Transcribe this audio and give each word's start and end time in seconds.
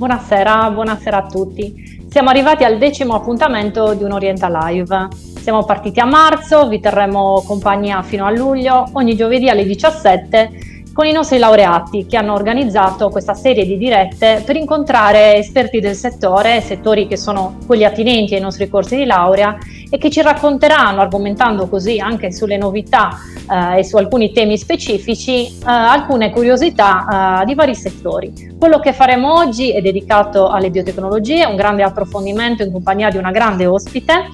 Buonasera, 0.00 0.70
buonasera 0.70 1.16
a 1.18 1.26
tutti. 1.26 2.06
Siamo 2.08 2.30
arrivati 2.30 2.64
al 2.64 2.78
decimo 2.78 3.16
appuntamento 3.16 3.92
di 3.92 4.02
un 4.02 4.12
Orienta 4.12 4.48
Live. 4.48 5.08
Siamo 5.42 5.62
partiti 5.64 6.00
a 6.00 6.06
marzo, 6.06 6.68
vi 6.68 6.80
terremo 6.80 7.42
compagnia 7.46 8.00
fino 8.00 8.24
a 8.24 8.30
luglio, 8.30 8.88
ogni 8.92 9.14
giovedì 9.14 9.50
alle 9.50 9.66
17 9.66 10.68
con 10.94 11.04
i 11.04 11.12
nostri 11.12 11.36
laureati 11.36 12.06
che 12.06 12.16
hanno 12.16 12.32
organizzato 12.32 13.10
questa 13.10 13.34
serie 13.34 13.66
di 13.66 13.76
dirette 13.76 14.42
per 14.46 14.56
incontrare 14.56 15.36
esperti 15.36 15.80
del 15.80 15.94
settore, 15.94 16.62
settori 16.62 17.06
che 17.06 17.18
sono 17.18 17.58
quelli 17.66 17.84
attinenti 17.84 18.34
ai 18.34 18.40
nostri 18.40 18.70
corsi 18.70 18.96
di 18.96 19.04
laurea 19.04 19.58
e 19.90 19.98
che 19.98 20.08
ci 20.08 20.22
racconteranno, 20.22 21.00
argomentando 21.00 21.68
così 21.68 21.98
anche 21.98 22.32
sulle 22.32 22.56
novità 22.56 23.18
eh, 23.50 23.80
e 23.80 23.84
su 23.84 23.96
alcuni 23.96 24.32
temi 24.32 24.56
specifici, 24.56 25.46
eh, 25.46 25.52
alcune 25.64 26.30
curiosità 26.30 27.40
eh, 27.42 27.44
di 27.44 27.54
vari 27.54 27.74
settori. 27.74 28.54
Quello 28.58 28.78
che 28.78 28.92
faremo 28.92 29.34
oggi 29.34 29.72
è 29.72 29.80
dedicato 29.80 30.48
alle 30.48 30.70
biotecnologie, 30.70 31.44
un 31.44 31.56
grande 31.56 31.82
approfondimento 31.82 32.62
in 32.62 32.70
compagnia 32.70 33.10
di 33.10 33.16
una 33.16 33.32
grande 33.32 33.66
ospite 33.66 34.28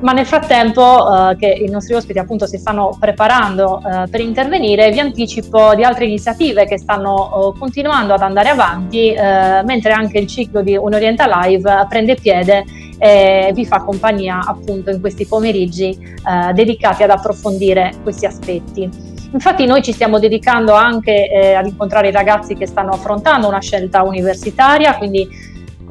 ma 0.00 0.12
nel 0.12 0.26
frattempo 0.26 1.30
eh, 1.30 1.36
che 1.36 1.46
i 1.46 1.68
nostri 1.70 1.94
ospiti 1.94 2.18
appunto 2.18 2.46
si 2.46 2.58
stanno 2.58 2.96
preparando 2.98 3.80
eh, 3.80 4.08
per 4.08 4.20
intervenire 4.20 4.90
vi 4.90 5.00
anticipo 5.00 5.74
di 5.74 5.84
altre 5.84 6.04
iniziative 6.04 6.66
che 6.66 6.78
stanno 6.78 7.54
eh, 7.54 7.58
continuando 7.58 8.14
ad 8.14 8.22
andare 8.22 8.50
avanti 8.50 9.12
eh, 9.12 9.62
mentre 9.64 9.92
anche 9.92 10.18
il 10.18 10.26
ciclo 10.26 10.62
di 10.62 10.76
Un'Orienta 10.76 11.26
Live 11.26 11.86
prende 11.88 12.14
piede 12.14 12.64
e 12.98 13.50
vi 13.54 13.66
fa 13.66 13.82
compagnia 13.82 14.40
appunto 14.46 14.90
in 14.90 15.00
questi 15.00 15.26
pomeriggi 15.26 15.90
eh, 15.90 16.52
dedicati 16.52 17.02
ad 17.02 17.10
approfondire 17.10 17.92
questi 18.02 18.26
aspetti. 18.26 19.14
Infatti 19.32 19.66
noi 19.66 19.82
ci 19.82 19.92
stiamo 19.92 20.18
dedicando 20.18 20.72
anche 20.72 21.28
eh, 21.28 21.54
ad 21.54 21.66
incontrare 21.66 22.08
i 22.08 22.12
ragazzi 22.12 22.54
che 22.54 22.66
stanno 22.66 22.92
affrontando 22.92 23.48
una 23.48 23.60
scelta 23.60 24.02
universitaria, 24.02 24.96
quindi 24.96 25.28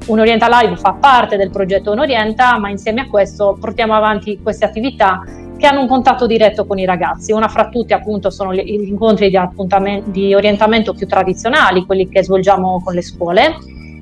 Un'Orienta 0.08 0.48
Live 0.50 0.78
fa 0.78 0.94
parte 0.94 1.38
del 1.38 1.50
progetto 1.50 1.92
Un'Orienta, 1.92 2.58
ma 2.60 2.70
insieme 2.70 3.02
a 3.02 3.08
questo 3.08 3.58
portiamo 3.60 3.96
avanti 3.96 4.40
queste 4.42 4.66
attività 4.66 5.24
che 5.58 5.68
hanno 5.68 5.82
un 5.82 5.88
contatto 5.88 6.28
diretto 6.28 6.66
con 6.66 6.78
i 6.78 6.86
ragazzi. 6.86 7.32
Una 7.32 7.48
fra 7.48 7.70
tutte 7.70 7.94
appunto 7.94 8.30
sono 8.30 8.54
gli 8.54 8.70
incontri 8.70 9.30
di, 9.30 9.40
di 10.06 10.34
orientamento 10.36 10.94
più 10.94 11.08
tradizionali, 11.08 11.86
quelli 11.86 12.08
che 12.10 12.24
svolgiamo 12.24 12.82
con 12.84 12.94
le 12.94 13.02
scuole, 13.02 13.56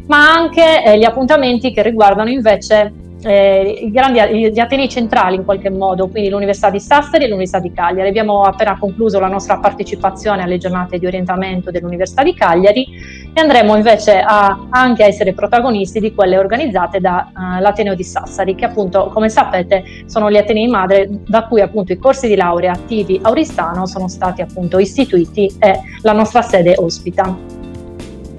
ma 0.07 0.31
anche 0.31 0.83
eh, 0.83 0.97
gli 0.97 1.05
appuntamenti 1.05 1.71
che 1.71 1.81
riguardano 1.81 2.29
invece 2.29 2.91
eh, 3.23 3.89
grandi, 3.91 4.51
gli 4.51 4.59
Atenei 4.59 4.89
centrali 4.89 5.35
in 5.35 5.45
qualche 5.45 5.69
modo, 5.69 6.07
quindi 6.07 6.29
l'Università 6.29 6.69
di 6.69 6.79
Sassari 6.79 7.23
e 7.23 7.27
l'Università 7.27 7.59
di 7.59 7.71
Cagliari. 7.71 8.09
Abbiamo 8.09 8.43
appena 8.43 8.77
concluso 8.77 9.19
la 9.19 9.27
nostra 9.27 9.57
partecipazione 9.57 10.43
alle 10.43 10.57
giornate 10.57 10.99
di 10.99 11.05
orientamento 11.05 11.71
dell'Università 11.71 12.23
di 12.23 12.33
Cagliari 12.33 12.87
e 13.33 13.41
andremo 13.41 13.75
invece 13.75 14.19
a, 14.19 14.67
anche 14.69 15.03
a 15.03 15.07
essere 15.07 15.33
protagonisti 15.33 15.99
di 15.99 16.13
quelle 16.13 16.37
organizzate 16.37 16.99
dall'Ateneo 16.99 17.93
uh, 17.93 17.95
di 17.95 18.03
Sassari, 18.03 18.55
che 18.55 18.65
appunto, 18.65 19.09
come 19.13 19.29
sapete, 19.29 19.83
sono 20.05 20.29
gli 20.29 20.37
Atenei 20.37 20.67
madre 20.67 21.07
da 21.09 21.47
cui 21.47 21.61
appunto 21.61 21.91
i 21.91 21.97
corsi 21.97 22.27
di 22.27 22.35
laurea 22.35 22.73
attivi 22.73 23.19
a 23.21 23.29
Oristano 23.29 23.85
sono 23.85 24.07
stati 24.07 24.41
appunto 24.41 24.77
istituiti 24.79 25.51
e 25.59 25.79
la 26.01 26.13
nostra 26.13 26.41
sede 26.41 26.75
ospita. 26.77 27.52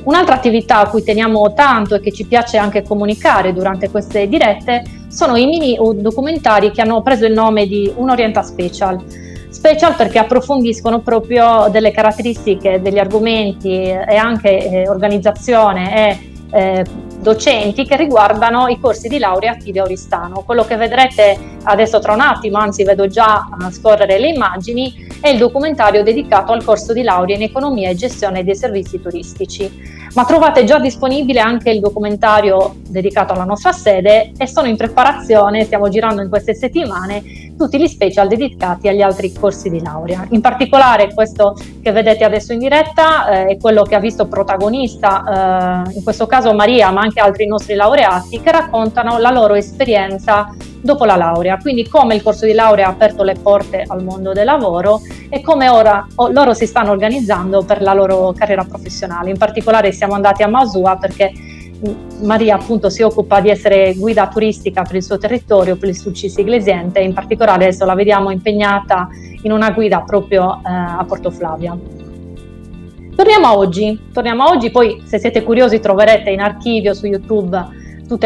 Un'altra 0.05 0.35
attività 0.35 0.81
a 0.81 0.89
cui 0.89 1.03
teniamo 1.03 1.55
tanto 1.55 1.95
e 1.95 2.01
che 2.01 2.13
ci 2.13 2.27
piace 2.27 2.59
anche 2.59 2.83
comunicare 2.83 3.53
durante 3.55 3.91
queste 3.91 4.29
dirette 4.29 4.85
sono 5.09 5.37
i 5.37 5.47
mini 5.47 5.79
documentari 5.97 6.71
che 6.71 6.83
hanno 6.83 7.01
preso 7.03 7.25
il 7.25 7.33
nome 7.33 7.67
di 7.67 7.91
Un 7.95 8.11
Orienta 8.11 8.43
Special. 8.43 9.03
Special 9.49 9.95
perché 9.95 10.19
approfondiscono 10.19 11.01
proprio 11.01 11.69
delle 11.71 11.91
caratteristiche 11.91 12.83
degli 12.83 12.99
argomenti 12.99 13.85
e 13.85 14.17
anche 14.17 14.71
eh, 14.71 14.89
organizzazione 14.89 16.11
e 16.11 16.33
eh, 16.53 16.85
docenti 17.21 17.87
che 17.87 17.97
riguardano 17.97 18.69
i 18.69 18.79
corsi 18.79 19.09
di 19.09 19.19
laurea 19.19 19.53
attivi 19.53 19.79
a 19.79 19.85
Oristano. 19.85 20.43
Quello 20.45 20.65
che 20.65 20.77
vedrete 20.77 21.39
adesso 21.63 21.99
tra 21.99 22.13
un 22.13 22.21
attimo, 22.21 22.59
anzi 22.59 22.85
vedo 22.85 23.07
già 23.07 23.49
a 23.59 23.71
scorrere 23.71 24.19
le 24.19 24.29
immagini, 24.29 24.93
è 25.25 25.31
il 25.31 25.39
documentario 25.39 26.03
dedicato 26.03 26.53
al 26.53 26.63
corso 26.63 26.93
di 26.93 27.03
laurea 27.03 27.35
in 27.35 27.41
economia 27.41 27.89
e 27.89 27.95
gestione 27.95 28.45
dei 28.45 28.55
servizi 28.55 29.01
turistici. 29.01 29.73
Ma 30.13 30.27
trovate 30.27 30.65
già 30.65 30.79
disponibile 30.79 31.41
anche 31.41 31.71
il 31.71 31.81
documentario 31.81 32.75
dedicato 32.87 33.33
alla 33.33 33.45
nostra 33.45 33.73
sede 33.73 34.33
e 34.37 34.47
sono 34.47 34.69
in 34.69 34.77
preparazione, 34.77 35.65
stiamo 35.65 35.89
girando 35.89 36.21
in 36.21 36.29
queste 36.29 36.55
settimane, 36.55 37.23
tutti 37.57 37.79
gli 37.79 37.87
special 37.87 38.29
dedicati 38.29 38.89
agli 38.89 39.03
altri 39.03 39.33
corsi 39.33 39.71
di 39.71 39.81
laurea. 39.81 40.27
In 40.31 40.41
particolare 40.41 41.13
questo 41.13 41.57
che 41.83 41.93
vedete 41.93 42.25
adesso 42.25 42.53
in 42.53 42.59
diretta 42.59 43.29
eh, 43.29 43.47
è 43.47 43.57
quello 43.59 43.83
che 43.83 43.95
ha 43.95 44.01
visto 44.01 44.27
protagonista, 44.27 45.85
eh, 45.89 45.95
in 45.95 46.03
questo 46.03 46.27
caso 46.27 46.53
Maria, 46.55 46.91
ma 46.91 47.03
anche 47.03 47.21
altri 47.21 47.47
nostri 47.47 47.75
laureati, 47.75 48.41
che 48.41 48.51
raccontano 48.51 49.19
la 49.19 49.31
loro 49.31 49.55
esperienza 49.55 50.55
dopo 50.81 51.05
la 51.05 51.17
laurea, 51.17 51.57
quindi 51.57 51.89
come 51.89 52.15
il 52.15 52.23
corso 52.23 52.45
di 52.45 52.53
laurea 52.53 52.87
ha 52.87 52.91
aperto 52.91 53.23
le 53.23 53.35
porte 53.41 53.85
al 53.87 54.05
mondo 54.05 54.33
del 54.33 54.45
lavoro 54.45 55.01
e 55.31 55.41
come 55.41 55.69
ora 55.69 56.07
oh, 56.17 56.29
loro 56.31 56.53
si 56.53 56.67
stanno 56.67 56.91
organizzando 56.91 57.63
per 57.63 57.81
la 57.81 57.95
loro 57.95 58.35
carriera 58.37 58.65
professionale. 58.65 59.31
In 59.31 59.39
particolare 59.39 59.93
siamo 59.93 60.13
andati 60.13 60.43
a 60.43 60.49
Masua 60.49 60.97
perché 60.97 61.33
Maria 62.23 62.55
appunto 62.55 62.89
si 62.89 63.03
occupa 63.03 63.41
di 63.41 63.51
essere 63.51 63.95
guida 63.95 64.29
turistica 64.29 64.83
per 64.83 64.97
il 64.97 65.03
suo 65.03 65.19
territorio, 65.19 65.77
per 65.77 65.89
il 65.89 65.97
Sulcis 65.97 66.37
Iglesiente 66.39 67.01
in 67.01 67.13
particolare 67.13 67.65
adesso 67.65 67.85
la 67.85 67.95
vediamo 67.95 68.31
impegnata 68.31 69.09
in 69.43 69.53
una 69.53 69.71
guida 69.71 70.01
proprio 70.01 70.57
eh, 70.57 70.61
a 70.65 71.05
Porto 71.07 71.31
Flavia. 71.31 71.77
Torniamo 73.15 73.47
a 73.47 73.57
oggi, 73.57 74.09
torniamo 74.13 74.45
a 74.45 74.49
oggi, 74.51 74.71
poi 74.71 75.03
se 75.05 75.19
siete 75.19 75.43
curiosi 75.43 75.79
troverete 75.79 76.31
in 76.31 76.41
archivio 76.41 76.95
su 76.95 77.07
YouTube 77.07 77.83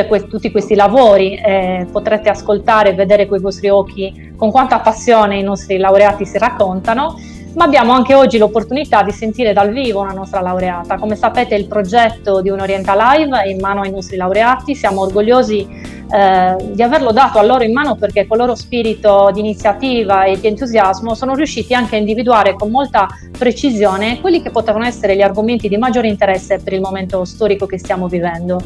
que- 0.07 0.27
tutti 0.27 0.51
questi 0.51 0.75
lavori 0.75 1.37
eh, 1.37 1.87
potrete 1.91 2.29
ascoltare 2.29 2.91
e 2.91 2.95
vedere 2.95 3.27
con 3.27 3.39
i 3.39 3.41
vostri 3.41 3.69
occhi 3.69 4.33
con 4.37 4.51
quanta 4.51 4.81
passione 4.81 5.39
i 5.39 5.43
nostri 5.43 5.79
laureati 5.79 6.25
si 6.25 6.39
raccontano, 6.39 7.17
ma 7.55 7.65
abbiamo 7.65 7.93
anche 7.93 8.15
oggi 8.15 8.39
l'opportunità 8.39 9.03
di 9.03 9.13
sentire 9.13 9.53
dal 9.53 9.71
vivo 9.71 10.01
una 10.01 10.13
nostra 10.13 10.41
laureata. 10.41 10.97
Come 10.97 11.17
sapete 11.17 11.55
il 11.55 11.67
progetto 11.67 12.41
di 12.41 12.51
Un'Orienta 12.51 12.95
Live 12.95 13.43
è 13.43 13.49
in 13.49 13.59
mano 13.61 13.81
ai 13.81 13.91
nostri 13.91 14.17
laureati, 14.17 14.75
siamo 14.75 15.03
orgogliosi 15.03 15.97
eh, 16.11 16.57
di 16.73 16.83
averlo 16.83 17.13
dato 17.13 17.39
a 17.39 17.43
loro 17.45 17.65
in 17.65 17.73
mano 17.73 17.97
perché 17.97 18.27
con 18.27 18.39
il 18.39 18.45
loro 18.45 18.57
spirito 18.57 19.31
di 19.33 19.41
iniziativa 19.41 20.25
e 20.25 20.41
di 20.41 20.47
entusiasmo 20.47 21.15
sono 21.15 21.35
riusciti 21.35 21.75
anche 21.75 21.97
a 21.97 21.99
individuare 21.99 22.55
con 22.55 22.71
molta 22.71 23.07
precisione 23.37 24.21
quelli 24.21 24.41
che 24.41 24.51
potevano 24.51 24.87
essere 24.87 25.17
gli 25.17 25.23
argomenti 25.23 25.69
di 25.69 25.77
maggiore 25.77 26.09
interesse 26.09 26.61
per 26.63 26.73
il 26.73 26.81
momento 26.81 27.25
storico 27.25 27.67
che 27.67 27.79
stiamo 27.79 28.09
vivendo. 28.09 28.61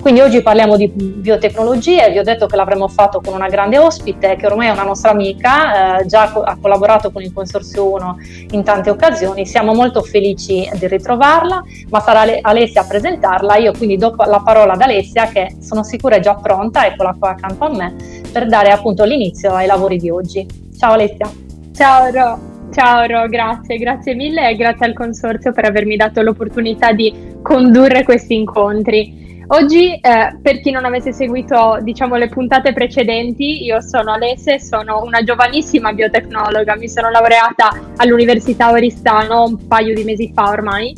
Quindi 0.00 0.20
oggi 0.20 0.42
parliamo 0.42 0.76
di 0.76 0.88
biotecnologie, 0.88 2.10
vi 2.10 2.18
ho 2.18 2.22
detto 2.22 2.46
che 2.46 2.56
l'avremmo 2.56 2.86
fatto 2.88 3.20
con 3.20 3.34
una 3.34 3.48
grande 3.48 3.78
ospite 3.78 4.36
che 4.36 4.46
ormai 4.46 4.68
è 4.68 4.70
una 4.70 4.84
nostra 4.84 5.10
amica, 5.10 5.98
eh, 5.98 6.06
già 6.06 6.30
co- 6.30 6.42
ha 6.42 6.56
collaborato 6.58 7.10
con 7.10 7.20
il 7.20 7.32
Consorzio 7.32 7.92
1 7.92 8.18
in 8.52 8.62
tante 8.62 8.90
occasioni, 8.90 9.44
siamo 9.44 9.74
molto 9.74 10.00
felici 10.02 10.68
di 10.72 10.86
ritrovarla, 10.86 11.62
ma 11.90 12.00
sarà 12.00 12.20
Ale- 12.20 12.38
Alessia 12.40 12.82
a 12.82 12.86
presentarla, 12.86 13.56
io 13.56 13.72
quindi 13.72 13.96
do 13.96 14.14
la 14.24 14.40
parola 14.42 14.74
ad 14.74 14.80
Alessia 14.80 15.26
che 15.26 15.56
sono 15.60 15.82
sicura 15.82 16.16
è 16.16 16.20
già 16.20 16.36
pronta, 16.36 16.86
eccola 16.86 17.14
qua 17.18 17.30
accanto 17.30 17.64
a 17.64 17.70
me, 17.74 17.94
per 18.32 18.46
dare 18.46 18.70
appunto 18.70 19.04
l'inizio 19.04 19.52
ai 19.52 19.66
lavori 19.66 19.98
di 19.98 20.10
oggi. 20.10 20.46
Ciao 20.78 20.92
Alessia. 20.92 21.28
Ciao 21.74 22.10
Ro. 22.10 22.38
Ciao 22.72 23.04
Ro, 23.06 23.28
grazie, 23.28 23.76
grazie 23.78 24.14
mille 24.14 24.48
e 24.48 24.54
grazie 24.54 24.86
al 24.86 24.92
Consorzio 24.92 25.52
per 25.52 25.64
avermi 25.64 25.96
dato 25.96 26.22
l'opportunità 26.22 26.92
di 26.92 27.36
condurre 27.42 28.04
questi 28.04 28.34
incontri. 28.34 29.26
Oggi, 29.50 29.94
eh, 29.94 30.36
per 30.42 30.60
chi 30.60 30.70
non 30.70 30.84
avesse 30.84 31.10
seguito 31.10 31.78
diciamo, 31.80 32.16
le 32.16 32.28
puntate 32.28 32.74
precedenti, 32.74 33.64
io 33.64 33.80
sono 33.80 34.12
Alessia 34.12 34.58
sono 34.58 35.00
una 35.02 35.22
giovanissima 35.22 35.94
biotecnologa. 35.94 36.76
Mi 36.76 36.86
sono 36.86 37.08
laureata 37.08 37.70
all'Università 37.96 38.70
Oristano 38.70 39.44
un 39.44 39.66
paio 39.66 39.94
di 39.94 40.04
mesi 40.04 40.30
fa 40.34 40.50
ormai. 40.50 40.92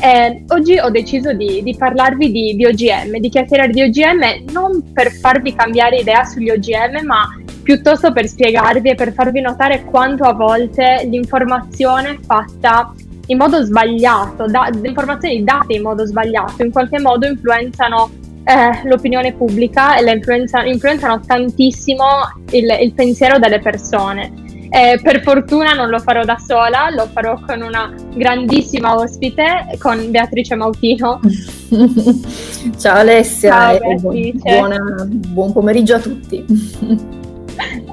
Eh, 0.00 0.44
oggi 0.48 0.78
ho 0.78 0.88
deciso 0.88 1.34
di, 1.34 1.62
di, 1.62 1.76
parlarvi 1.76 2.30
di, 2.32 2.56
di 2.56 2.64
OGM, 2.64 3.18
di 3.18 3.28
chiacchierare 3.28 3.70
di 3.70 3.82
OGM 3.82 4.50
non 4.50 4.92
per 4.94 5.12
farvi 5.12 5.54
cambiare 5.54 5.98
idea 5.98 6.24
sugli 6.24 6.48
OGM, 6.48 7.04
ma 7.04 7.28
piuttosto 7.62 8.14
per 8.14 8.26
spiegarvi 8.26 8.88
e 8.88 8.94
per 8.94 9.12
farvi 9.12 9.42
notare 9.42 9.84
quanto 9.84 10.24
a 10.24 10.32
volte 10.32 11.02
l'informazione 11.04 12.18
fatta 12.24 12.94
in 13.30 13.38
modo 13.38 13.62
sbagliato, 13.62 14.46
da, 14.46 14.68
informazioni 14.82 15.42
date 15.44 15.74
in 15.74 15.82
modo 15.82 16.04
sbagliato, 16.04 16.62
in 16.62 16.72
qualche 16.72 17.00
modo 17.00 17.26
influenzano 17.26 18.10
eh, 18.44 18.88
l'opinione 18.88 19.32
pubblica 19.32 19.96
e 19.96 20.10
influenza, 20.10 20.64
influenzano 20.64 21.20
tantissimo 21.24 22.04
il, 22.50 22.76
il, 22.80 22.92
pensiero 22.92 23.38
delle 23.38 23.60
persone. 23.60 24.48
Eh, 24.72 25.00
per 25.02 25.22
fortuna 25.22 25.72
non 25.72 25.88
lo 25.88 25.98
farò 25.98 26.24
da 26.24 26.38
sola, 26.38 26.90
lo 26.90 27.06
farò 27.12 27.40
con 27.44 27.60
una 27.60 27.92
grandissima 28.14 28.96
ospite, 28.96 29.76
con 29.78 30.10
Beatrice 30.10 30.54
Mautino. 30.56 31.20
Ciao 32.78 32.98
Alessia 32.98 33.78
Ciao, 33.78 34.12
e 34.12 34.32
buona, 34.34 34.78
buon 35.06 35.52
pomeriggio 35.52 35.94
a 35.94 36.00
tutti. 36.00 36.44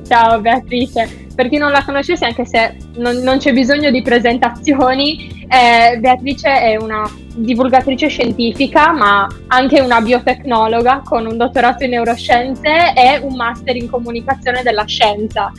Ciao 0.08 0.40
Beatrice. 0.40 1.26
Per 1.38 1.50
chi 1.50 1.58
non 1.58 1.70
la 1.70 1.84
conoscesse, 1.86 2.26
anche 2.26 2.48
se 2.48 2.76
non, 2.96 3.18
non 3.18 3.38
c'è 3.38 3.54
bisogno 3.54 3.92
di 3.92 4.02
presentazioni, 4.02 5.46
eh, 5.48 6.00
Beatrice 6.00 6.50
è 6.50 6.78
una 6.78 7.08
divulgatrice 7.36 8.08
scientifica, 8.08 8.92
ma 8.92 9.28
anche 9.46 9.80
una 9.80 10.02
biotecnologa 10.02 11.04
con 11.06 11.28
un 11.28 11.38
dottorato 11.38 11.84
in 11.84 11.92
neuroscienze 11.92 12.92
e 12.96 13.20
un 13.22 13.36
master 13.36 13.76
in 13.76 13.88
comunicazione 13.88 14.64
della 14.64 14.86
scienza. 14.86 15.52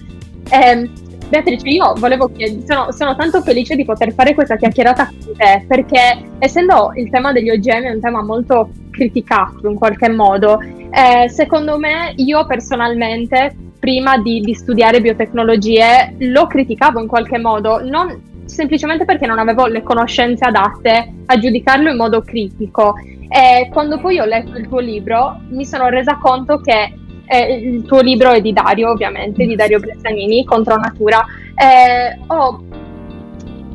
Eh, 0.51 0.91
Beatrice, 1.29 1.69
io 1.69 1.95
volevo 1.97 2.29
chiedere, 2.33 2.67
sono, 2.67 2.91
sono, 2.91 3.15
tanto 3.15 3.41
felice 3.43 3.77
di 3.77 3.85
poter 3.85 4.13
fare 4.13 4.35
questa 4.35 4.57
chiacchierata 4.57 5.13
con 5.25 5.37
te, 5.37 5.65
perché 5.69 6.23
essendo 6.41 6.91
il 6.97 7.09
tema 7.09 7.31
degli 7.31 7.51
OGM 7.51 7.85
un 7.95 8.01
tema 8.01 8.21
molto 8.21 8.71
criticato 8.91 9.69
in 9.69 9.77
qualche 9.77 10.09
modo, 10.09 10.59
eh, 10.61 11.29
secondo 11.29 11.79
me 11.79 12.15
io 12.17 12.45
personalmente 12.47 13.55
prima 13.79 14.19
di, 14.19 14.41
di, 14.41 14.55
studiare 14.55 15.01
biotecnologie 15.01 16.15
lo 16.19 16.47
criticavo 16.47 17.01
in 17.01 17.07
qualche 17.07 17.39
modo, 17.39 17.81
non 17.83 18.23
semplicemente 18.45 19.05
perché 19.05 19.27
non 19.27 19.39
avevo 19.39 19.67
le 19.67 19.83
conoscenze 19.83 20.45
adatte 20.45 21.13
a 21.27 21.39
giudicarlo 21.39 21.91
in 21.91 21.97
modo 21.97 22.23
critico. 22.23 22.95
E 23.29 23.69
quando 23.71 23.99
poi 23.99 24.19
ho 24.19 24.25
letto 24.25 24.57
il 24.57 24.69
tuo 24.69 24.79
libro 24.79 25.39
mi 25.51 25.67
sono 25.67 25.89
resa 25.89 26.17
conto 26.17 26.61
che 26.61 26.95
eh, 27.27 27.55
il 27.55 27.83
tuo 27.85 28.01
libro 28.01 28.31
è 28.31 28.41
di 28.41 28.53
Dario, 28.53 28.91
ovviamente, 28.91 29.45
di 29.45 29.55
Dario 29.55 29.79
Bressanini, 29.79 30.45
Contro 30.45 30.77
Natura. 30.77 31.25
Eh, 31.55 32.19
ho 32.27 32.65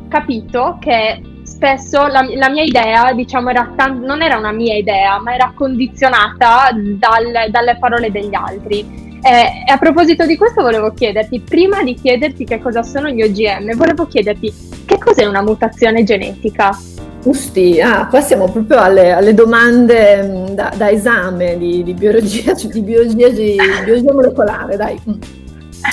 capito 0.08 0.78
che 0.80 1.20
spesso 1.44 2.06
la, 2.08 2.26
la 2.34 2.50
mia 2.50 2.64
idea, 2.64 3.12
diciamo, 3.12 3.50
era 3.50 3.72
tan- 3.76 4.00
non 4.00 4.22
era 4.22 4.36
una 4.36 4.52
mia 4.52 4.74
idea, 4.74 5.20
ma 5.20 5.34
era 5.34 5.52
condizionata 5.54 6.70
dal, 6.72 7.50
dalle 7.50 7.76
parole 7.78 8.10
degli 8.10 8.34
altri. 8.34 9.03
Eh, 9.26 9.64
e 9.66 9.72
a 9.72 9.78
proposito 9.78 10.26
di 10.26 10.36
questo 10.36 10.60
volevo 10.60 10.92
chiederti, 10.92 11.40
prima 11.40 11.82
di 11.82 11.94
chiederti 11.94 12.44
che 12.44 12.60
cosa 12.60 12.82
sono 12.82 13.08
gli 13.08 13.22
OGM, 13.22 13.74
volevo 13.74 14.06
chiederti 14.06 14.52
che 14.84 14.98
cos'è 14.98 15.24
una 15.24 15.40
mutazione 15.40 16.04
genetica? 16.04 16.78
Usti, 17.22 17.80
ah, 17.80 18.06
qua 18.06 18.20
siamo 18.20 18.50
proprio 18.50 18.80
alle, 18.80 19.12
alle 19.12 19.32
domande 19.32 20.22
mm, 20.22 20.46
da, 20.48 20.70
da, 20.76 20.90
esame 20.90 21.56
di, 21.56 21.82
di 21.82 21.94
biologia, 21.94 22.52
di 22.70 22.80
biologia, 22.82 23.30
di 23.30 23.56
biologia 23.82 24.12
molecolare, 24.12 24.76
dai. 24.76 25.00
Mm. 25.08 25.20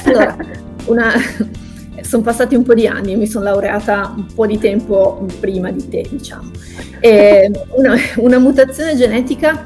Allora, 0.07 0.35
una, 0.87 1.13
sono 2.01 2.23
passati 2.23 2.55
un 2.55 2.63
po' 2.63 2.73
di 2.73 2.85
anni, 2.85 3.15
mi 3.15 3.27
sono 3.27 3.45
laureata 3.45 4.13
un 4.13 4.25
po' 4.35 4.45
di 4.45 4.57
tempo 4.57 5.25
prima 5.39 5.71
di 5.71 5.87
te, 5.87 6.05
diciamo. 6.09 6.51
Una, 7.77 7.95
una, 8.17 8.39
mutazione 8.39 8.97
genetica 8.97 9.63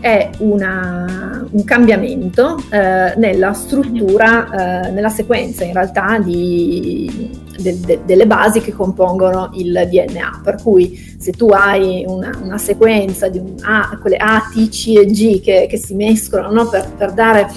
è 0.00 0.30
una, 0.38 1.46
un 1.50 1.64
cambiamento 1.64 2.56
eh, 2.70 3.14
nella 3.16 3.52
struttura, 3.52 4.86
eh, 4.86 4.90
nella 4.90 5.10
sequenza 5.10 5.64
in 5.64 5.74
realtà 5.74 6.18
di, 6.18 7.30
de, 7.58 7.78
de, 7.80 8.00
delle 8.04 8.26
basi 8.26 8.60
che 8.60 8.72
compongono 8.72 9.50
il 9.54 9.88
DNA. 9.90 10.40
Per 10.42 10.56
cui 10.62 11.16
se 11.18 11.32
tu 11.32 11.48
hai 11.48 12.04
una, 12.06 12.30
una 12.42 12.58
sequenza 12.58 13.28
di 13.28 13.38
un 13.38 13.54
A, 13.60 13.98
quelle 14.00 14.16
A, 14.16 14.48
T, 14.52 14.68
C 14.68 14.96
e 14.96 15.06
G 15.06 15.40
che, 15.40 15.66
che 15.68 15.76
si 15.76 15.94
mescolano 15.94 16.62
no? 16.62 16.68
per, 16.68 16.90
per, 16.96 17.12
dare 17.12 17.48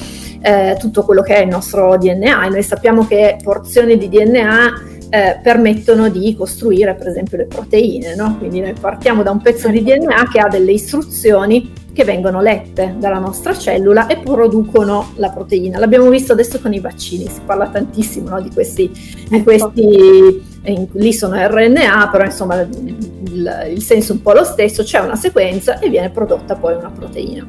eh, 0.42 0.76
tutto 0.80 1.04
quello 1.04 1.22
che 1.22 1.36
è 1.36 1.42
il 1.44 1.50
nostro 1.50 1.98
DNA, 1.98 2.46
e 2.46 2.50
noi 2.50 2.64
sappiamo 2.64 3.08
che 3.08 3.38
porzioni 3.42 3.98
di 3.98 4.10
DNA 4.10 4.92
eh, 5.10 5.40
permettono 5.42 6.10
di 6.10 6.36
costruire 6.36 6.96
per 6.96 7.08
esempio 7.08 7.38
le 7.38 7.46
proteine, 7.46 8.16
no? 8.16 8.36
quindi 8.38 8.60
noi 8.60 8.74
partiamo 8.74 9.24
da 9.24 9.32
un 9.32 9.42
pezzo 9.42 9.70
di 9.70 9.84
DNA 9.84 10.28
che 10.32 10.40
ha 10.40 10.50
delle 10.50 10.72
istruzioni 10.72 11.72
che 11.94 12.04
vengono 12.04 12.42
lette 12.42 12.96
dalla 12.98 13.20
nostra 13.20 13.56
cellula 13.56 14.08
e 14.08 14.18
producono 14.18 15.12
la 15.16 15.30
proteina. 15.30 15.78
L'abbiamo 15.78 16.10
visto 16.10 16.34
adesso 16.34 16.60
con 16.60 16.74
i 16.74 16.80
vaccini, 16.80 17.28
si 17.28 17.42
parla 17.46 17.68
tantissimo 17.68 18.30
no, 18.30 18.42
di 18.42 18.50
questi, 18.52 18.92
ecco. 18.92 19.36
di 19.36 19.44
questi 19.44 20.44
eh, 20.64 20.88
lì 20.92 21.14
sono 21.14 21.36
RNA, 21.36 22.10
però 22.12 22.26
insomma 22.26 22.60
il, 22.62 23.68
il 23.72 23.82
senso 23.82 24.14
è 24.14 24.16
un 24.16 24.22
po' 24.22 24.34
lo 24.34 24.44
stesso, 24.44 24.84
c'è 24.84 25.00
una 25.00 25.16
sequenza 25.16 25.80
e 25.80 25.90
viene 25.90 26.10
prodotta 26.10 26.56
poi 26.56 26.74
una 26.74 26.90
proteina. 26.90 27.48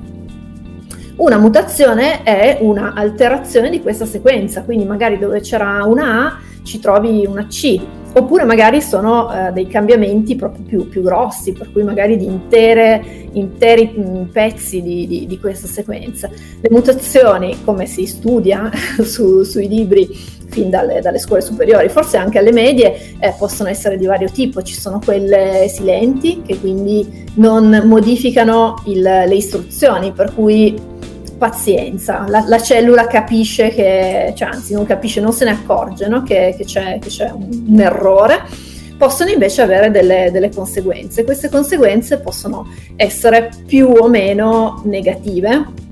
Una 1.17 1.38
mutazione 1.38 2.23
è 2.23 2.58
un'alterazione 2.61 3.70
di 3.70 3.81
questa 3.81 4.05
sequenza, 4.05 4.62
quindi 4.62 4.85
magari 4.85 5.17
dove 5.19 5.40
c'era 5.40 5.85
una 5.85 6.26
A 6.26 6.38
ci 6.64 6.81
trovi 6.81 7.25
una 7.25 7.47
C, 7.47 7.81
oppure 8.16 8.44
magari 8.44 8.81
sono 8.81 9.32
eh, 9.32 9.52
dei 9.52 9.66
cambiamenti 9.66 10.37
proprio 10.37 10.64
più, 10.64 10.88
più, 10.88 11.02
grossi, 11.02 11.52
per 11.52 11.70
cui 11.72 11.82
magari 11.82 12.16
di 12.16 12.26
intere, 12.26 13.28
interi 13.32 13.93
mm, 13.99 14.22
pezzi 14.25 14.81
di, 14.82 15.06
di, 15.06 15.26
di, 15.26 15.38
questa 15.40 15.66
sequenza. 15.66 16.28
Le 16.28 16.69
mutazioni, 16.70 17.62
come 17.64 17.87
si 17.87 18.06
studia 18.06 18.70
su, 19.02 19.43
sui 19.43 19.69
libri 19.69 20.08
fin 20.46 20.70
dalle, 20.70 21.00
dalle, 21.00 21.19
scuole 21.19 21.43
superiori, 21.43 21.88
forse 21.88 22.16
anche 22.16 22.38
alle 22.38 22.52
medie, 22.52 23.16
eh, 23.19 23.34
possono 23.37 23.69
essere 23.69 23.96
di 23.96 24.06
vario 24.06 24.31
tipo. 24.31 24.62
Ci 24.62 24.75
sono 24.75 25.00
quelle 25.05 25.66
silenti 25.69 26.43
che 26.46 26.58
quindi 26.61 27.26
non 27.34 27.82
modificano 27.84 28.81
il, 28.87 29.02
le 29.02 29.34
istruzioni, 29.34 30.12
per 30.12 30.32
cui 30.32 30.93
pazienza, 31.36 32.25
la, 32.28 32.44
la, 32.46 32.60
cellula 32.60 33.06
capisce 33.06 33.69
che, 33.69 34.32
cioè 34.36 34.48
anzi 34.48 34.75
non 34.75 34.84
capisce, 34.84 35.20
non 35.20 35.32
se 35.32 35.44
ne 35.44 35.50
accorge 35.50 36.08
no? 36.08 36.22
che, 36.22 36.54
che, 36.56 36.64
c'è, 36.64 36.98
che, 37.00 37.08
c'è, 37.08 37.31
un, 37.31 37.78
errore, 37.81 38.42
possono 38.96 39.31
invece 39.31 39.62
avere 39.62 39.90
delle, 39.90 40.31
delle, 40.31 40.50
conseguenze. 40.50 41.25
Queste 41.25 41.48
conseguenze 41.48 42.19
possono 42.19 42.69
essere 42.96 43.50
più 43.66 43.88
o 43.88 44.08
meno 44.08 44.82
negative 44.84 45.82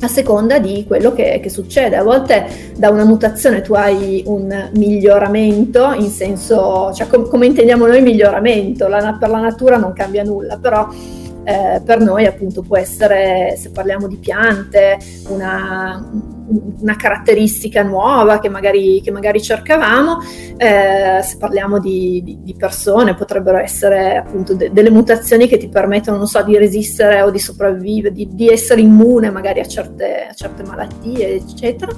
a 0.00 0.08
seconda 0.08 0.58
di 0.58 0.84
quello 0.86 1.12
che, 1.12 1.40
che 1.42 1.48
succede. 1.48 1.96
A 1.96 2.02
volte 2.02 2.72
da 2.76 2.90
una 2.90 3.04
mutazione 3.04 3.62
tu 3.62 3.74
hai 3.74 4.22
un 4.26 4.70
miglioramento, 4.74 5.92
in 5.92 6.10
senso, 6.10 6.92
cioè 6.92 7.06
com- 7.06 7.28
come 7.28 7.46
intendiamo 7.46 7.86
noi 7.86 8.02
miglioramento, 8.02 8.88
la, 8.88 9.16
per 9.18 9.30
la 9.30 9.40
natura 9.40 9.76
non 9.76 9.92
cambia 9.92 10.24
nulla, 10.24 10.58
però 10.58 10.88
eh, 11.44 11.80
per 11.84 12.00
noi 12.00 12.26
appunto 12.26 12.62
può 12.62 12.76
essere, 12.76 13.56
se 13.56 13.70
parliamo 13.70 14.06
di 14.06 14.16
piante, 14.16 14.98
una, 15.28 16.10
una 16.80 16.96
caratteristica 16.96 17.82
nuova 17.82 18.38
che 18.38 18.48
magari, 18.48 19.00
che 19.02 19.10
magari 19.10 19.42
cercavamo, 19.42 20.18
eh, 20.56 21.20
se 21.22 21.36
parliamo 21.38 21.78
di, 21.78 22.22
di, 22.24 22.38
di, 22.42 22.54
persone 22.54 23.14
potrebbero 23.14 23.58
essere 23.58 24.16
appunto 24.16 24.54
de, 24.54 24.70
delle 24.72 24.90
mutazioni 24.90 25.48
che 25.48 25.58
ti 25.58 25.68
permettono, 25.68 26.16
non 26.16 26.26
so, 26.26 26.42
di 26.42 26.56
resistere 26.56 27.22
o 27.22 27.30
di 27.30 27.38
sopravvivere, 27.38 28.14
di, 28.14 28.28
di 28.30 28.48
essere 28.48 28.80
immune 28.80 29.30
magari 29.30 29.60
a 29.60 29.66
certe, 29.66 30.28
a 30.30 30.34
certe 30.34 30.62
malattie, 30.62 31.34
eccetera 31.34 31.92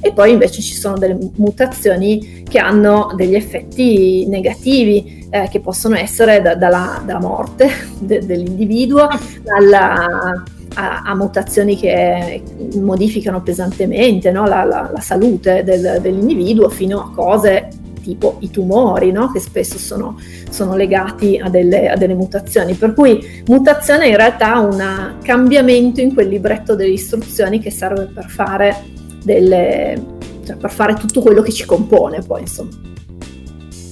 e 0.00 0.12
poi 0.12 0.32
invece 0.32 0.62
ci 0.62 0.74
sono 0.74 0.96
delle 0.96 1.18
mutazioni 1.36 2.44
che 2.48 2.58
hanno 2.58 3.12
degli 3.16 3.34
effetti 3.34 4.26
negativi 4.26 5.26
eh, 5.30 5.48
che 5.50 5.60
possono 5.60 5.96
essere 5.96 6.40
da, 6.40 6.54
dalla, 6.54 7.02
dalla, 7.04 7.20
morte 7.20 7.68
de, 7.98 8.24
dell'individuo 8.24 9.08
alla, 9.56 10.42
a, 10.74 11.02
a, 11.04 11.14
mutazioni 11.14 11.76
che 11.76 12.42
modificano 12.74 13.42
pesantemente 13.42 14.30
no? 14.30 14.46
la, 14.46 14.64
la, 14.64 14.90
la, 14.92 15.00
salute 15.00 15.64
del, 15.64 15.98
dell'individuo 16.00 16.68
fino 16.68 17.00
a 17.00 17.10
cose 17.14 17.68
tipo 18.00 18.36
i 18.40 18.48
tumori, 18.48 19.12
no? 19.12 19.30
che 19.30 19.38
spesso 19.38 19.76
sono, 19.76 20.18
sono 20.48 20.76
legati 20.76 21.38
a 21.38 21.50
delle, 21.50 21.90
a 21.90 21.96
delle, 21.96 22.14
mutazioni. 22.14 22.72
Per 22.72 22.94
cui 22.94 23.42
mutazione 23.48 24.04
è 24.04 24.08
in 24.08 24.16
realtà 24.16 24.58
un 24.60 25.16
cambiamento 25.22 26.00
in 26.00 26.14
quel 26.14 26.28
libretto 26.28 26.74
delle 26.74 26.92
istruzioni 26.92 27.58
che 27.58 27.70
serve 27.70 28.04
per 28.06 28.26
fare 28.30 28.96
delle, 29.28 30.02
cioè 30.46 30.56
per 30.56 30.70
fare 30.70 30.94
tutto 30.94 31.20
quello 31.20 31.42
che 31.42 31.52
ci 31.52 31.66
compone 31.66 32.22
poi 32.22 32.40
insomma. 32.40 32.70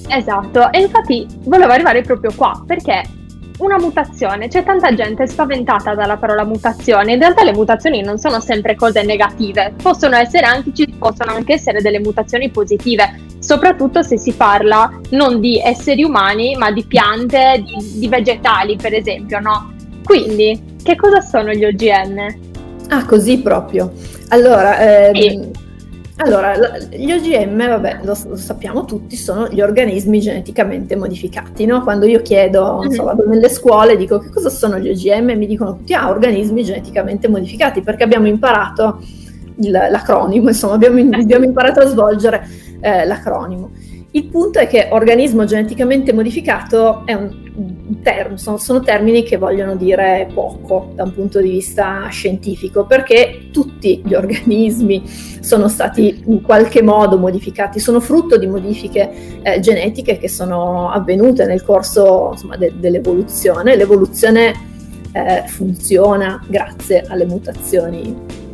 Esatto, 0.09 0.73
e 0.73 0.81
infatti 0.81 1.27
volevo 1.45 1.73
arrivare 1.73 2.01
proprio 2.01 2.33
qua 2.35 2.63
perché 2.67 3.03
una 3.59 3.79
mutazione, 3.79 4.49
c'è 4.49 4.65
tanta 4.65 4.95
gente 4.95 5.27
spaventata 5.27 5.95
dalla 5.95 6.17
parola 6.17 6.45
mutazione, 6.45 7.15
in 7.15 7.19
realtà 7.19 7.43
le 7.43 7.53
mutazioni 7.55 8.03
non 8.03 8.19
sono 8.19 8.41
sempre 8.41 8.75
cose 8.75 9.03
negative, 9.03 9.75
possono 9.83 10.17
essere 10.17 10.47
anche, 10.47 10.73
ci 10.75 10.87
possono 10.99 11.33
anche 11.33 11.55
essere 11.55 11.81
delle 11.81 12.01
mutazioni 12.01 12.51
positive, 12.51 13.19
soprattutto 13.39 14.03
se 14.03 14.19
si 14.19 14.33
parla 14.33 14.91
non 15.11 15.41
di 15.41 15.59
esseri 15.59 16.05
umani 16.05 16.55
ma 16.57 16.71
di 16.71 16.85
piante, 16.85 17.63
di, 17.65 17.99
di 17.99 18.09
vegetali 18.09 18.77
per 18.77 18.95
esempio, 18.95 19.41
no? 19.41 19.73
Quindi, 20.05 20.77
che 20.83 20.95
cosa 20.95 21.21
sono 21.21 21.53
gli 21.53 21.65
OGM? 21.65 22.39
Ah, 22.89 23.05
così 23.07 23.41
proprio. 23.41 23.91
Allora, 24.29 24.79
ehm, 24.79 25.51
allora 26.17 26.55
gli 26.91 27.13
OGM, 27.13 27.69
vabbè, 27.69 28.01
lo, 28.03 28.17
lo, 28.27 28.37
sappiamo 28.37 28.87
tutti, 28.87 29.17
sono 29.17 29.49
gli 29.49 29.61
organismi 29.61 30.19
geneticamente 30.21 30.97
modificati, 30.97 31.67
no? 31.67 31.83
Quando 31.83 32.07
io 32.07 32.23
chiedo, 32.23 32.81
mm-hmm. 32.81 32.91
so, 32.91 33.05
vado 33.05 33.27
nelle 33.29 33.51
scuole, 33.51 33.97
dico 33.97 34.19
che 34.19 34.31
cosa 34.31 34.49
sono 34.49 34.79
gli 34.79 34.89
OGM, 34.89 35.37
mi 35.37 35.47
dicono 35.47 35.77
tutti, 35.77 35.93
ah, 35.93 36.09
organismi 36.09 36.65
geneticamente 36.65 37.29
modificati, 37.29 37.83
perché 37.83 38.05
abbiamo 38.05 38.27
imparato 38.29 38.99
il, 39.59 39.71
l'acronimo, 39.71 40.49
insomma, 40.49 40.75
abbiamo, 40.75 40.99
abbiamo, 41.15 41.45
imparato 41.45 41.81
a 41.81 41.87
svolgere 41.87 42.49
eh, 42.81 43.05
l'acronimo. 43.05 43.71
Il 44.17 44.29
punto 44.29 44.59
è 44.59 44.67
che 44.67 44.89
organismo 44.93 45.45
geneticamente 45.45 46.11
modificato 46.15 47.05
è 47.05 47.13
un 47.13 48.01
term, 48.03 48.37
sono, 48.37 48.57
sono, 48.57 48.81
termini 48.81 49.23
che 49.23 49.37
vogliono 49.37 49.77
dire 49.77 50.27
poco 50.33 50.91
da 50.95 51.03
un 51.03 51.13
punto 51.13 51.39
di 51.39 51.51
vista 51.51 52.09
scientifico, 52.09 52.87
perché 52.87 53.49
tutti 53.53 54.01
gli 54.03 54.15
organismi 54.17 55.03
sono 55.07 55.69
stati 55.69 56.23
in 56.29 56.41
qualche 56.41 56.81
modo 56.81 57.19
modificati, 57.19 57.79
sono 57.79 58.01
frutto 58.01 58.39
di 58.39 58.47
modifiche 58.47 59.43
eh, 59.43 59.61
genetiche 59.61 60.17
che 60.17 60.31
sono 60.31 60.91
avvenute 60.91 61.45
nel 61.45 61.63
corso 61.63 62.31
insomma, 62.33 62.57
de- 62.57 62.73
dell'evoluzione. 62.75 63.77
L'evoluzione 63.77 64.55
eh, 65.13 65.43
funziona 65.47 66.43
grazie 66.49 67.05
alle 67.07 67.27
mutazioni 67.27 68.46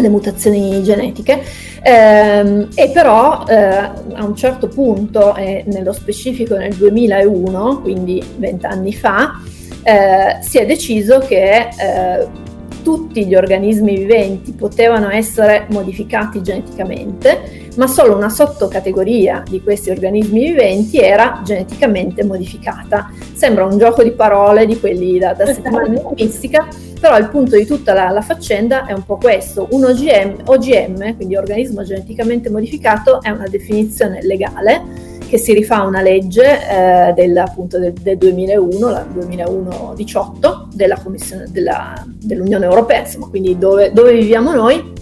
le 0.00 0.08
mutazioni 0.08 0.82
genetiche, 0.82 1.42
ehm, 1.82 2.68
e 2.74 2.90
però 2.90 3.44
eh, 3.46 3.54
a 3.54 4.24
un 4.24 4.34
certo 4.36 4.68
punto, 4.68 5.34
e 5.34 5.64
nello 5.66 5.92
specifico 5.92 6.56
nel 6.56 6.74
2001, 6.74 7.80
quindi 7.80 8.22
vent'anni 8.36 8.92
fa, 8.94 9.40
eh, 9.82 10.38
si 10.42 10.58
è 10.58 10.66
deciso 10.66 11.18
che 11.18 11.68
eh, 11.78 12.46
tutti 12.82 13.26
gli 13.26 13.34
organismi 13.34 13.96
viventi 13.96 14.52
potevano 14.52 15.10
essere 15.10 15.66
modificati 15.70 16.42
geneticamente, 16.42 17.68
ma 17.76 17.86
solo 17.86 18.16
una 18.16 18.30
sottocategoria 18.30 19.42
di 19.46 19.62
questi 19.62 19.90
organismi 19.90 20.46
viventi 20.46 20.98
era 20.98 21.42
geneticamente 21.44 22.24
modificata. 22.24 23.10
Sembra 23.34 23.64
un 23.64 23.76
gioco 23.78 24.02
di 24.02 24.12
parole 24.12 24.64
di 24.64 24.80
quelli 24.80 25.18
da, 25.18 25.34
da 25.34 25.44
settimana 25.52 25.86
linguistica, 25.86 26.66
però 26.98 27.16
il 27.18 27.28
punto 27.28 27.56
di 27.56 27.64
tutta 27.64 27.92
la, 27.92 28.10
la, 28.10 28.22
faccenda 28.22 28.86
è 28.86 28.92
un 28.92 29.04
po' 29.04 29.16
questo. 29.16 29.68
Un 29.70 29.84
OGM, 29.84 30.42
OGM, 30.44 31.16
quindi 31.16 31.36
organismo 31.36 31.82
geneticamente 31.82 32.50
modificato, 32.50 33.22
è 33.22 33.30
una 33.30 33.46
definizione 33.48 34.22
legale 34.22 35.16
che 35.28 35.38
si 35.38 35.52
rifà 35.52 35.76
a 35.76 35.86
una 35.86 36.00
legge 36.00 36.42
eh, 36.42 37.12
del, 37.12 37.36
appunto 37.36 37.78
del, 37.78 37.92
del 37.92 38.16
2001, 38.16 38.88
la 38.88 39.06
2001-18 39.14 40.68
della 40.72 41.00
della, 41.48 42.04
dell'Unione 42.06 42.64
Europea, 42.64 43.00
insomma, 43.00 43.26
quindi 43.26 43.58
dove, 43.58 43.92
dove 43.92 44.14
viviamo 44.14 44.52
noi, 44.54 44.96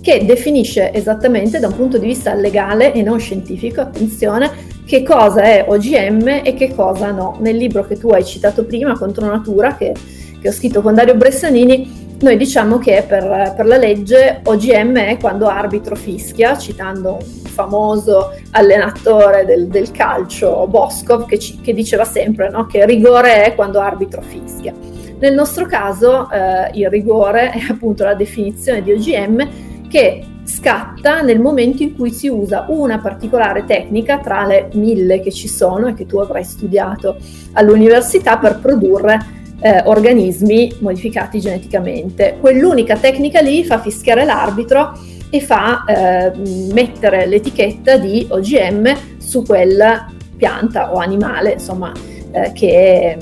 che 0.00 0.24
definisce 0.24 0.92
esattamente 0.92 1.58
da 1.58 1.68
un 1.68 1.76
punto 1.76 1.98
di 1.98 2.06
vista 2.06 2.34
legale 2.34 2.92
e 2.92 3.02
non 3.02 3.18
scientifico, 3.18 3.80
attenzione, 3.80 4.50
che 4.84 5.02
cosa 5.02 5.42
è 5.42 5.64
OGM 5.68 6.40
e 6.44 6.54
che 6.54 6.74
cosa 6.74 7.10
no. 7.10 7.36
Nel 7.40 7.56
libro 7.56 7.84
che 7.84 7.96
tu 7.96 8.08
hai 8.10 8.24
citato 8.24 8.64
prima, 8.64 8.96
Contro 8.96 9.26
Natura, 9.26 9.76
che, 9.76 9.94
che 10.42 10.48
ho 10.48 10.52
scritto 10.52 10.82
con 10.82 10.94
Dario 10.94 11.14
Bressanini, 11.14 12.16
noi 12.20 12.36
diciamo 12.36 12.78
che 12.78 13.04
per, 13.06 13.54
per, 13.56 13.64
la 13.64 13.76
legge 13.76 14.40
OGM 14.44 14.96
è 14.98 15.16
quando 15.18 15.46
arbitro 15.46 15.94
fischia, 15.94 16.58
citando 16.58 17.18
un 17.18 17.44
famoso 17.44 18.32
allenatore 18.50 19.44
del, 19.44 19.68
del 19.68 19.92
calcio, 19.92 20.66
Boscov, 20.66 21.26
che, 21.26 21.38
ci, 21.38 21.60
che 21.60 21.72
diceva 21.72 22.04
sempre 22.04 22.50
no? 22.50 22.66
che 22.66 22.84
rigore 22.86 23.44
è 23.44 23.54
quando 23.54 23.80
arbitro 23.80 24.20
fischia. 24.20 24.74
Nel 25.18 25.34
nostro 25.34 25.66
caso 25.66 26.28
eh, 26.30 26.70
il 26.74 26.90
rigore 26.90 27.50
è 27.50 27.60
appunto 27.70 28.02
la 28.02 28.14
definizione 28.14 28.82
di 28.82 28.92
OGM 28.92 29.48
che 29.88 30.24
scatta 30.44 31.20
nel 31.20 31.40
momento 31.40 31.84
in 31.84 31.94
cui 31.94 32.10
si 32.10 32.26
usa 32.26 32.66
una 32.68 32.98
particolare 32.98 33.64
tecnica 33.64 34.18
tra 34.18 34.44
le 34.44 34.70
mille 34.74 35.20
che 35.20 35.30
ci 35.30 35.46
sono 35.46 35.88
e 35.88 35.94
che 35.94 36.06
tu 36.06 36.18
avrai 36.18 36.42
studiato 36.42 37.16
all'università 37.52 38.38
per 38.38 38.58
produrre 38.58 39.40
eh, 39.62 39.82
organismi 39.84 40.74
modificati 40.80 41.40
geneticamente. 41.40 42.36
Quell'unica 42.40 42.96
tecnica 42.96 43.40
lì 43.40 43.64
fa 43.64 43.80
fischiare 43.80 44.24
l'arbitro 44.24 44.92
e 45.30 45.40
fa 45.40 45.84
eh, 45.84 46.32
mettere 46.72 47.26
l'etichetta 47.26 47.96
di 47.96 48.26
OGM 48.28 48.94
su 49.18 49.44
quella 49.44 50.10
pianta 50.36 50.92
o 50.92 50.98
animale, 50.98 51.52
insomma, 51.52 51.92
eh, 52.32 52.52
che, 52.52 53.16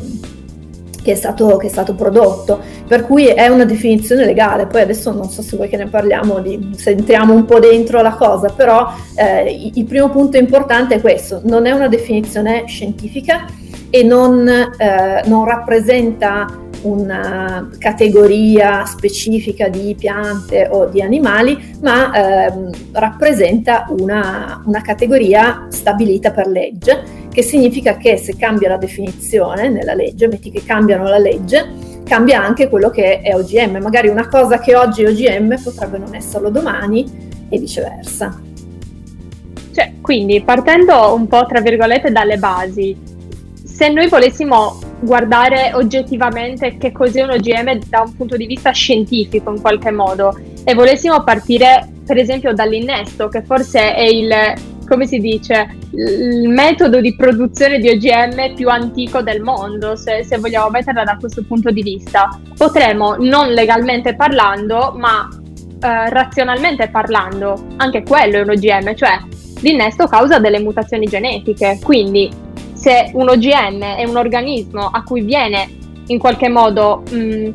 che, 1.03 1.13
è 1.13 1.15
stato, 1.15 1.57
che, 1.59 1.67
è 1.67 1.71
stato, 1.71 1.95
prodotto. 1.95 2.59
Per 2.89 3.05
cui 3.05 3.27
è 3.27 3.47
una 3.47 3.65
definizione 3.65 4.25
legale. 4.25 4.67
Poi 4.67 4.81
adesso 4.81 5.13
non 5.13 5.29
so 5.29 5.43
se 5.43 5.55
vuoi 5.57 5.69
che 5.69 5.77
ne 5.77 5.87
parliamo, 5.87 6.41
di, 6.41 6.71
se 6.75 6.97
un 7.09 7.45
po' 7.45 7.61
dentro 7.61 8.01
la 8.01 8.15
cosa, 8.15 8.49
però 8.49 8.89
eh, 9.15 9.71
il 9.75 9.85
primo 9.85 10.09
punto 10.09 10.39
importante 10.39 10.97
è 10.97 11.01
questo, 11.01 11.43
non 11.45 11.67
è 11.67 11.71
una 11.71 11.87
definizione 11.87 12.65
scientifica 12.67 13.45
e 13.91 14.03
non, 14.05 14.49
eh, 14.49 15.23
non 15.27 15.45
rappresenta 15.45 16.69
una 16.83 17.69
categoria 17.79 18.87
specifica 18.87 19.69
di 19.69 19.95
piante 19.99 20.69
o 20.71 20.87
di 20.87 21.03
animali, 21.03 21.77
ma 21.83 22.47
ehm, 22.47 22.71
rappresenta 22.93 23.87
una, 23.99 24.63
una, 24.65 24.81
categoria 24.81 25.67
stabilita 25.69 26.31
per 26.31 26.47
legge, 26.47 27.03
che 27.31 27.43
significa 27.43 27.97
che 27.97 28.17
se 28.17 28.37
cambia 28.37 28.71
la 28.71 28.77
definizione 28.77 29.69
nella 29.69 29.95
legge, 29.95 30.29
metti 30.29 30.51
che 30.51 30.65
cambiano 30.65 31.05
la 31.05 31.19
legge, 31.19 31.69
cambia 32.05 32.43
anche 32.43 32.69
quello 32.69 32.91
che 32.91 33.21
è 33.21 33.35
OGM. 33.35 33.79
Magari 33.83 34.09
una 34.09 34.29
cosa 34.29 34.59
che 34.59 34.75
oggi 34.75 35.03
è 35.03 35.09
OGM 35.09 35.61
potrebbe 35.63 35.99
non 35.99 36.15
esserlo 36.15 36.51
domani 36.51 37.29
e 37.49 37.59
viceversa. 37.59 38.41
Cioè, 39.73 39.93
quindi 40.01 40.41
partendo 40.41 41.15
un 41.15 41.29
po' 41.29 41.47
tra 41.47 41.61
virgolette 41.61 42.11
dalle 42.11 42.39
basi, 42.39 43.10
se 43.81 43.89
noi 43.89 44.09
volessimo 44.09 44.79
guardare 45.01 45.71
oggettivamente 45.73 46.77
che 46.77 46.93
cos'è 46.93 47.23
un 47.23 47.31
OGM 47.31 47.79
da 47.89 48.03
un 48.03 48.15
punto 48.15 48.37
di 48.37 48.45
vista 48.45 48.73
scientifico 48.73 49.51
in 49.51 49.59
qualche 49.59 49.91
modo 49.91 50.39
e 50.65 50.75
volessimo 50.75 51.25
partire 51.25 51.89
per 52.05 52.19
esempio 52.19 52.53
dall'innesto 52.53 53.29
che 53.29 53.41
forse 53.41 53.95
è 53.95 54.03
il 54.03 54.29
come 54.87 55.07
si 55.07 55.19
dice 55.19 55.79
il 55.93 56.47
metodo 56.51 57.01
di 57.01 57.17
produzione 57.17 57.79
di 57.79 57.89
OGM 57.89 58.55
più 58.55 58.69
antico 58.69 59.23
del 59.23 59.41
mondo 59.41 59.97
se, 59.97 60.25
se 60.25 60.37
vogliamo 60.37 60.69
metterla 60.69 61.05
da 61.05 61.17
questo 61.19 61.43
punto 61.47 61.71
di 61.71 61.83
vista. 61.83 62.39
Potremmo 62.55 63.17
non 63.19 63.49
legalmente 63.53 64.15
parlando 64.15 64.93
ma 64.95 65.27
eh, 65.81 66.11
razionalmente 66.11 66.91
parlando 66.91 67.69
anche 67.77 68.03
quello 68.03 68.37
è 68.37 68.41
un 68.43 68.51
OGM 68.51 68.95
cioè 68.95 69.19
l'innesto 69.63 70.07
causa 70.07 70.39
delle 70.39 70.59
mutazioni 70.59 71.07
genetiche. 71.07 71.79
Quindi 71.83 72.49
se 72.81 73.11
un 73.13 73.29
OGM 73.29 73.83
è 73.97 74.05
un 74.05 74.17
organismo 74.17 74.87
a 74.87 75.03
cui 75.03 75.21
viene 75.21 75.69
in 76.07 76.19
qualche 76.19 76.49
modo 76.49 77.03
mh, 77.11 77.51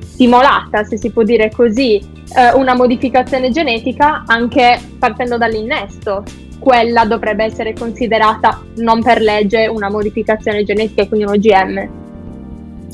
stimolata, 0.00 0.82
se 0.82 0.98
si 0.98 1.10
può 1.10 1.22
dire 1.22 1.52
così, 1.52 1.96
eh, 1.96 2.52
una 2.54 2.74
modificazione 2.74 3.50
genetica, 3.50 4.24
anche 4.26 4.80
partendo 4.98 5.38
dall'innesto, 5.38 6.24
quella 6.58 7.04
dovrebbe 7.04 7.44
essere 7.44 7.74
considerata 7.74 8.60
non 8.78 9.02
per 9.02 9.20
legge 9.20 9.68
una 9.68 9.88
modificazione 9.88 10.64
genetica, 10.64 11.06
quindi 11.06 11.26
un 11.26 11.34
OGM. 11.34 11.98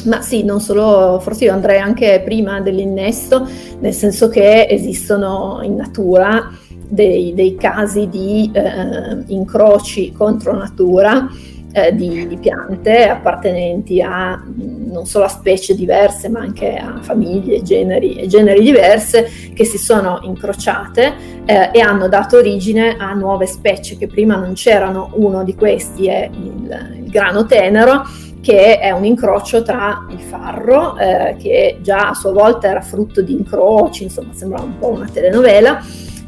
Ma 0.05 0.21
sì, 0.21 0.45
non 0.45 0.61
solo, 0.61 1.19
forse 1.21 1.45
io 1.45 1.55
andrei 1.55 1.81
anche 1.81 2.21
prima 2.23 2.61
dell'innesto, 2.61 3.49
nel 3.81 3.95
senso 3.95 4.29
che 4.29 4.67
esistono 4.69 5.61
in 5.63 5.75
natura 5.75 6.49
dei, 6.89 7.35
dei 7.35 7.57
casi 7.57 8.09
di 8.09 8.51
eh, 8.53 9.23
incroci 9.27 10.13
contro 10.13 10.57
natura 10.57 11.29
eh, 11.77 11.95
di, 11.95 12.27
di, 12.27 12.39
piante 12.39 13.07
appartenenti 13.07 14.01
a 14.01 14.43
non 14.55 15.05
solo 15.05 15.27
a 15.27 15.29
specie 15.29 15.75
diverse 15.75 16.31
ma 16.31 16.41
anche 16.41 16.75
a 16.75 16.99
famiglie 17.03 17.61
generi, 17.61 18.15
e 18.15 18.27
generi 18.29 18.63
diverse 18.63 19.29
che 19.53 19.65
si 19.67 19.77
sono 19.77 20.21
incrociate 20.23 21.13
eh, 21.45 21.71
e 21.73 21.81
hanno 21.81 22.09
dato 22.09 22.39
origine 22.39 22.97
a 22.99 23.13
nuove 23.13 23.45
specie 23.45 23.99
che 23.99 24.07
prima 24.07 24.37
non 24.37 24.55
c'erano. 24.55 25.11
Uno 25.17 25.45
di 25.45 25.55
questi 25.55 26.07
è 26.07 26.31
il, 26.33 27.03
il 27.03 27.11
grano 27.11 27.45
tenero 27.45 28.05
che 28.41 28.79
è 28.79 28.93
un 28.93 29.05
incrocio 29.05 29.63
tra 29.63 30.07
il 30.11 30.21
farro, 30.21 30.97
eh, 30.97 31.37
che 31.37 31.79
già 31.83 32.11
a 32.11 32.15
sua 32.15 32.31
volta 32.31 32.69
era 32.69 32.81
frutto 32.81 33.21
di 33.21 33.33
incroci, 33.33 34.05
insomma 34.05 34.33
sembra 34.35 34.63
un 34.63 34.79
po' 34.79 34.91
una 34.91 35.09
telenovela, 35.13 35.83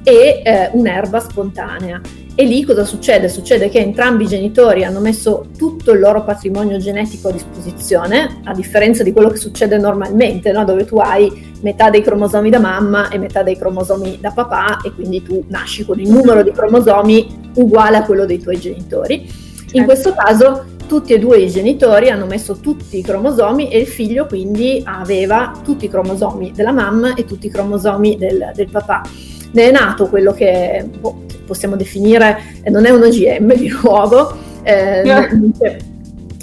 e 0.08 0.40
eh, 0.42 0.70
un'erba 0.72 1.20
spontanea. 1.20 2.00
E 2.34 2.44
lì 2.44 2.64
cosa 2.64 2.84
succede? 2.84 3.28
Succede 3.28 3.68
che 3.68 3.78
entrambi 3.78 4.24
i 4.24 4.28
genitori 4.28 4.84
hanno 4.84 5.00
messo 5.00 5.48
tutto 5.58 5.92
il 5.92 5.98
loro 5.98 6.24
patrimonio 6.24 6.78
genetico 6.78 7.28
a 7.28 7.32
disposizione, 7.32 8.40
a 8.44 8.54
differenza 8.54 9.02
di 9.02 9.12
quello 9.12 9.28
che 9.28 9.36
succede 9.36 9.76
normalmente, 9.76 10.50
no? 10.52 10.64
dove 10.64 10.86
tu 10.86 10.96
hai 10.96 11.52
metà 11.60 11.90
dei 11.90 12.00
cromosomi 12.00 12.48
da 12.48 12.60
mamma 12.60 13.08
e 13.08 13.18
metà 13.18 13.42
dei 13.42 13.58
cromosomi 13.58 14.18
da 14.20 14.30
papà 14.30 14.78
e 14.82 14.92
quindi 14.94 15.22
tu 15.22 15.44
nasci 15.48 15.84
con 15.84 16.00
il 16.00 16.08
numero 16.08 16.42
di 16.42 16.52
cromosomi 16.52 17.50
uguale 17.56 17.96
a 17.98 18.04
quello 18.04 18.24
dei 18.24 18.38
tuoi 18.38 18.58
genitori. 18.58 19.14
In 19.22 19.66
certo. 19.66 19.84
questo 19.84 20.14
caso 20.14 20.64
tutti 20.86 21.12
e 21.12 21.18
due 21.18 21.38
i 21.38 21.50
genitori 21.50 22.08
hanno 22.08 22.24
messo 22.24 22.60
tutti 22.60 22.96
i 22.96 23.02
cromosomi 23.02 23.68
e 23.68 23.80
il 23.80 23.86
figlio 23.86 24.24
quindi 24.24 24.80
aveva 24.86 25.52
tutti 25.62 25.84
i 25.84 25.88
cromosomi 25.90 26.52
della 26.54 26.72
mamma 26.72 27.14
e 27.14 27.26
tutti 27.26 27.48
i 27.48 27.50
cromosomi 27.50 28.16
del, 28.16 28.52
del 28.54 28.70
papà 28.70 29.02
ne 29.52 29.68
è 29.68 29.70
nato 29.70 30.08
quello 30.08 30.32
che 30.32 30.86
boh, 30.98 31.24
possiamo 31.46 31.76
definire, 31.76 32.38
eh, 32.62 32.70
non 32.70 32.84
è 32.84 32.90
un 32.90 33.02
OGM 33.02 33.54
di 33.54 33.72
nuovo, 33.82 34.36
eh, 34.62 35.02
non, 35.32 35.52
c'è, 35.58 35.76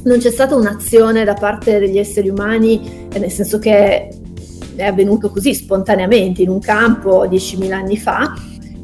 non, 0.04 0.18
c'è, 0.18 0.32
stata 0.32 0.56
un'azione 0.56 1.24
da 1.24 1.34
parte 1.34 1.80
degli 1.80 1.98
esseri 1.98 2.30
umani, 2.30 3.08
eh, 3.14 3.20
nel 3.20 3.32
senso 3.32 3.60
che 3.60 4.10
è 4.76 4.84
avvenuto 4.84 5.30
così 5.30 5.54
spontaneamente 5.54 6.42
in 6.42 6.50
un 6.50 6.60
campo 6.60 7.26
10.000 7.26 7.72
anni 7.72 7.98
fa, 7.98 8.34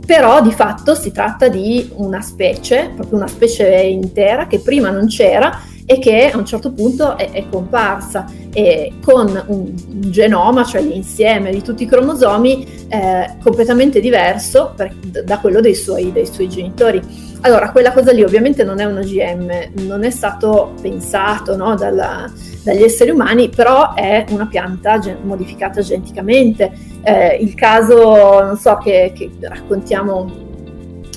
però 0.05 0.41
di 0.41 0.51
fatto 0.51 0.95
si 0.95 1.11
tratta 1.11 1.47
di 1.47 1.89
una 1.95 2.21
specie, 2.21 2.91
proprio 2.95 3.17
una 3.17 3.27
specie 3.27 3.67
intera 3.81 4.47
che 4.47 4.59
prima 4.59 4.89
non 4.89 5.07
c'era 5.07 5.69
e 5.91 5.99
che 5.99 6.31
a 6.31 6.37
un 6.37 6.45
certo 6.45 6.71
punto 6.71 7.17
è, 7.17 7.31
è 7.31 7.45
comparsa 7.49 8.25
e 8.53 8.93
con 9.03 9.27
un, 9.47 9.73
un, 9.87 10.09
genoma, 10.09 10.63
cioè 10.63 10.81
l'insieme 10.81 11.51
di 11.51 11.61
tutti 11.61 11.83
i 11.83 11.85
cromosomi, 11.85 12.85
eh, 12.87 13.35
completamente 13.43 13.99
diverso 13.99 14.71
per, 14.73 14.95
da 15.25 15.39
quello 15.39 15.59
dei 15.59 15.75
suoi, 15.75 16.13
dei 16.13 16.25
suoi 16.25 16.47
genitori. 16.47 17.01
Allora, 17.41 17.71
quella 17.71 17.91
cosa 17.91 18.13
lì 18.13 18.23
ovviamente 18.23 18.63
non 18.63 18.79
è 18.79 18.85
un 18.85 18.99
OGM, 18.99 19.85
non 19.85 20.05
è 20.05 20.09
stato 20.11 20.75
pensato 20.81 21.57
no, 21.57 21.75
dalla, 21.75 22.31
dagli 22.63 22.83
esseri 22.83 23.09
umani, 23.09 23.49
però 23.49 23.93
è 23.93 24.23
una 24.29 24.45
pianta 24.45 24.97
gen- 24.97 25.17
modificata 25.23 25.81
geneticamente. 25.81 26.71
Eh, 27.03 27.35
il 27.35 27.53
caso, 27.53 28.41
non 28.41 28.55
so, 28.57 28.77
che, 28.77 29.11
che, 29.13 29.29
raccontiamo 29.41 30.31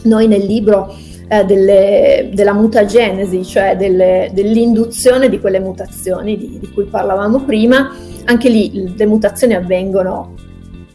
noi 0.03 0.27
nel 0.27 0.45
libro 0.45 0.93
eh, 1.29 1.45
delle, 1.45 2.31
della 2.33 2.53
mutagenesi, 2.53 3.45
cioè 3.45 3.77
delle, 3.77 4.31
dell'induzione 4.33 5.29
di 5.29 5.41
quelle 5.41 5.61
mutazioni 5.61 6.37
di, 6.37 6.59
di 6.59 6.71
cui 6.73 6.85
parlavamo 6.85 7.41
prima, 7.41 7.95
anche 8.25 8.49
lì 8.49 8.95
le 8.97 9.07
mutazioni 9.07 9.55
avvengono 9.55 10.35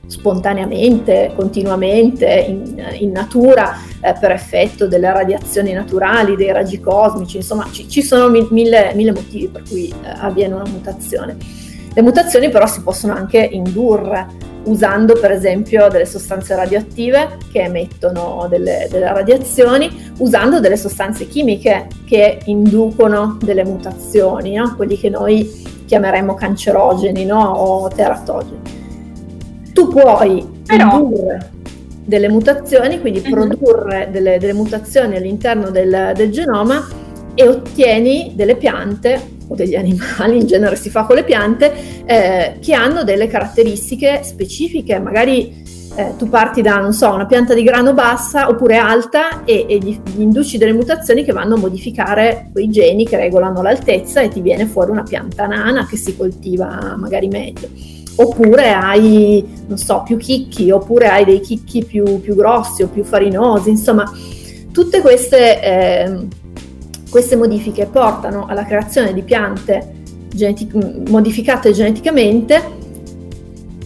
spontaneamente, 0.09 1.33
continuamente, 1.35 2.45
in, 2.47 2.83
in 2.97 3.11
natura, 3.11 3.75
eh, 4.01 4.15
per 4.19 4.31
effetto 4.31 4.87
delle 4.87 5.11
radiazioni 5.11 5.71
naturali, 5.71 6.35
dei 6.35 6.51
raggi 6.51 6.79
cosmici, 6.79 7.37
insomma 7.37 7.67
ci, 7.71 7.87
ci 7.87 8.01
sono 8.01 8.27
mille, 8.27 8.91
mille, 8.95 9.11
motivi 9.11 9.47
per 9.47 9.63
cui 9.67 9.87
eh, 9.87 10.09
avviene 10.19 10.55
una 10.55 10.67
mutazione. 10.67 11.37
Le 11.99 12.05
mutazioni 12.05 12.47
però 12.49 12.65
si 12.65 12.81
possono 12.81 13.13
anche 13.13 13.39
indurre 13.39 14.25
usando 14.63 15.19
per 15.19 15.31
esempio 15.31 15.89
delle 15.89 16.05
sostanze 16.05 16.55
radioattive 16.55 17.39
che 17.51 17.63
emettono 17.63 18.47
delle, 18.49 18.87
delle, 18.89 19.11
radiazioni, 19.11 20.13
usando 20.19 20.61
delle 20.61 20.77
sostanze 20.77 21.27
chimiche 21.27 21.87
che 22.05 22.39
inducono 22.45 23.37
delle 23.43 23.65
mutazioni, 23.65 24.55
no? 24.55 24.75
quelli 24.77 24.97
che 24.97 25.09
noi 25.09 25.83
chiameremmo 25.85 26.35
cancerogeni 26.35 27.25
no? 27.25 27.41
o 27.41 27.89
teratogeni 27.89 28.61
tu 29.73 29.89
puoi 29.89 30.61
Però... 30.65 30.99
indurre 30.99 31.51
delle 32.05 32.29
mutazioni, 32.29 33.01
quindi 33.01 33.21
uh-huh. 33.25 33.29
produrre 33.29 34.07
delle, 34.09 34.39
delle, 34.39 34.53
mutazioni 34.53 35.17
all'interno 35.17 35.69
del, 35.69 36.13
del 36.15 36.31
genoma 36.31 36.87
e 37.35 37.45
ottieni 37.45 38.31
delle 38.35 38.55
piante 38.55 39.37
o 39.49 39.55
degli 39.55 39.75
animali, 39.75 40.39
in 40.39 40.47
genere 40.47 40.75
si 40.75 40.89
fa 40.89 41.03
con 41.03 41.15
le 41.15 41.23
piante, 41.23 41.73
eh, 42.05 42.57
che 42.61 42.73
hanno 42.73 43.03
delle 43.03 43.27
caratteristiche 43.27 44.21
specifiche, 44.23 44.99
magari 44.99 45.67
eh, 45.95 46.13
tu 46.17 46.29
parti 46.29 46.61
da, 46.61 46.77
non 46.77 46.93
so, 46.93 47.11
una 47.11 47.25
pianta 47.25 47.53
di 47.53 47.63
grano 47.63 47.93
bassa 47.93 48.47
oppure 48.47 48.77
alta 48.77 49.43
e, 49.43 49.65
e 49.67 49.77
gli, 49.79 49.99
gli, 50.15 50.21
induci 50.21 50.57
delle 50.57 50.71
mutazioni 50.71 51.23
che 51.23 51.33
vanno 51.33 51.55
a 51.55 51.57
modificare 51.57 52.49
quei 52.51 52.69
geni 52.69 53.05
che 53.05 53.17
regolano 53.17 53.61
l'altezza 53.61 54.21
e 54.21 54.29
ti 54.29 54.39
viene 54.39 54.65
fuori 54.65 54.91
una 54.91 55.03
pianta 55.03 55.47
nana 55.47 55.85
che 55.87 55.97
si 55.97 56.15
coltiva 56.15 56.95
magari 56.97 57.27
meglio. 57.27 57.67
Oppure 58.15 58.71
hai, 58.71 59.45
non 59.67 59.77
so, 59.77 60.03
più 60.05 60.17
chicchi, 60.17 60.71
oppure 60.71 61.07
hai 61.07 61.25
dei 61.25 61.39
chicchi 61.39 61.83
più, 61.83 62.19
più 62.19 62.35
grossi 62.35 62.83
o 62.83 62.87
più 62.87 63.03
farinosi, 63.03 63.69
insomma, 63.69 64.09
tutte 64.71 65.01
queste, 65.01 65.61
eh, 65.61 66.27
queste 67.09 67.35
modifiche 67.35 67.85
portano 67.85 68.45
alla 68.47 68.65
creazione 68.65 69.13
di 69.13 69.23
piante 69.23 69.97
genetic- 70.29 71.09
modificate 71.09 71.71
geneticamente 71.71 72.77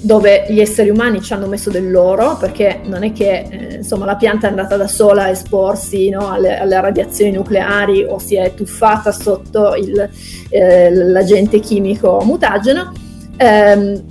dove 0.03 0.45
gli 0.49 0.59
esseri 0.59 0.89
umani 0.89 1.21
ci 1.21 1.31
hanno 1.31 1.47
messo 1.47 1.69
del 1.69 1.89
loro, 1.89 2.35
perché 2.35 2.81
non 2.83 3.03
è 3.03 3.13
che 3.13 3.47
eh, 3.49 3.75
insomma, 3.75 4.03
la 4.03 4.17
pianta 4.17 4.47
è 4.47 4.49
andata 4.49 4.75
da 4.75 4.87
sola 4.87 5.23
a 5.23 5.29
esporsi 5.29 6.09
no, 6.09 6.29
alle, 6.29 6.59
alle, 6.59 6.81
radiazioni 6.81 7.31
nucleari 7.31 8.03
o 8.03 8.19
si 8.19 8.35
è 8.35 8.53
tuffata 8.53 9.13
sotto 9.13 9.75
il, 9.75 10.09
eh, 10.49 10.93
l'agente 10.93 11.59
chimico 11.59 12.21
mutageno. 12.25 12.91
Eh, 13.37 14.03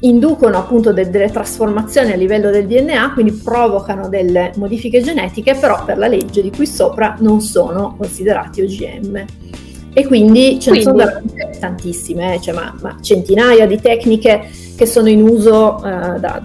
inducono 0.00 0.58
appunto 0.58 0.92
de- 0.92 1.08
delle 1.08 1.30
trasformazioni 1.30 2.12
a 2.12 2.16
livello 2.16 2.50
del 2.50 2.66
DNA, 2.66 3.12
quindi 3.12 3.32
provocano 3.32 4.08
delle 4.08 4.52
modifiche 4.56 5.00
genetiche, 5.00 5.54
però 5.54 5.84
per 5.84 5.96
la 5.96 6.06
legge 6.06 6.42
di 6.42 6.50
qui 6.50 6.66
sopra 6.66 7.16
non 7.20 7.40
sono 7.40 7.94
considerati 7.96 8.62
OGM. 8.62 9.24
E 9.92 10.06
quindi 10.06 10.60
ce 10.60 10.72
ne 10.72 10.82
sono 10.82 10.96
veramente 10.96 11.56
tantissime, 11.58 12.38
cioè, 12.42 12.52
ma, 12.52 12.74
ma, 12.82 12.98
centinaia 13.00 13.66
di 13.66 13.80
tecniche 13.80 14.42
che 14.76 14.84
sono 14.84 15.08
in 15.08 15.22
uso 15.22 15.76
uh, 15.76 16.18
da, 16.18 16.42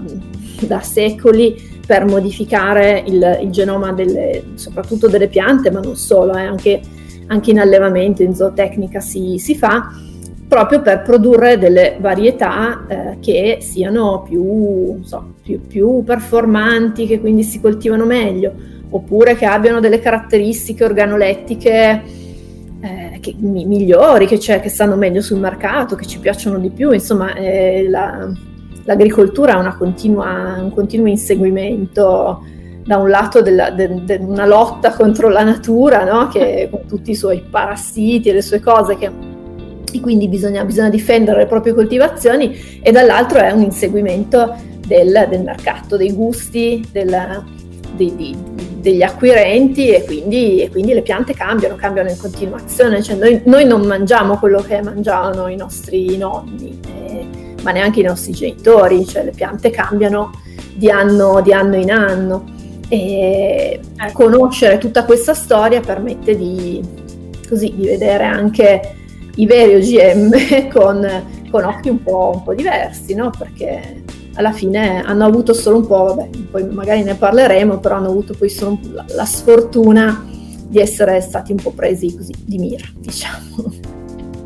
da, 0.61 0.79
secoli 0.79 1.79
per 1.85 2.05
modificare 2.05 3.03
il, 3.05 3.39
il 3.41 3.49
genoma 3.49 3.91
delle, 3.91 4.51
soprattutto 4.53 5.09
delle 5.09 5.27
piante, 5.27 5.69
ma 5.69 5.81
non 5.81 5.97
solo, 5.97 6.33
eh, 6.37 6.45
anche, 6.45 6.79
anche, 7.27 7.51
in 7.51 7.59
allevamento, 7.59 8.23
in 8.23 8.33
zootecnica 8.33 9.01
si, 9.01 9.37
si 9.37 9.53
fa 9.57 9.91
proprio 10.51 10.81
per 10.81 11.01
produrre 11.01 11.57
delle 11.57 11.95
varietà 11.97 12.85
eh, 12.85 13.17
che 13.21 13.59
siano 13.61 14.21
più, 14.27 14.99
so, 15.01 15.35
più, 15.41 15.65
più, 15.65 16.03
performanti, 16.03 17.07
che 17.07 17.21
quindi 17.21 17.43
si 17.43 17.61
coltivano 17.61 18.03
meglio, 18.03 18.51
oppure 18.89 19.37
che 19.37 19.45
abbiano 19.45 19.79
delle 19.79 20.01
caratteristiche 20.01 20.83
organolettiche 20.83 22.01
eh, 22.81 23.17
che, 23.21 23.33
mi, 23.37 23.63
migliori, 23.63 24.27
che, 24.27 24.37
che, 24.37 24.67
stanno 24.67 24.97
meglio 24.97 25.21
sul 25.21 25.39
mercato, 25.39 25.95
che 25.95 26.05
ci 26.05 26.19
piacciono 26.19 26.57
di 26.57 26.69
più. 26.69 26.91
Insomma, 26.91 27.33
eh, 27.33 27.87
la, 27.87 28.29
l'agricoltura 28.83 29.57
è 29.57 29.77
continua, 29.77 30.57
un 30.59 30.73
continuo 30.73 31.07
inseguimento 31.07 32.43
da 32.83 32.97
un 32.97 33.09
lato 33.09 33.41
di 33.41 33.51
de, 33.51 34.03
de 34.03 34.19
una 34.21 34.45
lotta 34.45 34.91
contro 34.91 35.29
la 35.29 35.43
natura, 35.43 36.03
no? 36.03 36.27
che, 36.27 36.67
con 36.69 36.81
tutti 36.89 37.11
i 37.11 37.15
suoi 37.15 37.41
parassiti 37.49 38.27
e 38.27 38.33
le 38.33 38.41
sue 38.41 38.59
cose 38.59 38.97
che 38.97 39.30
e 39.91 39.99
quindi 39.99 40.27
bisogna, 40.27 40.63
bisogna, 40.63 40.89
difendere 40.89 41.39
le 41.39 41.45
proprie 41.47 41.73
coltivazioni 41.73 42.79
e 42.81 42.91
dall'altro 42.91 43.39
è 43.39 43.51
un 43.51 43.61
inseguimento 43.61 44.55
del, 44.85 45.27
del 45.29 45.43
mercato, 45.43 45.97
dei 45.97 46.11
gusti, 46.13 46.85
del, 46.91 47.43
di, 47.95 48.15
di, 48.15 48.35
degli 48.79 49.01
acquirenti 49.03 49.89
e 49.89 50.03
quindi, 50.03 50.61
e 50.61 50.69
quindi, 50.69 50.93
le 50.93 51.01
piante 51.01 51.33
cambiano, 51.33 51.75
cambiano 51.75 52.09
in 52.09 52.17
continuazione, 52.17 53.01
cioè 53.01 53.15
noi, 53.15 53.41
noi 53.45 53.65
non 53.65 53.81
mangiamo 53.81 54.37
quello 54.37 54.61
che 54.61 54.81
mangiavano 54.81 55.47
i 55.47 55.55
nostri 55.55 56.17
nonni, 56.17 56.79
eh, 56.87 57.25
ma 57.63 57.71
neanche 57.71 57.99
i 57.99 58.03
nostri 58.03 58.33
genitori, 58.33 59.05
cioè 59.05 59.23
le 59.23 59.31
piante 59.31 59.69
cambiano 59.69 60.31
di 60.73 60.89
anno, 60.89 61.41
di 61.41 61.53
anno 61.53 61.75
in 61.75 61.91
anno. 61.91 62.59
E 62.89 63.79
ecco. 63.95 64.23
conoscere 64.23 64.77
tutta 64.77 65.05
questa 65.05 65.33
storia 65.33 65.79
permette 65.79 66.35
di, 66.35 66.81
così, 67.47 67.73
di 67.73 67.85
vedere 67.85 68.25
anche 68.25 68.95
i 69.35 69.45
veri 69.45 69.75
OGM 69.75 70.69
con, 70.73 71.23
con 71.49 71.63
occhi 71.63 71.89
un 71.89 72.03
po', 72.03 72.31
un 72.35 72.43
po', 72.43 72.53
diversi, 72.53 73.13
no? 73.13 73.31
Perché 73.37 74.03
alla 74.35 74.51
fine 74.51 75.03
hanno 75.03 75.25
avuto 75.25 75.53
solo 75.53 75.77
un 75.77 75.87
po', 75.87 76.03
vabbè, 76.03 76.29
poi 76.49 76.67
magari 76.69 77.03
ne 77.03 77.15
parleremo, 77.15 77.79
però 77.79 77.95
hanno 77.95 78.09
avuto 78.09 78.33
poi 78.33 78.49
solo 78.49 78.79
la, 78.91 79.05
la 79.15 79.25
sfortuna 79.25 80.25
di 80.67 80.79
essere 80.79 81.19
stati 81.21 81.51
un 81.51 81.61
po' 81.61 81.71
presi 81.71 82.15
così 82.15 82.33
di 82.45 82.57
mira, 82.57 82.85
diciamo. 82.95 83.89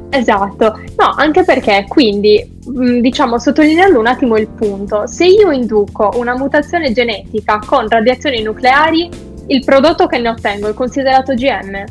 Esatto, 0.09 0.79
no, 0.97 1.13
anche 1.17 1.43
perché 1.43 1.85
quindi, 1.89 2.57
diciamo, 3.01 3.37
sottolineando 3.37 3.99
un 3.99 4.07
attimo 4.07 4.37
il 4.37 4.47
punto, 4.47 5.07
se 5.07 5.25
io 5.25 5.51
induco 5.51 6.11
una 6.15 6.37
mutazione 6.37 6.93
genetica 6.93 7.59
con 7.59 7.87
radiazioni 7.89 8.41
nucleari, 8.41 9.09
il 9.47 9.63
prodotto 9.63 10.07
che 10.07 10.17
ne 10.19 10.29
ottengo 10.29 10.69
è 10.69 10.73
considerato 10.73 11.33
GM? 11.33 11.83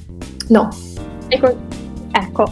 No. 0.48 0.68
Con- 1.38 1.56
ecco, 2.10 2.46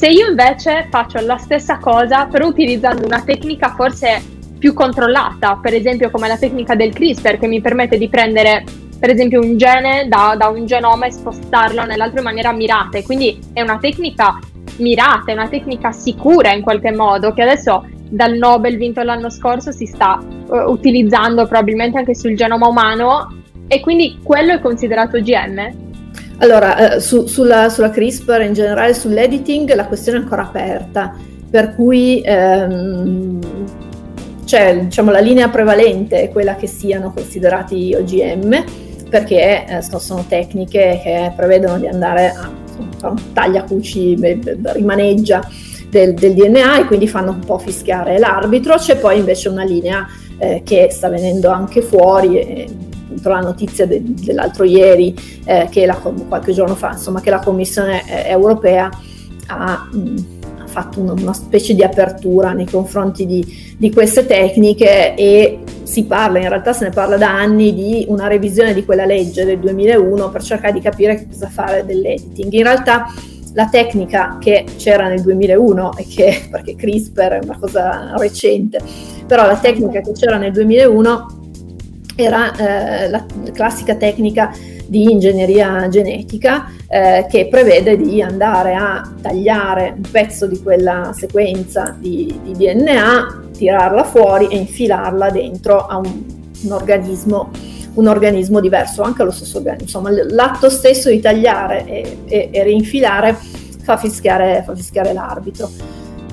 se 0.00 0.08
io 0.08 0.30
invece 0.30 0.86
faccio 0.88 1.20
la 1.20 1.36
stessa 1.36 1.76
cosa, 1.76 2.24
però 2.24 2.46
utilizzando 2.46 3.04
una 3.04 3.20
tecnica 3.20 3.74
forse 3.74 4.22
più 4.58 4.72
controllata, 4.72 5.58
per 5.60 5.74
esempio 5.74 6.10
come 6.10 6.26
la 6.26 6.38
tecnica 6.38 6.74
del 6.74 6.94
CRISPR 6.94 7.38
che 7.38 7.46
mi 7.46 7.60
permette 7.60 7.98
di 7.98 8.08
prendere 8.08 8.64
per 8.98 9.10
esempio 9.10 9.42
un 9.42 9.58
gene 9.58 10.08
da, 10.08 10.36
da 10.38 10.48
un 10.48 10.64
genoma 10.64 11.04
e 11.04 11.10
spostarlo 11.10 11.84
nell'altro 11.84 12.20
in 12.20 12.24
maniera 12.24 12.50
mirata, 12.50 12.96
e 12.96 13.02
quindi 13.02 13.38
è 13.52 13.60
una 13.60 13.76
tecnica 13.76 14.38
mirata, 14.78 15.32
è 15.32 15.34
una 15.34 15.48
tecnica 15.48 15.92
sicura 15.92 16.54
in 16.54 16.62
qualche 16.62 16.92
modo, 16.92 17.34
che 17.34 17.42
adesso 17.42 17.86
dal 18.08 18.38
Nobel 18.38 18.78
vinto 18.78 19.02
l'anno 19.02 19.28
scorso 19.28 19.70
si 19.70 19.84
sta 19.84 20.18
uh, 20.18 20.54
utilizzando 20.70 21.46
probabilmente 21.46 21.98
anche 21.98 22.14
sul 22.14 22.34
genoma 22.34 22.68
umano 22.68 23.42
e 23.68 23.80
quindi 23.80 24.18
quello 24.22 24.54
è 24.54 24.60
considerato 24.60 25.20
GM? 25.20 25.89
Allora, 26.42 26.94
eh, 26.94 27.00
su, 27.00 27.26
sulla, 27.26 27.68
sulla, 27.68 27.90
CRISPR 27.90 28.40
in 28.42 28.54
generale, 28.54 28.94
sull'editing, 28.94 29.74
la 29.74 29.86
questione 29.86 30.18
è 30.18 30.20
ancora 30.22 30.42
aperta, 30.42 31.14
per 31.50 31.74
cui 31.74 32.22
ehm, 32.24 33.38
cioè, 34.46 34.80
diciamo, 34.84 35.10
la 35.10 35.20
linea 35.20 35.50
prevalente 35.50 36.22
è 36.22 36.30
quella 36.30 36.56
che 36.56 36.66
siano 36.66 37.12
considerati 37.12 37.94
OGM, 37.94 38.64
perché 39.10 39.66
eh, 39.66 39.82
sono 39.82 40.24
tecniche 40.26 41.00
che 41.02 41.30
prevedono 41.36 41.78
di 41.78 41.86
andare 41.86 42.30
a 42.30 42.50
fare 42.96 43.12
un 43.12 43.32
tagliacuci, 43.34 44.18
rimaneggia 44.72 45.46
del, 45.90 46.14
del, 46.14 46.32
DNA 46.32 46.80
e 46.80 46.84
quindi 46.86 47.06
fanno 47.06 47.32
un 47.32 47.40
po' 47.40 47.58
fischiare 47.58 48.18
l'arbitro. 48.18 48.76
C'è 48.76 48.96
poi 48.96 49.18
invece 49.18 49.50
una 49.50 49.64
linea 49.64 50.06
eh, 50.38 50.62
che 50.64 50.88
sta 50.90 51.10
venendo 51.10 51.50
anche 51.50 51.82
fuori. 51.82 52.38
E, 52.38 52.68
appunto 53.10 53.28
la 53.28 53.40
notizia 53.40 53.86
de, 53.86 54.00
dell'altro 54.04 54.64
ieri, 54.64 55.14
eh, 55.44 55.66
che 55.70 55.84
la, 55.84 55.94
qualche 55.94 56.52
giorno 56.52 56.76
fa, 56.76 56.92
insomma, 56.92 57.20
che 57.20 57.30
la 57.30 57.40
Commissione 57.40 58.02
eh, 58.06 58.30
europea 58.30 58.88
ha, 59.48 59.88
mh, 59.90 60.14
ha 60.58 60.66
fatto 60.66 61.00
una, 61.00 61.12
una, 61.12 61.32
specie 61.32 61.74
di 61.74 61.82
apertura 61.82 62.52
nei 62.52 62.66
confronti 62.66 63.26
di, 63.26 63.74
di, 63.76 63.92
queste 63.92 64.26
tecniche 64.26 65.14
e 65.14 65.58
si 65.82 66.04
parla, 66.04 66.38
in 66.38 66.48
realtà 66.48 66.72
se 66.72 66.84
ne 66.84 66.90
parla 66.90 67.16
da 67.16 67.34
anni, 67.34 67.74
di 67.74 68.04
una 68.08 68.28
revisione 68.28 68.72
di 68.72 68.84
quella 68.84 69.04
legge 69.04 69.44
del 69.44 69.58
2001 69.58 70.30
per 70.30 70.42
cercare 70.42 70.72
di 70.72 70.80
capire 70.80 71.26
cosa 71.28 71.48
fare 71.48 71.84
dell'editing. 71.84 72.52
In 72.52 72.62
realtà 72.62 73.06
la 73.54 73.68
tecnica 73.68 74.36
che 74.38 74.64
c'era 74.76 75.08
nel 75.08 75.22
2001 75.22 75.96
e 75.96 76.06
che, 76.06 76.46
perché 76.48 76.76
CRISPR 76.76 77.32
è 77.32 77.40
una 77.42 77.58
cosa 77.58 78.14
recente, 78.16 78.80
però 79.26 79.44
la 79.44 79.56
tecnica 79.56 80.00
che 80.00 80.12
c'era 80.12 80.36
nel 80.36 80.52
2001 80.52 81.39
era 82.22 82.54
eh, 82.54 83.08
la 83.08 83.24
classica 83.52 83.94
tecnica 83.94 84.52
di 84.86 85.10
ingegneria 85.10 85.88
genetica 85.88 86.72
eh, 86.88 87.26
che 87.30 87.46
prevede 87.48 87.96
di 87.96 88.20
andare 88.20 88.74
a 88.74 89.08
tagliare 89.22 89.94
un 89.94 90.10
pezzo 90.10 90.46
di 90.46 90.60
quella 90.60 91.12
sequenza 91.16 91.94
di, 91.96 92.40
di 92.42 92.52
DNA, 92.52 93.50
tirarla 93.56 94.02
fuori 94.02 94.48
e 94.48 94.56
infilarla 94.56 95.30
dentro 95.30 95.86
a 95.86 95.98
un, 95.98 96.24
un, 96.62 96.72
organismo, 96.72 97.50
un 97.94 98.08
organismo 98.08 98.58
diverso, 98.58 99.02
anche 99.02 99.22
lo 99.22 99.30
stesso 99.30 99.58
organismo. 99.58 99.84
Insomma, 99.84 100.10
l'atto 100.10 100.68
stesso 100.68 101.08
di 101.08 101.20
tagliare 101.20 101.84
e, 101.86 102.18
e, 102.26 102.48
e 102.50 102.62
rinfilare 102.64 103.36
fa 103.82 103.96
fischiare, 103.96 104.62
fa 104.66 104.74
fischiare 104.74 105.12
l'arbitro. 105.12 105.70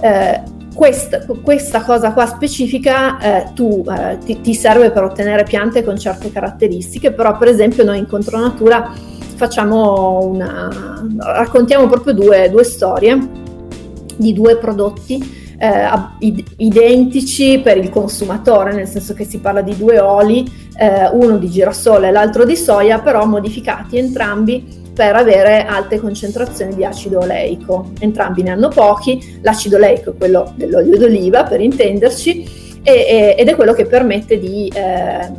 Eh, 0.01 0.41
questa, 0.77 1.25
questa, 1.41 1.81
cosa 1.81 2.13
qua 2.13 2.27
specifica 2.27 3.17
eh, 3.17 3.53
tu, 3.55 3.83
eh, 3.89 4.19
ti, 4.23 4.41
ti, 4.41 4.53
serve 4.53 4.91
per 4.91 5.05
ottenere 5.05 5.41
piante 5.41 5.83
con 5.83 5.97
certe 5.97 6.31
caratteristiche, 6.31 7.11
però 7.11 7.35
per 7.35 7.47
esempio 7.47 7.83
noi 7.83 7.97
in 7.97 8.05
Contronatura 8.05 8.93
facciamo 9.35 10.23
una, 10.23 11.03
raccontiamo 11.17 11.87
proprio 11.87 12.13
due, 12.13 12.51
due 12.51 12.63
storie 12.63 13.17
di 14.17 14.33
due 14.33 14.57
prodotti 14.57 15.55
eh, 15.57 16.37
identici 16.57 17.59
per 17.59 17.77
il 17.77 17.89
consumatore, 17.89 18.71
nel 18.73 18.87
senso 18.87 19.15
che 19.15 19.23
si 19.23 19.39
parla 19.39 19.61
di 19.61 19.75
due 19.75 19.97
oli, 19.97 20.47
eh, 20.77 21.09
uno 21.11 21.37
di 21.37 21.49
girasole 21.49 22.09
e 22.09 22.11
l'altro 22.11 22.45
di 22.45 22.55
soia, 22.55 22.99
però 22.99 23.25
modificati 23.25 23.97
entrambi 23.97 24.85
per 24.97 25.15
avere 25.15 25.63
alte 25.63 25.99
concentrazioni 25.99 26.73
di 26.73 26.83
acido 26.83 27.19
oleico. 27.19 27.91
Entrambi 27.99 28.41
ne 28.41 28.49
hanno 28.49 28.69
pochi, 28.69 29.39
l'acido 29.43 29.75
oleico 29.75 30.09
è 30.09 30.17
quello 30.17 30.51
dell'olio 30.55 30.97
d'oliva 30.97 31.43
per 31.43 31.61
intenderci 31.61 32.79
e, 32.81 32.91
e, 32.91 33.35
ed 33.37 33.47
è 33.47 33.55
quello 33.55 33.73
che 33.73 33.85
permette 33.85 34.39
di 34.39 34.67
eh, 34.73 35.31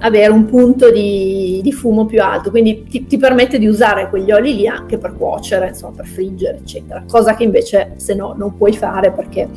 avere 0.00 0.30
un 0.30 0.44
punto 0.44 0.90
di, 0.90 1.60
di, 1.62 1.72
fumo 1.72 2.04
più 2.04 2.22
alto, 2.22 2.50
quindi 2.50 2.84
ti, 2.84 3.06
ti, 3.06 3.16
permette 3.16 3.58
di 3.58 3.66
usare 3.66 4.10
quegli 4.10 4.32
oli 4.32 4.54
lì 4.54 4.66
anche 4.66 4.98
per 4.98 5.14
cuocere, 5.14 5.68
insomma 5.68 5.94
per 5.96 6.06
friggere 6.06 6.58
eccetera, 6.58 7.02
cosa 7.08 7.34
che 7.34 7.44
invece 7.44 7.94
se 7.96 8.14
no 8.14 8.34
non 8.36 8.54
puoi 8.54 8.74
fare 8.74 9.12
perché, 9.12 9.48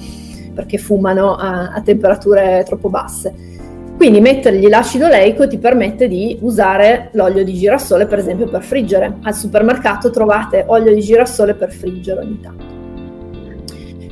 perché 0.53 0.77
fumano 0.77 1.35
a, 1.35 1.73
a 1.73 1.81
temperature 1.81 2.63
troppo 2.65 2.87
basse. 2.87 3.57
Quindi 3.99 4.21
mettergli 4.21 4.69
l'acido 4.69 5.07
oleico 5.07 5.45
ti 5.45 5.57
permette 5.57 6.07
di 6.07 6.37
usare 6.39 7.09
l'olio 7.15 7.43
di 7.43 7.53
girasole, 7.53 8.05
per 8.05 8.19
esempio, 8.19 8.47
per 8.47 8.63
friggere. 8.63 9.17
Al 9.23 9.35
supermercato 9.35 10.09
trovate 10.09 10.63
olio 10.67 10.93
di 10.93 11.01
girasole 11.01 11.53
per 11.53 11.69
friggere 11.73 12.21
ogni 12.21 12.39
tanto. 12.39 12.63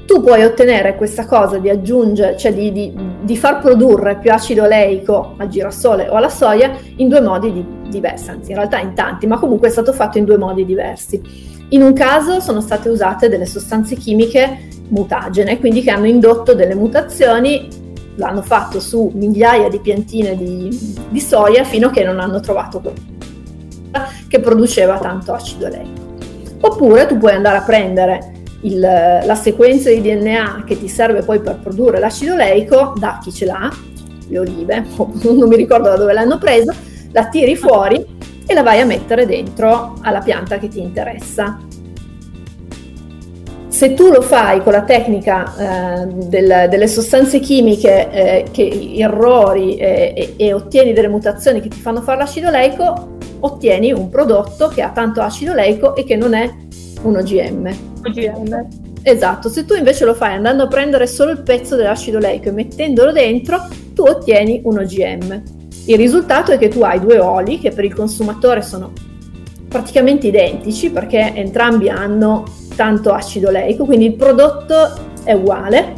Tu 0.06 0.21
puoi 0.21 0.43
ottenere 0.43 0.97
questa 0.97 1.26
cosa 1.26 1.58
di 1.58 1.69
aggiungere, 1.69 2.36
cioè 2.36 2.54
di, 2.54 2.73
di, 2.73 2.93
di 3.21 3.38
far 3.38 3.62
produrre 3.62 4.17
più 4.17 4.30
acido 4.30 4.63
oleico 4.63 5.36
al 5.38 5.47
girasole 5.47 6.10
o 6.10 6.15
alla 6.15 6.28
soia 6.28 6.76
in 6.97 7.08
due 7.08 7.21
modi 7.21 7.54
di, 7.54 7.65
diversi, 7.89 8.30
anzi 8.30 8.52
in 8.52 8.58
realtà 8.58 8.80
in 8.80 8.93
tanti, 8.93 9.26
ma 9.26 9.39
comunque 9.39 9.69
è 9.69 9.71
stato 9.71 9.93
fatto 9.93 10.17
in 10.17 10.26
due 10.26 10.38
modi 10.38 10.65
diversi. 10.65 11.21
In 11.69 11.82
un 11.82 11.93
caso 11.93 12.41
sono 12.41 12.60
state 12.60 12.89
usate 12.89 13.30
delle 13.30 13.45
sostanze 13.45 13.95
chimiche 13.95 14.67
mutagene, 14.89 15.58
quindi 15.60 15.82
che 15.82 15.91
hanno 15.91 16.08
indotto 16.08 16.54
delle 16.54 16.76
mutazioni 16.76 17.86
l'hanno 18.17 18.41
fatto 18.41 18.80
su 18.80 19.12
migliaia 19.13 19.69
di 19.69 19.80
piantine 19.80 20.36
di, 20.36 20.97
di 21.10 21.19
soia 21.19 21.63
fino 21.63 21.88
a 21.88 21.91
che 21.91 22.03
non 22.03 22.19
hanno 22.19 22.39
trovato 22.39 22.80
quella 22.80 23.17
che 24.27 24.39
produceva 24.39 24.97
tanto 24.99 25.34
acido 25.34 25.67
oleico. 25.67 26.06
Oppure 26.60 27.08
tu 27.08 27.17
puoi 27.17 27.32
andare 27.32 27.58
a 27.58 27.62
prendere 27.62 28.34
il, 28.62 28.80
la 28.80 29.36
sequenza 29.36 29.89
di 29.89 30.01
DNA 30.01 30.63
che 30.65 30.77
ti 30.77 30.88
serve 30.88 31.21
poi 31.21 31.39
per 31.39 31.60
produrre 31.60 31.99
l'acido 31.99 32.34
oleico 32.34 32.93
da 32.97 33.19
chi 33.21 33.32
ce 33.32 33.45
l'ha, 33.45 33.71
le 34.27 34.39
olive, 34.39 34.86
non 34.97 35.47
mi 35.47 35.56
ricordo 35.56 35.89
da 35.89 35.97
dove 35.97 36.13
l'hanno 36.13 36.38
presa, 36.38 36.73
la 37.12 37.27
tiri 37.27 37.56
fuori 37.56 38.15
e 38.45 38.53
la 38.53 38.63
vai 38.63 38.80
a 38.82 38.86
mettere 38.86 39.25
dentro 39.25 39.95
alla 40.01 40.19
pianta 40.19 40.58
che 40.58 40.67
ti 40.67 40.80
interessa. 40.80 41.66
Se 43.78 43.94
tu 43.94 44.10
lo 44.10 44.22
fai 44.22 44.63
con 44.63 44.72
la 44.72 44.82
tecnica 44.82 45.54
eh, 46.02 46.08
del, 46.08 46.66
delle 46.68 46.88
sostanze 46.88 47.40
chimiche 47.40 48.10
eh, 48.10 48.46
che 48.50 48.96
errori 48.98 49.76
eh, 49.76 50.13
e, 50.16 50.34
e, 50.36 50.52
ottieni 50.52 50.94
delle 50.94 51.08
mutazioni 51.08 51.62
che 51.62 51.68
ti 51.68 51.80
fanno 51.80 52.02
fare 52.02 52.18
l'acido 52.18 52.48
oleico, 52.48 53.18
ottieni 53.42 53.92
un 53.92 54.10
prodotto 54.10 54.70
che 54.70 54.82
ha 54.82 54.90
tanto 54.90 55.22
acido 55.22 55.52
oleico 55.52 55.96
e 55.96 56.06
che 56.06 56.16
non 56.16 56.34
è 56.34 56.52
un 57.04 57.18
OGM. 57.18 57.76
OGM. 58.04 58.68
Esatto, 59.04 59.48
se 59.48 59.63
tu 59.63 59.76
invece 59.76 60.06
lo 60.06 60.16
fai 60.16 60.34
andando 60.34 60.63
a 60.63 60.68
prendere 60.68 61.06
solo 61.06 61.30
il 61.30 61.44
pezzo 61.44 61.76
dell'acido 61.76 62.18
oleico 62.18 62.50
e 62.50 62.54
mettendolo 62.54 63.12
dentro, 63.12 63.68
tu 63.94 64.02
ottieni 64.02 64.60
un 64.63 64.80
OGM. 64.80 65.44
Il 65.86 65.98
risultato 65.98 66.52
è 66.52 66.58
che 66.58 66.70
tu 66.70 66.82
hai 66.82 67.00
due 67.00 67.20
oli 67.20 67.60
che 67.60 67.70
per 67.70 67.86
il 67.86 67.94
consumatore 67.94 68.63
sono 68.63 68.92
praticamente 69.68 70.26
identici 70.26 70.90
perché 70.90 71.32
entrambi 71.36 71.90
hanno 71.90 72.66
tanto 72.78 73.12
acido 73.12 73.50
oleico, 73.50 73.86
quindi 73.86 74.06
il 74.06 74.13
prodotto 74.13 74.76
è 75.24 75.34
uguale. 75.34 75.94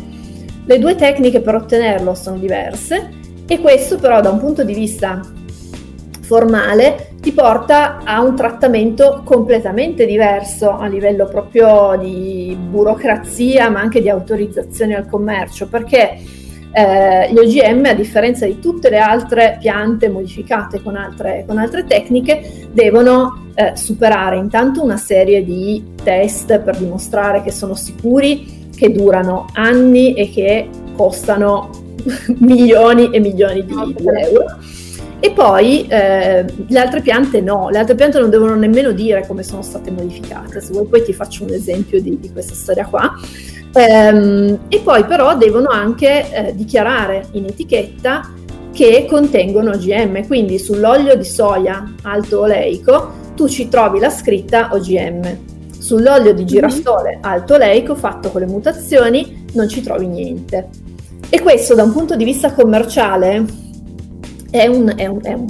Le 0.65 0.79
due 0.79 0.95
tecniche 0.95 1.41
per 1.41 1.55
ottenerlo 1.55 2.15
sono 2.15 2.37
diverse 2.37 3.09
e 3.45 3.59
questo 3.59 3.97
però 3.97 4.21
da 4.21 4.29
un 4.29 4.39
punto 4.39 4.63
di 4.63 4.73
vista 4.73 5.21
formale 6.21 7.15
ti 7.19 7.31
porta 7.31 7.99
a 8.03 8.21
un 8.21 8.35
trattamento 8.35 9.23
completamente 9.25 10.05
diverso 10.05 10.77
a 10.77 10.85
livello 10.87 11.25
proprio 11.25 11.97
di 11.99 12.55
burocrazia 12.57 13.69
ma 13.69 13.81
anche 13.81 14.01
di 14.01 14.09
autorizzazione 14.09 14.95
al 14.95 15.09
commercio 15.09 15.67
perché 15.67 16.17
eh, 16.71 17.31
gli 17.31 17.37
OGM, 17.37 17.85
a 17.85 17.93
differenza 17.93 18.45
di 18.45 18.59
tutte 18.59 18.89
le 18.89 18.99
altre 18.99 19.57
piante 19.59 20.07
modificate 20.09 20.81
con 20.81 20.95
altre, 20.95 21.43
con 21.47 21.57
altre 21.57 21.85
tecniche, 21.85 22.67
devono 22.71 23.47
eh, 23.55 23.75
superare 23.75 24.37
intanto 24.37 24.83
una 24.83 24.97
serie 24.97 25.43
di 25.43 25.83
test 26.03 26.59
per 26.59 26.77
dimostrare 26.77 27.41
che 27.41 27.51
sono 27.51 27.75
sicuri, 27.75 28.69
che 28.75 28.91
durano 28.91 29.47
anni 29.53 30.13
e 30.13 30.29
che 30.29 30.69
costano 30.95 31.69
milioni 32.39 33.09
e 33.11 33.19
milioni 33.19 33.65
di, 33.65 33.75
di 33.95 34.05
euro. 34.05 34.45
E 35.21 35.31
poi 35.31 35.85
eh, 35.87 36.45
le 36.67 36.79
altre 36.79 37.01
piante 37.01 37.41
no, 37.41 37.69
le 37.69 37.77
altre 37.77 37.95
piante 37.95 38.19
non 38.19 38.29
devono 38.29 38.55
nemmeno 38.55 38.91
dire 38.91 39.25
come 39.27 39.43
sono 39.43 39.61
state 39.61 39.91
modificate. 39.91 40.61
Se 40.61 40.71
vuoi 40.71 40.85
poi 40.85 41.03
ti 41.03 41.11
faccio 41.11 41.43
un 41.43 41.51
esempio 41.51 42.01
di, 42.01 42.17
di 42.19 42.31
questa 42.31 42.53
storia 42.53 42.85
qua. 42.85 43.11
Ehm, 43.79 44.59
e 44.67 44.79
poi 44.79 45.05
però 45.05 45.37
devono 45.37 45.69
anche 45.69 46.29
eh, 46.31 46.53
dichiarare 46.53 47.27
in 47.31 47.45
etichetta 47.45 48.33
che 48.73 49.05
contengono 49.09 49.71
OGM, 49.71 50.27
quindi 50.27 50.59
sull'olio 50.59 51.15
di 51.15 51.23
soia 51.23 51.95
alto 52.01 52.41
oleico 52.41 53.13
tu 53.35 53.47
ci 53.47 53.69
trovi 53.69 53.99
la 53.99 54.09
scritta 54.09 54.69
OGM. 54.73 55.37
Sull'olio 55.79 56.33
di 56.33 56.41
mhm. 56.41 56.47
girasole 56.47 57.19
alto 57.21 57.53
oleico 57.53 57.95
fatto 57.95 58.29
con 58.31 58.41
le 58.41 58.47
mutazioni 58.47 59.45
non 59.53 59.69
ci 59.69 59.81
trovi 59.81 60.07
niente. 60.07 60.67
E 61.29 61.39
questo 61.39 61.73
da 61.73 61.83
un 61.83 61.93
punto 61.93 62.17
di 62.17 62.25
vista 62.25 62.51
commerciale 62.51 63.45
è 64.51 64.67
un, 64.67 64.91
è, 64.93 65.05
un, 65.05 65.19
è 65.21 65.33
un, 65.33 65.45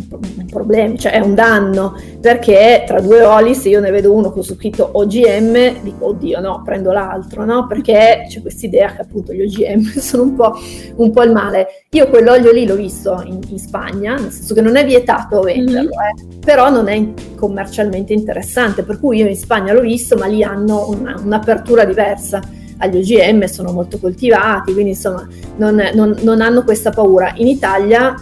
problema, 0.49 0.95
cioè 0.95 1.13
è 1.13 1.19
un 1.19 1.35
danno, 1.35 1.95
perché 2.19 2.83
tra 2.85 2.99
due 2.99 3.23
oli 3.23 3.55
se 3.55 3.69
io 3.69 3.79
ne 3.79 3.91
vedo 3.91 4.13
uno 4.13 4.31
con 4.31 4.43
su 4.43 4.55
scritto 4.55 4.89
OGM, 4.93 5.81
dico 5.81 6.07
oddio 6.07 6.39
no, 6.39 6.61
prendo 6.63 6.91
l'altro, 6.91 7.45
no? 7.45 7.67
Perché 7.67 8.25
c'è 8.27 8.41
questa 8.41 8.65
idea 8.65 8.93
che 8.93 9.01
appunto 9.01 9.33
gli 9.33 9.41
OGM 9.41 9.81
sono 9.99 10.23
un 10.23 10.35
po', 10.35 10.53
un 10.95 11.11
po', 11.11 11.23
il 11.23 11.31
male. 11.31 11.67
Io 11.91 12.07
quell'olio 12.07 12.51
lì 12.51 12.65
l'ho 12.65 12.75
visto 12.75 13.21
in, 13.25 13.39
in, 13.47 13.59
Spagna, 13.59 14.15
nel 14.15 14.31
senso 14.31 14.53
che 14.53 14.61
non 14.61 14.75
è 14.75 14.85
vietato 14.85 15.41
venderlo, 15.41 15.89
mm-hmm. 15.89 16.33
eh, 16.33 16.37
però 16.39 16.69
non 16.69 16.87
è 16.87 17.07
commercialmente 17.35 18.13
interessante, 18.13 18.83
per 18.83 18.99
cui 18.99 19.17
io 19.17 19.27
in 19.27 19.35
Spagna 19.35 19.73
l'ho 19.73 19.81
visto, 19.81 20.15
ma 20.15 20.25
lì 20.25 20.43
hanno 20.43 20.89
una, 20.89 21.19
un'apertura 21.23 21.85
diversa 21.85 22.41
agli 22.79 22.97
OGM, 22.97 23.45
sono 23.45 23.71
molto 23.71 23.99
coltivati, 23.99 24.73
quindi 24.73 24.91
insomma 24.91 25.27
non, 25.57 25.81
non, 25.93 26.15
non 26.21 26.41
hanno 26.41 26.63
questa 26.63 26.89
paura. 26.89 27.33
In 27.35 27.47
Italia 27.47 28.15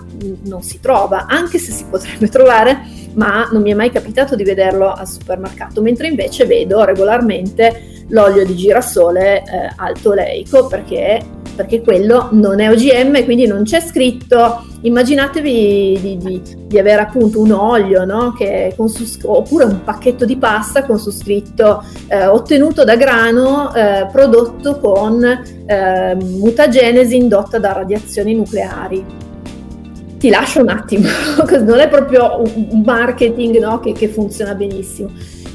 non 0.43 0.61
si 0.61 0.79
trova, 0.79 1.25
anche 1.27 1.57
se 1.57 1.71
si 1.71 1.85
potrebbe 1.89 2.27
trovare, 2.29 2.79
ma 3.13 3.47
non 3.51 3.61
mi 3.61 3.71
è 3.71 3.73
mai 3.73 3.89
capitato 3.89 4.35
di 4.35 4.43
vederlo 4.43 4.91
al 4.91 5.07
supermercato, 5.07 5.81
mentre 5.81 6.07
invece 6.07 6.45
vedo 6.45 6.83
regolarmente 6.83 8.05
l'olio 8.09 8.45
di 8.45 8.55
girasole 8.55 9.39
eh, 9.39 9.43
alto 9.75 10.11
oleico 10.11 10.67
perché 10.67 11.21
perché 11.57 11.81
quello 11.81 12.29
non 12.33 12.59
è 12.59 12.69
OGM, 12.69 13.23
quindi 13.25 13.47
non 13.47 13.63
c'è 13.63 13.81
scritto, 13.81 14.63
immaginatevi 14.81 15.97
di, 15.99 16.17
di, 16.17 16.41
di 16.67 16.77
avere 16.77 17.01
appunto 17.01 17.41
un 17.41 17.51
olio, 17.51 18.05
no? 18.05 18.35
su, 18.85 19.17
oppure 19.23 19.65
un 19.65 19.83
pacchetto 19.83 20.23
di 20.23 20.37
pasta 20.37 20.83
con 20.83 20.99
su 20.99 21.09
scritto 21.09 21.83
eh, 22.09 22.27
ottenuto 22.27 22.83
da 22.83 22.95
grano, 22.95 23.73
eh, 23.73 24.07
prodotto 24.11 24.77
con 24.77 25.23
eh, 25.23 26.15
mutagenesi 26.15 27.15
indotta 27.15 27.57
da 27.57 27.73
radiazioni 27.73 28.35
nucleari. 28.35 29.03
Ti 30.19 30.29
lascio 30.29 30.61
un 30.61 30.69
attimo, 30.69 31.07
non 31.65 31.79
è 31.79 31.89
proprio 31.89 32.39
un 32.43 32.83
marketing 32.85 33.57
no? 33.57 33.79
che, 33.79 33.93
che 33.93 34.07
funziona 34.07 34.53
benissimo. 34.53 35.09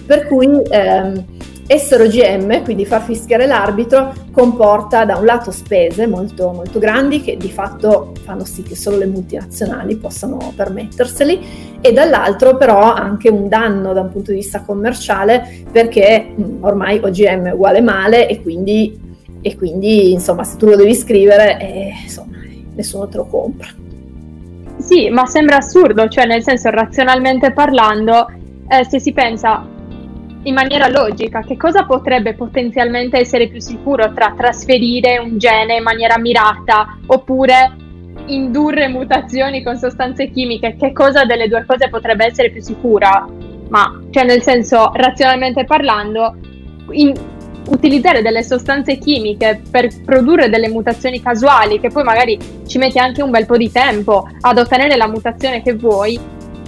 Per 0.05 0.27
cui 0.27 0.49
ehm, 0.69 1.25
essere 1.73 2.05
OGM, 2.05 2.63
quindi 2.63 2.85
far 2.85 3.03
fischiare 3.03 3.47
l'arbitro, 3.47 4.13
comporta 4.31 5.05
da 5.05 5.17
un 5.17 5.25
lato 5.25 5.51
spese 5.51 6.07
molto, 6.07 6.53
molto 6.53 6.79
grandi 6.79 7.21
che 7.21 7.37
di 7.37 7.51
fatto 7.51 8.13
fanno 8.23 8.45
sì 8.45 8.63
che 8.63 8.77
solo 8.77 8.99
le 8.99 9.07
multinazionali 9.07 9.97
possano 9.97 10.53
permetterseli 10.55 11.79
e 11.81 11.93
dall'altro 11.93 12.57
però 12.57 12.93
anche 12.93 13.29
un 13.29 13.49
danno 13.49 13.93
da 13.93 14.03
un 14.03 14.11
punto 14.11 14.31
di 14.31 14.39
vista 14.39 14.63
commerciale 14.63 15.65
perché 15.71 16.33
mh, 16.35 16.43
mm, 16.43 16.65
ormai 16.65 16.99
OGM 17.03 17.47
è 17.49 17.53
uguale 17.53 17.81
male 17.81 18.29
e 18.29 18.43
quindi, 18.43 18.99
e 19.41 19.57
quindi 19.57 20.13
insomma 20.13 20.45
se 20.45 20.57
tu 20.57 20.67
lo 20.67 20.77
devi 20.77 20.95
scrivere 20.95 21.59
eh, 21.59 21.93
insomma 22.03 22.37
nessuno 22.75 23.09
te 23.09 23.17
lo 23.17 23.27
compra. 23.27 23.69
Sì, 24.79 25.11
ma 25.11 25.27
sembra 25.27 25.57
assurdo, 25.57 26.09
cioè 26.09 26.27
nel 26.27 26.43
senso 26.43 26.71
razionalmente 26.71 27.53
parlando, 27.53 28.27
eh, 28.69 28.85
se 28.85 28.99
si 28.99 29.13
pensa 29.13 29.65
in 30.45 30.55
maniera 30.55 30.89
logica, 30.89 31.43
che 31.43 31.57
cosa 31.57 31.85
potrebbe 31.85 32.35
potenzialmente 32.35 33.19
essere 33.19 33.49
più 33.49 33.61
sicuro 33.61 34.13
tra 34.13 34.35
trasferire 34.37 35.19
un 35.19 35.39
gene 35.39 35.77
in 35.77 35.83
maniera 35.83 36.19
mirata 36.19 36.99
oppure 37.07 37.77
indurre 38.27 38.89
mutazioni 38.89 39.63
con 39.63 39.77
sostanze 39.77 40.31
chimiche? 40.31 40.77
Che 40.77 40.93
cosa 40.93 41.25
delle 41.25 41.49
due 41.49 41.65
cose 41.67 41.89
potrebbe 41.89 42.27
essere 42.27 42.51
più 42.51 42.61
sicura? 42.61 43.27
Ma, 43.69 44.01
cioè, 44.11 44.25
nel 44.25 44.43
senso, 44.43 44.91
razionalmente 44.95 45.65
parlando, 45.65 46.37
in, 46.91 47.13
utilizzare 47.69 48.23
delle 48.23 48.43
sostanze 48.43 48.99
chimiche 48.99 49.63
per 49.71 49.89
produrre 50.05 50.49
delle 50.49 50.69
mutazioni 50.69 51.23
casuali, 51.23 51.81
che 51.81 51.89
poi 51.89 52.03
magari 52.03 52.39
ci 52.67 52.79
metti 52.79 52.99
anche 52.99 53.23
un 53.23 53.31
bel 53.31 53.47
po' 53.47 53.57
di 53.57 53.71
tempo 53.71 54.29
ad 54.41 54.59
ottenere 54.59 54.97
la 54.97 55.07
mutazione 55.07 55.63
che 55.63 55.75
vuoi, 55.75 56.19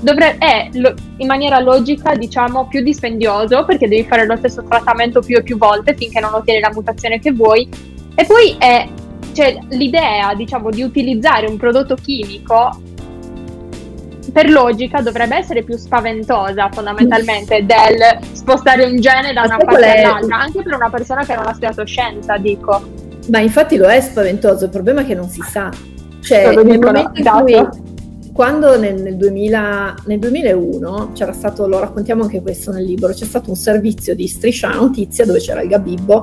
dovre- 0.05 0.37
è 0.38 0.69
lo- 0.75 0.95
in 1.17 1.27
maniera 1.27 1.59
logica, 1.59 2.14
diciamo, 2.14 2.69
più 2.69 2.83
dispendioso 2.83 3.64
perché 3.64 3.88
devi 3.88 4.05
fare 4.05 4.27
lo 4.27 4.37
stesso 4.37 4.62
trattamento 4.62 5.21
più 5.21 5.37
e 5.37 5.43
più 5.43 5.59
volte 5.59 5.95
finché 5.95 6.21
non 6.21 6.35
ottieni 6.35 6.61
la 6.61 6.71
mutazione 6.73 7.19
che 7.19 7.33
vuoi. 7.33 7.69
E 8.14 8.25
poi 8.25 8.55
è 8.59 8.87
cioè, 9.33 9.59
l'idea, 9.71 10.33
diciamo, 10.35 10.71
di 10.71 10.83
utilizzare 10.83 11.49
un 11.49 11.57
prodotto 11.57 11.97
chimico 11.97 12.71
per 14.33 14.51
logica 14.51 15.01
dovrebbe 15.01 15.37
essere 15.37 15.62
più 15.62 15.77
spaventosa 15.77 16.69
fondamentalmente 16.73 17.64
del 17.67 18.19
spostare 18.33 18.85
un 18.85 18.99
gene 18.99 19.33
da 19.33 19.43
una 19.43 19.59
parte 19.59 19.95
è... 19.95 20.03
all'altra, 20.03 20.37
anche 20.38 20.62
per 20.62 20.75
una 20.75 20.90
persona 20.90 21.25
che 21.25 21.35
non 21.35 21.47
ha 21.47 21.51
studiato 21.51 21.85
scienza, 21.85 22.37
dico. 22.37 22.83
Ma 23.31 23.38
infatti 23.40 23.77
lo 23.77 23.87
è 23.87 24.01
spaventoso, 24.01 24.64
il 24.64 24.71
problema 24.71 25.03
è 25.03 25.07
che 25.07 25.14
non 25.14 25.29
si 25.29 25.40
sa. 25.43 25.71
Cioè, 26.21 26.55
nel 26.55 26.79
momento 26.79 27.21
in 27.21 27.25
cui 27.25 27.84
quando 28.35 28.77
nel, 28.77 29.01
nel, 29.01 29.16
2000, 29.16 29.94
nel, 30.07 30.18
2001 30.18 31.12
c'era 31.14 31.33
stato, 31.33 31.68
lo 31.68 31.79
raccontiamo 31.79 32.25
anche 32.25 32.42
questo 32.42 32.73
nel 32.73 32.85
libro, 32.85 33.12
c'è 33.12 33.25
stato 33.25 33.49
un 33.49 33.55
servizio 33.55 34.16
di 34.16 34.27
striscia 34.27 34.73
notizia 34.73 35.25
dove 35.25 35.38
c'era 35.38 35.62
il 35.62 35.68
Gabibbo 35.68 36.20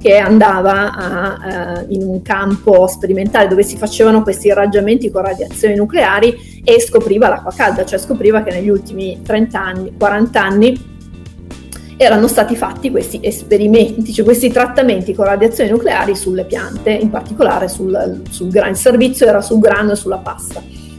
che 0.00 0.16
andava 0.16 0.92
a, 0.92 1.84
uh, 1.84 1.92
in 1.92 2.02
un 2.02 2.20
campo 2.20 2.88
sperimentale 2.88 3.46
dove 3.46 3.62
si 3.62 3.76
facevano 3.76 4.24
questi 4.24 4.48
irraggiamenti 4.48 5.08
con 5.12 5.22
radiazioni 5.22 5.76
nucleari 5.76 6.62
e 6.64 6.80
scopriva 6.80 7.28
l'acqua 7.28 7.52
calda, 7.54 7.84
cioè 7.84 8.00
scopriva 8.00 8.42
che 8.42 8.50
negli 8.50 8.68
ultimi 8.68 9.20
30 9.22 9.60
anni, 9.60 9.92
40 9.96 10.42
anni 10.42 10.90
erano 11.96 12.26
stati 12.26 12.56
fatti 12.56 12.90
questi 12.90 13.20
esperimenti, 13.22 14.12
cioè 14.12 14.24
questi 14.24 14.50
trattamenti 14.50 15.14
con 15.14 15.26
radiazioni 15.26 15.70
nucleari 15.70 16.16
sulle 16.16 16.44
piante, 16.44 16.90
in 16.90 17.10
particolare 17.10 17.68
sul, 17.68 18.22
sul 18.28 18.50
grano, 18.50 18.70
il 18.70 18.76
servizio 18.76 19.28
era 19.28 19.40
sul 19.40 19.60
grano 19.60 19.92
e 19.92 19.94
sulla 19.94 20.18
pasta. 20.18 20.90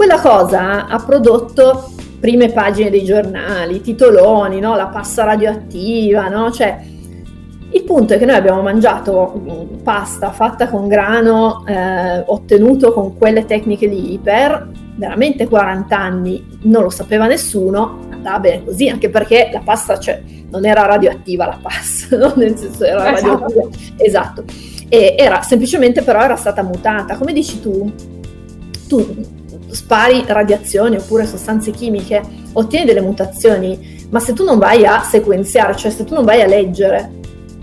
Quella 0.00 0.18
cosa 0.18 0.86
ha 0.86 0.98
prodotto 1.04 1.90
prime 2.18 2.50
pagine 2.50 2.88
dei 2.88 3.04
giornali, 3.04 3.82
titoloni, 3.82 4.58
no? 4.58 4.74
la 4.74 4.86
pasta 4.86 5.24
radioattiva, 5.24 6.26
no? 6.28 6.50
cioè 6.50 6.80
il 7.70 7.82
punto 7.84 8.14
è 8.14 8.18
che 8.18 8.24
noi 8.24 8.36
abbiamo 8.36 8.62
mangiato 8.62 9.42
pasta 9.82 10.30
fatta 10.30 10.70
con 10.70 10.88
grano 10.88 11.66
eh, 11.66 12.24
ottenuto 12.26 12.94
con 12.94 13.18
quelle 13.18 13.44
tecniche 13.44 13.88
lì 13.88 14.18
per 14.22 14.70
veramente 14.96 15.46
40 15.46 15.98
anni, 15.98 16.46
non 16.62 16.84
lo 16.84 16.88
sapeva 16.88 17.26
nessuno, 17.26 17.98
andava 18.10 18.38
bene 18.38 18.64
così, 18.64 18.88
anche 18.88 19.10
perché 19.10 19.50
la 19.52 19.60
pasta 19.62 19.98
cioè, 19.98 20.22
non 20.48 20.64
era 20.64 20.86
radioattiva 20.86 21.44
la 21.44 21.58
pasta, 21.60 22.16
no? 22.16 22.32
nel 22.36 22.56
senso 22.56 22.84
era 22.84 23.12
esatto. 23.12 23.42
radioattiva, 23.42 23.68
esatto, 23.96 24.44
e 24.88 25.14
era 25.18 25.42
semplicemente 25.42 26.00
però 26.00 26.22
era 26.22 26.36
stata 26.36 26.62
mutata, 26.62 27.18
come 27.18 27.34
dici 27.34 27.60
tu, 27.60 27.92
tu 28.88 29.38
spari 29.72 30.24
radiazioni 30.26 30.96
oppure 30.96 31.26
sostanze 31.26 31.70
chimiche, 31.70 32.22
ottieni 32.52 32.86
delle 32.86 33.00
mutazioni, 33.00 34.06
ma 34.10 34.20
se 34.20 34.32
tu 34.32 34.44
non 34.44 34.58
vai 34.58 34.84
a 34.84 35.02
sequenziare, 35.02 35.76
cioè 35.76 35.90
se 35.90 36.04
tu 36.04 36.14
non 36.14 36.24
vai 36.24 36.42
a 36.42 36.46
leggere 36.46 37.18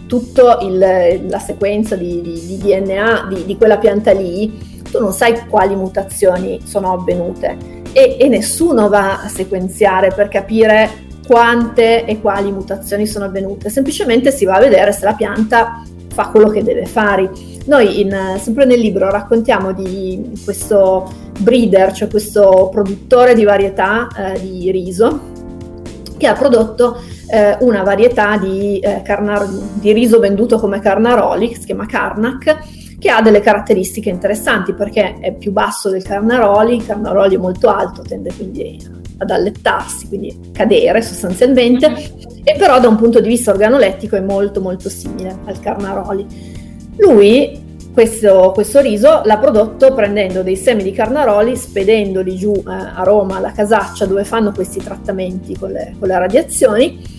tutta 0.08 0.58
la 0.62 1.40
sequenza 1.40 1.96
di, 1.96 2.22
di, 2.22 2.46
di 2.46 2.58
DNA 2.58 3.28
di, 3.30 3.46
di, 3.46 3.58
quella 3.58 3.78
pianta 3.78 4.14
lì, 4.14 4.82
tu 4.90 5.00
non 5.00 5.12
sai 5.12 5.46
quali 5.48 5.76
mutazioni 5.76 6.62
sono 6.64 6.94
avvenute 6.94 7.58
e, 7.92 8.18
e 8.20 8.28
nessuno 8.30 8.88
va 8.88 9.22
a 9.22 9.28
sequenziare 9.28 10.12
per 10.16 10.30
capire 10.30 11.06
quante 11.28 12.06
e 12.06 12.22
quali 12.22 12.52
mutazioni 12.52 13.06
sono 13.06 13.26
avvenute, 13.26 13.70
semplicemente 13.70 14.32
si 14.32 14.46
va 14.46 14.56
a 14.56 14.60
vedere 14.60 14.94
se 14.94 15.04
la 15.04 15.14
pianta 15.14 15.84
fa 16.14 16.30
quello 16.30 16.48
che 16.48 16.64
deve 16.64 16.86
fare. 16.86 17.30
Noi 17.68 18.00
in, 18.00 18.38
sempre 18.40 18.66
nel 18.66 18.80
libro 18.80 19.10
raccontiamo 19.10 19.74
di 19.74 20.40
questo 20.44 21.12
breeder, 21.40 21.92
cioè 21.92 22.08
questo 22.08 22.70
produttore 22.72 23.36
di 23.36 23.44
varietà 23.44 24.08
eh, 24.16 24.40
di 24.40 24.72
riso, 24.72 25.36
che 26.18 26.28
ha 26.28 26.34
prodotto 26.34 27.02
eh, 27.30 27.58
una 27.60 27.84
varietà 27.84 28.38
di, 28.38 28.80
eh, 28.80 29.02
carnar- 29.04 29.50
di, 29.74 29.92
riso 29.92 30.20
venduto 30.20 30.60
come 30.60 30.80
Carnaroli, 30.80 31.50
che 31.50 31.56
si 31.56 31.66
chiama 31.66 31.86
Carnac, 31.86 32.58
che 32.98 33.10
ha 33.10 33.22
delle 33.22 33.42
caratteristiche 33.42 34.10
interessanti 34.10 34.74
perché 34.74 35.18
è 35.20 35.34
più 35.34 35.52
basso 35.52 35.90
del 35.90 36.04
Carnaroli, 36.04 36.78
il 36.78 36.86
Carnaroli 36.86 37.36
è 37.36 37.38
molto 37.38 37.70
alto, 37.70 38.02
tende 38.02 38.32
quindi 38.34 38.82
ad 39.18 39.30
allettarsi, 39.30 40.08
quindi 40.08 40.52
cadere 40.54 41.02
sostanzialmente, 41.02 41.92
e 42.44 42.56
però 42.58 42.80
da 42.80 42.88
un 42.88 42.96
punto 42.96 43.20
di 43.20 43.28
vista 43.28 43.52
organolettico 43.52 44.16
è 44.16 44.22
molto 44.22 44.62
molto 44.62 44.90
simile 44.90 45.38
al 45.46 45.60
Carnaroli. 45.60 46.66
Lui 46.98 47.66
questo, 47.98 48.52
questo, 48.54 48.80
riso 48.80 49.22
l'ha 49.26 49.40
prodotto 49.40 49.92
prendendo 49.96 50.44
dei 50.44 50.56
semi 50.56 50.84
di 50.84 50.92
carnaroli, 50.92 51.56
spedendoli 51.56 52.36
giù 52.36 52.54
eh, 52.54 52.72
a 52.72 53.02
Roma, 53.04 53.38
alla 53.38 53.52
casaccia 53.52 54.06
dove 54.06 54.24
fanno 54.24 54.52
questi 54.52 54.80
trattamenti 54.80 55.58
con 55.58 55.72
le, 55.72 55.96
con 55.98 56.08
le 56.08 56.20
radiazioni. 56.20 57.16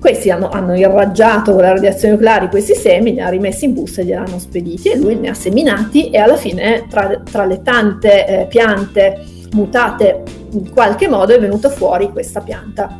Questi 0.00 0.30
hanno, 0.30 0.48
hanno, 0.48 0.74
irraggiato 0.74 1.52
con 1.52 1.62
le 1.62 1.68
radiazioni 1.68 2.14
nucleari 2.14 2.48
questi 2.48 2.74
semi, 2.74 3.12
li 3.14 3.20
ha 3.20 3.28
rimessi 3.28 3.66
in 3.66 3.74
busta 3.74 4.00
e 4.00 4.04
li 4.04 4.12
hanno 4.12 4.40
spediti 4.40 4.90
e 4.90 4.96
lui 4.96 5.14
ne 5.14 5.28
ha 5.28 5.34
seminati 5.34 6.10
e 6.10 6.18
alla 6.18 6.36
fine 6.36 6.86
tra, 6.90 7.22
tra 7.22 7.44
le 7.44 7.62
tante 7.62 8.26
eh, 8.26 8.46
piante 8.46 9.24
mutate 9.52 10.22
in 10.50 10.72
qualche 10.72 11.08
modo 11.08 11.32
è 11.32 11.38
venuta 11.38 11.70
fuori 11.70 12.10
questa 12.10 12.40
pianta 12.40 12.98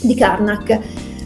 di 0.00 0.14
Karnak. 0.14 0.78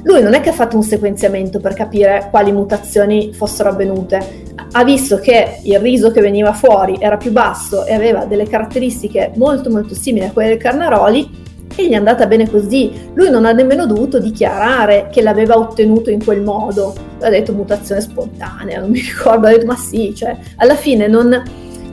Lui 0.09 0.23
non 0.23 0.33
è 0.33 0.41
che 0.41 0.49
ha 0.49 0.55
fatto 0.55 0.75
un 0.75 0.83
sequenziamento 0.83 1.61
per 1.61 1.75
capire 1.75 2.29
quali 2.31 2.51
mutazioni 2.51 3.35
fossero 3.35 3.69
avvenute, 3.69 4.47
ha 4.73 4.83
visto 4.83 5.19
che 5.19 5.59
il 5.65 5.79
riso 5.81 6.11
che 6.11 6.23
veniva 6.23 6.55
fuori 6.55 6.97
era 6.99 7.19
più 7.19 7.31
basso 7.31 7.85
e 7.85 7.93
aveva 7.93 8.25
delle 8.25 8.49
caratteristiche 8.49 9.33
molto 9.37 9.69
molto 9.69 9.95
simili 9.95 10.25
a 10.25 10.31
quelle 10.33 10.49
del 10.49 10.59
Carnaroli 10.59 11.29
e 11.77 11.87
gli 11.87 11.93
è 11.93 11.97
andata 11.97 12.27
bene 12.27 12.49
così. 12.49 12.91
Lui 13.13 13.29
non 13.29 13.45
ha 13.45 13.53
nemmeno 13.53 13.85
dovuto 13.85 14.19
dichiarare 14.19 15.11
che 15.13 15.21
l'aveva 15.21 15.59
ottenuto 15.59 16.09
in 16.09 16.25
quel 16.25 16.41
modo. 16.41 16.95
Ha 17.21 17.29
detto 17.29 17.53
mutazione 17.53 18.01
spontanea, 18.01 18.81
non 18.81 18.89
mi 18.89 19.01
ricordo, 19.05 19.47
ha 19.47 19.51
detto 19.51 19.67
ma 19.67 19.77
sì, 19.77 20.15
cioè 20.15 20.35
alla 20.57 20.77
fine 20.77 21.07
non, 21.07 21.43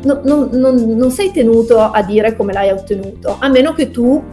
non, 0.03 0.49
non, 0.53 0.75
non 0.95 1.11
sei 1.11 1.31
tenuto 1.33 1.81
a 1.81 2.01
dire 2.01 2.33
come 2.37 2.53
l'hai 2.53 2.71
ottenuto, 2.71 3.35
a 3.37 3.49
meno 3.49 3.73
che 3.73 3.91
tu 3.91 4.23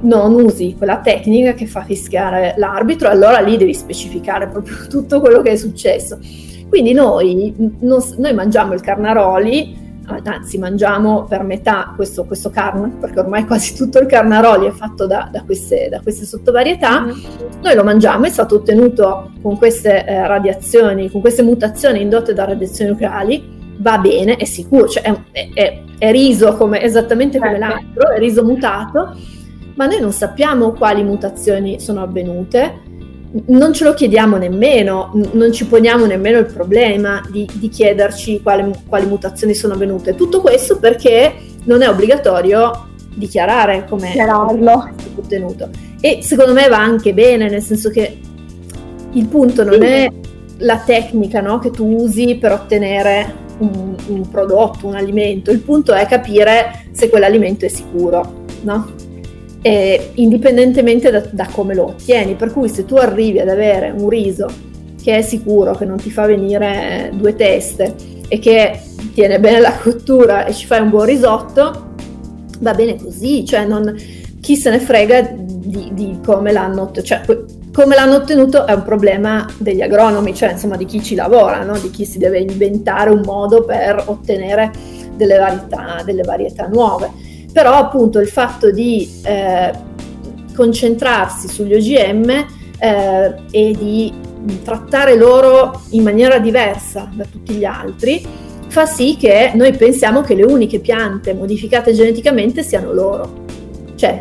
non 0.00 0.34
usi 0.34 0.74
quella 0.76 0.98
tecnica 0.98 1.54
che 1.54 1.66
fa 1.66 1.82
fischiare 1.82 2.54
l'arbitro, 2.56 3.08
allora 3.08 3.40
lì 3.40 3.56
devi 3.56 3.74
specificare 3.74 4.48
proprio 4.48 4.76
tutto 4.88 5.20
quello 5.20 5.42
che 5.42 5.52
è 5.52 5.56
successo. 5.56 6.18
Quindi 6.68 6.92
noi, 6.92 7.54
non, 7.80 8.00
noi 8.16 8.34
mangiamo 8.34 8.74
il 8.74 8.80
carnaroli 8.80 9.84
anzi 10.24 10.58
mangiamo 10.58 11.24
per 11.24 11.42
metà 11.42 11.92
questo, 11.96 12.24
questo 12.24 12.50
carne, 12.50 12.92
perché 13.00 13.20
ormai 13.20 13.44
quasi 13.46 13.74
tutto 13.74 13.98
il 13.98 14.06
carnaroli 14.06 14.66
è 14.66 14.70
fatto 14.70 15.06
da, 15.06 15.28
da, 15.32 15.42
queste, 15.42 15.88
da 15.90 16.00
queste, 16.00 16.24
sottovarietà, 16.24 17.00
mm-hmm. 17.00 17.18
noi 17.62 17.74
lo 17.74 17.84
mangiamo, 17.84 18.26
è 18.26 18.30
stato 18.30 18.56
ottenuto 18.56 19.32
con 19.42 19.56
queste 19.58 20.04
eh, 20.06 20.26
radiazioni, 20.26 21.10
con 21.10 21.20
queste 21.20 21.42
mutazioni 21.42 22.00
indotte 22.00 22.32
da 22.32 22.44
radiazioni 22.44 22.90
nucleari, 22.90 23.54
va 23.78 23.98
bene, 23.98 24.36
è 24.36 24.44
sicuro, 24.44 24.88
cioè 24.88 25.12
è, 25.32 25.48
è, 25.52 25.82
è 25.98 26.10
riso 26.10 26.54
come, 26.56 26.82
esattamente 26.82 27.38
come 27.38 27.58
certo. 27.58 27.66
l'altro, 27.66 28.10
è 28.10 28.18
riso 28.18 28.44
mutato, 28.44 29.16
ma 29.76 29.86
noi 29.86 30.00
non 30.00 30.12
sappiamo 30.12 30.72
quali 30.72 31.02
mutazioni 31.02 31.80
sono 31.80 32.02
avvenute, 32.02 32.82
non 33.46 33.72
ce 33.72 33.84
lo 33.84 33.94
chiediamo 33.94 34.36
nemmeno, 34.36 35.10
non 35.32 35.52
ci 35.52 35.66
poniamo 35.66 36.06
nemmeno 36.06 36.38
il 36.38 36.46
problema 36.46 37.22
di, 37.30 37.48
di 37.54 37.68
chiederci 37.68 38.40
quali, 38.42 38.72
quali, 38.86 39.06
mutazioni 39.06 39.54
sono 39.54 39.74
avvenute. 39.74 40.14
Tutto 40.14 40.40
questo 40.40 40.78
perché 40.78 41.34
non 41.64 41.82
è 41.82 41.88
obbligatorio 41.88 42.88
dichiarare 43.14 43.86
come 43.88 44.12
è 44.12 44.26
ottenuto. 45.16 45.68
E 46.00 46.20
secondo 46.22 46.52
me 46.52 46.68
va 46.68 46.78
anche 46.78 47.12
bene, 47.12 47.48
nel 47.48 47.62
senso 47.62 47.90
che 47.90 48.18
il 49.12 49.28
punto 49.28 49.64
non 49.64 49.74
sì. 49.74 49.86
è 49.86 50.12
la 50.58 50.78
tecnica 50.78 51.40
no, 51.40 51.58
che 51.58 51.70
tu 51.70 51.86
usi 51.86 52.36
per 52.36 52.52
ottenere 52.52 53.44
un, 53.58 53.94
un, 54.06 54.28
prodotto, 54.28 54.86
un 54.86 54.94
alimento, 54.94 55.50
il 55.50 55.60
punto 55.60 55.92
è 55.92 56.06
capire 56.06 56.86
se 56.92 57.10
quell'alimento 57.10 57.64
è 57.66 57.68
sicuro, 57.68 58.44
no? 58.62 59.05
Eh, 59.66 60.10
indipendentemente 60.14 61.10
da, 61.10 61.24
da, 61.28 61.48
come 61.50 61.74
lo 61.74 61.86
ottieni. 61.86 62.36
Per 62.36 62.52
cui 62.52 62.68
se 62.68 62.84
tu 62.84 62.94
arrivi 62.94 63.40
ad 63.40 63.48
avere 63.48 63.90
un 63.90 64.08
riso 64.08 64.46
che 65.02 65.16
è 65.16 65.22
sicuro, 65.22 65.74
che 65.74 65.84
non 65.84 65.96
ti 65.96 66.08
fa 66.08 66.24
venire 66.24 67.10
due 67.14 67.34
teste 67.34 67.94
e 68.28 68.38
che 68.38 68.78
tiene 69.12 69.40
bene 69.40 69.58
la 69.60 69.72
cottura 69.76 70.44
e 70.44 70.54
ci 70.54 70.66
fai 70.66 70.82
un 70.82 70.90
buon 70.90 71.06
risotto, 71.06 71.94
va 72.60 72.74
bene 72.74 72.96
così, 72.96 73.44
cioè 73.44 73.64
non, 73.66 73.92
chi 74.40 74.56
se 74.56 74.70
ne 74.70 74.78
frega 74.78 75.32
di, 75.32 75.90
di 75.92 76.18
come 76.24 76.52
l'hanno. 76.52 76.92
Cioè, 76.92 77.22
come 77.72 77.94
l'hanno 77.94 78.14
ottenuto 78.14 78.66
è 78.66 78.72
un 78.72 78.84
problema 78.84 79.46
degli 79.58 79.82
agronomi, 79.82 80.32
cioè 80.32 80.52
insomma 80.52 80.76
di 80.76 80.84
chi 80.84 81.02
ci 81.02 81.16
lavora, 81.16 81.64
no? 81.64 81.76
di 81.76 81.90
chi 81.90 82.04
si 82.04 82.18
deve 82.18 82.38
inventare 82.38 83.10
un 83.10 83.20
modo 83.24 83.64
per 83.64 84.00
ottenere 84.06 84.70
delle 85.16 85.36
varietà, 85.36 86.02
delle 86.04 86.22
varietà 86.22 86.68
nuove 86.68 87.25
però 87.56 87.72
appunto 87.72 88.18
il 88.18 88.28
fatto 88.28 88.70
di 88.70 89.08
eh, 89.24 89.72
concentrarsi 90.54 91.48
sugli 91.48 91.72
OGM 91.72 92.28
eh, 92.78 93.34
e 93.50 93.74
di 93.74 94.12
trattare 94.62 95.16
loro 95.16 95.80
in 95.92 96.02
maniera 96.02 96.38
diversa 96.38 97.10
da 97.14 97.24
tutti 97.24 97.54
gli 97.54 97.64
altri 97.64 98.22
fa 98.68 98.84
sì 98.84 99.16
che 99.18 99.52
noi 99.54 99.74
pensiamo 99.74 100.20
che 100.20 100.34
le 100.34 100.44
uniche 100.44 100.80
piante 100.80 101.32
modificate 101.32 101.94
geneticamente 101.94 102.62
siano 102.62 102.92
loro. 102.92 103.44
Cioè, 103.94 104.20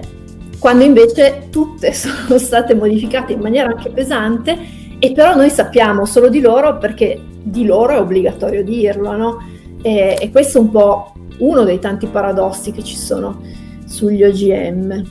quando 0.58 0.86
invece 0.86 1.50
tutte 1.50 1.92
sono 1.92 2.38
state 2.38 2.74
modificate 2.74 3.34
in 3.34 3.42
maniera 3.42 3.68
anche 3.68 3.90
pesante 3.90 4.58
e 4.98 5.12
però 5.12 5.36
noi 5.36 5.50
sappiamo 5.50 6.06
solo 6.06 6.30
di 6.30 6.40
loro 6.40 6.78
perché 6.78 7.20
di 7.44 7.66
loro 7.66 7.96
è 7.96 8.00
obbligatorio 8.00 8.64
dirlo, 8.64 9.12
no? 9.18 9.38
E, 9.82 10.18
e 10.22 10.32
questo 10.32 10.62
un 10.62 10.72
po' 10.72 11.12
uno 11.40 11.64
dei 11.64 11.80
tanti 11.80 12.08
paradossi 12.08 12.72
che 12.72 12.84
ci 12.84 12.96
sono 12.96 13.42
sugli 13.86 14.24
OGM. 14.24 15.04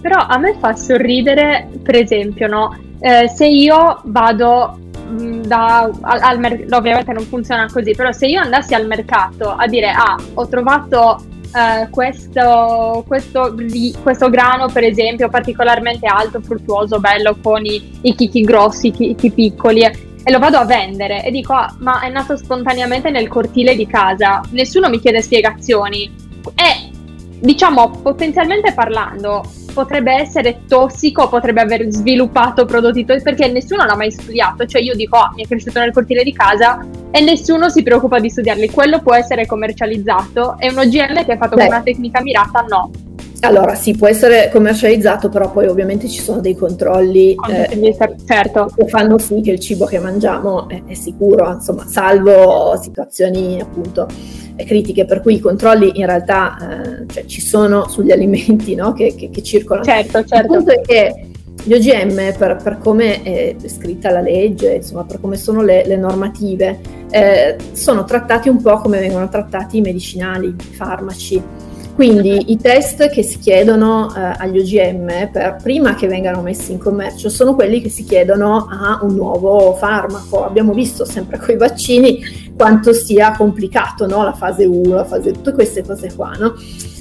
Però 0.00 0.24
a 0.26 0.38
me 0.38 0.54
fa 0.58 0.74
sorridere, 0.74 1.68
per 1.82 1.96
esempio, 1.96 2.46
no? 2.46 2.76
Eh, 3.00 3.28
se 3.28 3.46
io 3.46 4.00
vado 4.04 4.78
mm, 5.08 5.42
da, 5.42 5.90
al, 6.00 6.20
al 6.20 6.38
mer- 6.38 6.66
ovviamente 6.70 7.12
non 7.12 7.24
funziona 7.24 7.66
così, 7.70 7.92
però 7.94 8.12
se 8.12 8.26
io 8.26 8.40
andassi 8.40 8.74
al 8.74 8.86
mercato 8.86 9.50
a 9.50 9.66
dire 9.66 9.90
ah, 9.90 10.16
ho 10.34 10.48
trovato 10.48 11.20
eh, 11.56 11.88
questo, 11.90 13.02
questo, 13.06 13.54
questo, 14.02 14.28
grano, 14.28 14.68
per 14.68 14.84
esempio, 14.84 15.28
particolarmente 15.28 16.06
alto, 16.06 16.40
fruttuoso, 16.40 17.00
bello, 17.00 17.36
con 17.42 17.64
i, 17.64 17.98
i 18.02 18.14
chicchi 18.14 18.42
grossi, 18.42 18.88
i 18.88 18.92
chicchi 18.92 19.30
piccoli, 19.30 19.84
e 20.28 20.32
lo 20.32 20.40
vado 20.40 20.56
a 20.56 20.64
vendere 20.64 21.22
e 21.22 21.30
dico 21.30 21.52
ah, 21.52 21.72
ma 21.78 22.00
è 22.00 22.10
nato 22.10 22.36
spontaneamente 22.36 23.10
nel 23.10 23.28
cortile 23.28 23.76
di 23.76 23.86
casa, 23.86 24.42
nessuno 24.50 24.88
mi 24.88 24.98
chiede 24.98 25.22
spiegazioni. 25.22 26.12
E 26.52 26.90
diciamo 27.38 27.90
potenzialmente 28.02 28.72
parlando 28.72 29.44
potrebbe 29.72 30.14
essere 30.14 30.62
tossico, 30.66 31.28
potrebbe 31.28 31.60
aver 31.60 31.86
sviluppato 31.90 32.64
prodotti 32.64 33.04
tossici 33.04 33.22
perché 33.22 33.46
nessuno 33.46 33.84
l'ha 33.84 33.94
mai 33.94 34.10
studiato, 34.10 34.66
cioè 34.66 34.82
io 34.82 34.96
dico 34.96 35.16
ah, 35.16 35.30
mi 35.36 35.44
è 35.44 35.46
cresciuto 35.46 35.78
nel 35.78 35.92
cortile 35.92 36.24
di 36.24 36.32
casa 36.32 36.84
e 37.12 37.20
nessuno 37.20 37.68
si 37.68 37.84
preoccupa 37.84 38.18
di 38.18 38.28
studiarli, 38.28 38.68
quello 38.70 39.00
può 39.00 39.14
essere 39.14 39.46
commercializzato. 39.46 40.56
E 40.58 40.70
un 40.70 40.78
OGM 40.78 41.24
che 41.24 41.34
è 41.34 41.38
fatto 41.38 41.54
Beh. 41.54 41.66
con 41.66 41.74
una 41.74 41.82
tecnica 41.82 42.20
mirata? 42.20 42.64
No. 42.68 42.90
Allora, 43.46 43.74
sì, 43.74 43.94
può 43.94 44.08
essere 44.08 44.50
commercializzato, 44.52 45.28
però 45.28 45.52
poi 45.52 45.68
ovviamente 45.68 46.08
ci 46.08 46.20
sono 46.20 46.40
dei 46.40 46.56
controlli 46.56 47.36
eh, 47.48 47.94
certo. 48.26 48.72
che 48.74 48.88
fanno 48.88 49.18
sì 49.18 49.40
che 49.40 49.52
il 49.52 49.60
cibo 49.60 49.84
che 49.86 50.00
mangiamo 50.00 50.68
è, 50.68 50.82
è 50.86 50.94
sicuro, 50.94 51.52
insomma, 51.52 51.86
salvo 51.86 52.76
situazioni 52.82 53.60
appunto 53.60 54.08
critiche, 54.56 55.04
per 55.04 55.20
cui 55.20 55.34
i 55.34 55.38
controlli 55.38 55.92
in 55.94 56.06
realtà 56.06 56.56
eh, 56.58 57.06
cioè, 57.12 57.24
ci 57.26 57.40
sono 57.40 57.88
sugli 57.88 58.10
alimenti 58.10 58.74
no? 58.74 58.92
che, 58.92 59.14
che, 59.14 59.30
che, 59.30 59.42
circolano. 59.42 59.84
Certo, 59.84 60.24
certo. 60.24 60.36
Il 60.36 60.46
punto 60.46 60.72
è 60.72 60.80
che 60.80 61.26
gli 61.62 61.72
OGM, 61.72 62.36
per, 62.36 62.60
per 62.62 62.78
come 62.78 63.22
è 63.22 63.56
scritta 63.66 64.10
la 64.10 64.20
legge, 64.20 64.74
insomma, 64.74 65.04
per 65.04 65.20
come 65.20 65.36
sono 65.36 65.62
le, 65.62 65.86
le 65.86 65.96
normative, 65.96 66.78
eh, 67.10 67.56
sono 67.72 68.04
trattati 68.04 68.48
un 68.48 68.60
po' 68.60 68.78
come 68.78 68.98
vengono 68.98 69.28
trattati 69.28 69.78
i 69.78 69.80
medicinali, 69.80 70.48
i 70.48 70.74
farmaci 70.74 71.42
quindi 71.96 72.52
i 72.52 72.58
test 72.58 73.08
che 73.08 73.22
si 73.22 73.38
chiedono 73.38 74.14
eh, 74.14 74.20
agli 74.36 74.58
OGM 74.58 75.30
per, 75.32 75.56
prima 75.62 75.94
che 75.94 76.06
vengano 76.06 76.42
messi 76.42 76.72
in 76.72 76.78
commercio 76.78 77.30
sono 77.30 77.54
quelli 77.54 77.80
che 77.80 77.88
si 77.88 78.04
chiedono 78.04 78.68
a 78.70 79.00
un 79.00 79.14
nuovo 79.14 79.72
farmaco. 79.72 80.44
Abbiamo 80.44 80.74
visto 80.74 81.06
sempre 81.06 81.38
con 81.38 81.54
i 81.54 81.56
vaccini 81.56 82.52
quanto 82.54 82.92
sia 82.92 83.34
complicato 83.34 84.06
no? 84.06 84.22
la 84.22 84.34
fase 84.34 84.66
1, 84.66 84.94
la 84.94 85.06
fase 85.06 85.32
tutte 85.32 85.52
queste 85.52 85.82
cose 85.82 86.12
qua. 86.14 86.32
No? 86.38 86.54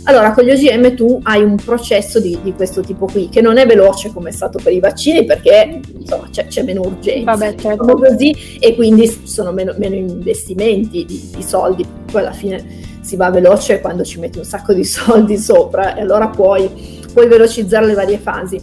Allora, 0.05 0.31
con 0.31 0.45
gli 0.45 0.51
OGM 0.51 0.95
tu 0.95 1.19
hai 1.23 1.43
un 1.43 1.57
processo 1.57 2.21
di, 2.21 2.39
di, 2.41 2.53
questo 2.53 2.79
tipo 2.79 3.05
qui, 3.05 3.27
che 3.27 3.41
non 3.41 3.57
è 3.57 3.65
veloce 3.65 4.13
come 4.13 4.29
è 4.29 4.31
stato 4.31 4.59
per 4.63 4.71
i 4.71 4.79
vaccini, 4.79 5.25
perché 5.25 5.81
insomma, 5.97 6.29
c'è, 6.31 6.47
c'è, 6.47 6.63
meno 6.63 6.81
urgenza, 6.81 7.35
Vabbè, 7.35 7.55
certo. 7.55 7.97
così, 7.97 8.57
e 8.59 8.75
quindi 8.75 9.07
sono 9.25 9.51
meno, 9.51 9.73
meno 9.77 9.95
investimenti 9.95 11.03
di, 11.03 11.31
di 11.35 11.43
soldi, 11.43 11.85
poi 12.09 12.21
alla 12.21 12.31
fine 12.31 12.93
si 13.05 13.15
va 13.15 13.29
veloce 13.29 13.81
quando 13.81 14.03
ci 14.03 14.19
metti 14.19 14.39
un 14.39 14.45
sacco 14.45 14.73
di 14.73 14.83
soldi 14.83 15.37
sopra 15.37 15.93
e 15.95 16.01
allora 16.01 16.29
puoi, 16.29 17.03
puoi 17.13 17.27
velocizzare 17.27 17.85
le 17.85 17.93
varie 17.93 18.17
fasi. 18.17 18.59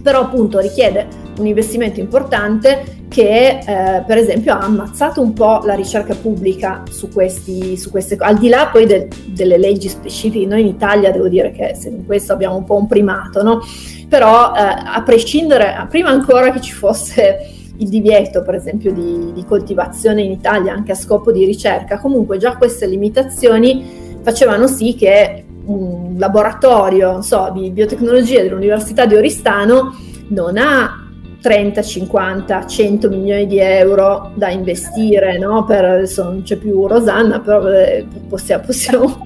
Però 0.00 0.20
appunto 0.20 0.60
richiede 0.60 1.08
un 1.38 1.46
investimento 1.46 1.98
importante 1.98 2.96
che 3.08 3.58
eh, 3.58 4.04
per 4.06 4.16
esempio 4.16 4.52
ha 4.54 4.60
ammazzato 4.60 5.20
un 5.20 5.32
po' 5.32 5.62
la 5.64 5.74
ricerca 5.74 6.14
pubblica 6.14 6.84
su, 6.88 7.08
questi, 7.08 7.76
su 7.76 7.90
queste 7.90 8.16
cose, 8.16 8.30
al 8.30 8.38
di 8.38 8.48
là 8.48 8.68
poi 8.70 8.86
del, 8.86 9.08
delle 9.26 9.58
leggi 9.58 9.88
specifiche, 9.88 10.46
noi 10.46 10.60
in 10.60 10.68
Italia 10.68 11.10
devo 11.10 11.28
dire 11.28 11.50
che 11.50 11.76
in 11.84 12.06
questo 12.06 12.32
abbiamo 12.32 12.56
un 12.56 12.64
po' 12.64 12.76
un 12.76 12.86
primato, 12.86 13.42
no? 13.42 13.60
però 14.08 14.54
eh, 14.54 14.60
a 14.60 15.02
prescindere, 15.04 15.86
prima 15.90 16.10
ancora 16.10 16.50
che 16.52 16.60
ci 16.60 16.72
fosse 16.72 17.57
il 17.78 17.88
divieto 17.88 18.42
per 18.42 18.54
esempio 18.54 18.92
di, 18.92 19.32
di, 19.32 19.44
coltivazione 19.44 20.22
in 20.22 20.30
Italia 20.30 20.72
anche 20.72 20.92
a 20.92 20.96
scopo 20.96 21.32
di 21.32 21.44
ricerca, 21.44 21.98
comunque 21.98 22.38
già 22.38 22.56
queste 22.56 22.86
limitazioni 22.86 24.18
facevano 24.22 24.66
sì 24.66 24.94
che 24.94 25.44
un 25.66 26.14
laboratorio 26.16 27.20
so, 27.22 27.50
di 27.54 27.70
biotecnologia 27.70 28.42
dell'Università 28.42 29.06
di 29.06 29.14
Oristano 29.14 29.94
non 30.28 30.56
ha 30.56 31.08
30, 31.40 31.82
50, 31.82 32.66
100 32.66 33.08
milioni 33.08 33.46
di 33.46 33.58
euro 33.60 34.32
da 34.34 34.50
investire, 34.50 35.38
no? 35.38 35.64
Per, 35.64 35.84
adesso 35.84 36.24
non 36.24 36.42
c'è 36.42 36.56
più 36.56 36.86
Rosanna, 36.86 37.38
però 37.40 37.68
eh, 37.68 38.06
possiamo, 38.28 38.64
possiamo, 38.66 39.20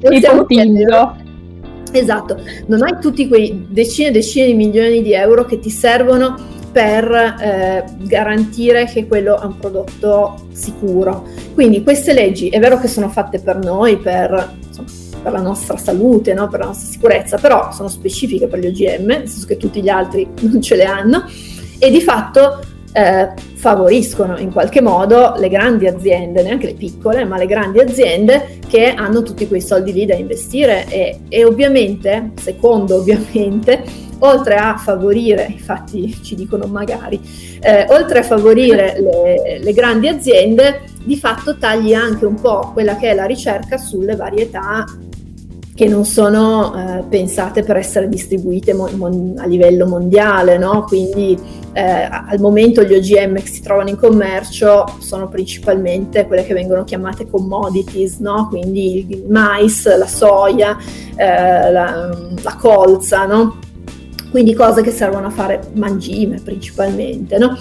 possiamo 0.00 0.46
Esatto, 1.90 2.40
non 2.66 2.82
hai 2.82 2.98
tutti 3.00 3.28
quei 3.28 3.66
decine 3.70 4.08
e 4.08 4.10
decine 4.10 4.46
di 4.46 4.54
milioni 4.54 5.00
di 5.00 5.14
euro 5.14 5.44
che 5.44 5.60
ti 5.60 5.70
servono 5.70 6.34
per 6.74 7.36
eh, 7.40 7.84
garantire 7.98 8.86
che 8.86 9.06
quello 9.06 9.40
è 9.40 9.44
un 9.44 9.58
prodotto 9.58 10.48
sicuro. 10.52 11.24
Quindi 11.54 11.84
queste 11.84 12.12
leggi 12.12 12.48
è 12.48 12.58
vero 12.58 12.80
che 12.80 12.88
sono 12.88 13.08
fatte 13.08 13.38
per 13.38 13.58
noi, 13.58 13.96
per, 13.96 14.56
insomma, 14.66 14.88
per 15.22 15.30
la 15.30 15.40
nostra 15.40 15.76
salute, 15.76 16.34
no? 16.34 16.48
per 16.48 16.58
la 16.58 16.66
nostra 16.66 16.90
sicurezza, 16.90 17.38
però 17.38 17.70
sono 17.70 17.88
specifiche 17.88 18.48
per 18.48 18.58
gli 18.58 18.66
OGM, 18.66 19.06
nel 19.06 19.28
senso 19.28 19.46
che 19.46 19.56
tutti 19.56 19.80
gli 19.80 19.88
altri 19.88 20.28
non 20.42 20.60
ce 20.60 20.74
le 20.74 20.84
hanno 20.84 21.24
e 21.78 21.90
di 21.92 22.00
fatto 22.00 22.58
eh, 22.96 23.28
favoriscono 23.56 24.38
in 24.38 24.52
qualche 24.52 24.80
modo 24.80 25.34
le 25.36 25.48
grandi 25.48 25.88
aziende, 25.88 26.42
neanche 26.42 26.66
le 26.66 26.74
piccole, 26.74 27.24
ma 27.24 27.36
le 27.36 27.46
grandi 27.46 27.80
aziende 27.80 28.58
che 28.68 28.94
hanno 28.94 29.22
tutti 29.22 29.48
quei 29.48 29.60
soldi 29.60 29.92
lì 29.92 30.06
da 30.06 30.14
investire 30.14 30.86
e, 30.88 31.20
e 31.28 31.44
ovviamente, 31.44 32.30
secondo 32.40 32.96
ovviamente, 32.96 33.82
oltre 34.20 34.54
a 34.54 34.76
favorire, 34.76 35.48
infatti 35.50 36.22
ci 36.22 36.36
dicono 36.36 36.66
magari, 36.66 37.20
eh, 37.60 37.86
oltre 37.88 38.20
a 38.20 38.22
favorire 38.22 38.94
le, 39.02 39.58
le, 39.60 39.72
grandi 39.72 40.06
aziende, 40.06 40.82
di 41.02 41.16
fatto 41.16 41.58
tagli 41.58 41.92
anche 41.92 42.24
un 42.24 42.40
po' 42.40 42.70
quella 42.72 42.96
che 42.96 43.10
è 43.10 43.14
la 43.14 43.26
ricerca 43.26 43.76
sulle 43.76 44.14
varietà 44.14 44.86
che 45.74 45.88
non 45.88 46.04
sono 46.04 46.72
eh, 46.76 47.02
pensate 47.08 47.64
per 47.64 47.76
essere 47.76 48.08
distribuite 48.08 48.72
mo- 48.72 48.88
mon- 48.94 49.34
a 49.38 49.46
livello 49.46 49.86
mondiale, 49.86 50.56
no? 50.56 50.84
quindi 50.84 51.36
eh, 51.72 51.82
al 51.82 52.38
momento 52.38 52.84
gli 52.84 52.94
OGM 52.94 53.34
che 53.40 53.48
si 53.48 53.60
trovano 53.60 53.88
in 53.88 53.96
commercio 53.96 54.84
sono 55.00 55.28
principalmente 55.28 56.26
quelle 56.26 56.44
che 56.44 56.54
vengono 56.54 56.84
chiamate 56.84 57.28
commodities, 57.28 58.18
no? 58.18 58.46
quindi 58.48 59.04
il 59.08 59.24
mais, 59.28 59.84
la 59.96 60.06
soia, 60.06 60.76
eh, 61.16 61.70
la, 61.72 62.16
la, 62.40 62.56
colza, 62.56 63.26
no? 63.26 63.58
quindi 64.30 64.54
cose 64.54 64.82
che 64.82 64.92
servono 64.92 65.26
a 65.26 65.30
fare 65.30 65.60
mangime 65.72 66.40
principalmente. 66.40 67.36
No? 67.36 67.58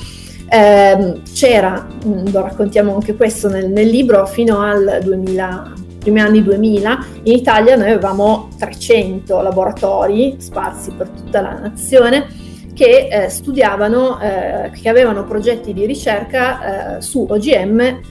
Eh, 0.47 1.22
c'era, 1.34 1.88
lo 2.03 2.41
raccontiamo 2.41 2.93
anche 2.93 3.16
questo 3.16 3.49
nel, 3.49 3.72
nel 3.72 3.88
libro, 3.88 4.28
fino 4.28 4.59
al 4.59 4.99
2000 5.01 5.74
primi 6.03 6.19
anni 6.19 6.43
2000, 6.43 7.05
in 7.23 7.33
Italia 7.33 7.75
noi 7.75 7.91
avevamo 7.91 8.49
300 8.59 9.41
laboratori 9.41 10.35
sparsi 10.37 10.91
per 10.91 11.09
tutta 11.09 11.41
la 11.41 11.57
nazione 11.57 12.27
che 12.73 13.07
eh, 13.09 13.29
studiavano, 13.29 14.19
eh, 14.19 14.71
che 14.71 14.89
avevano 14.89 15.23
progetti 15.25 15.73
di 15.73 15.85
ricerca 15.85 16.97
eh, 16.97 17.01
su 17.01 17.25
OGM 17.27 18.01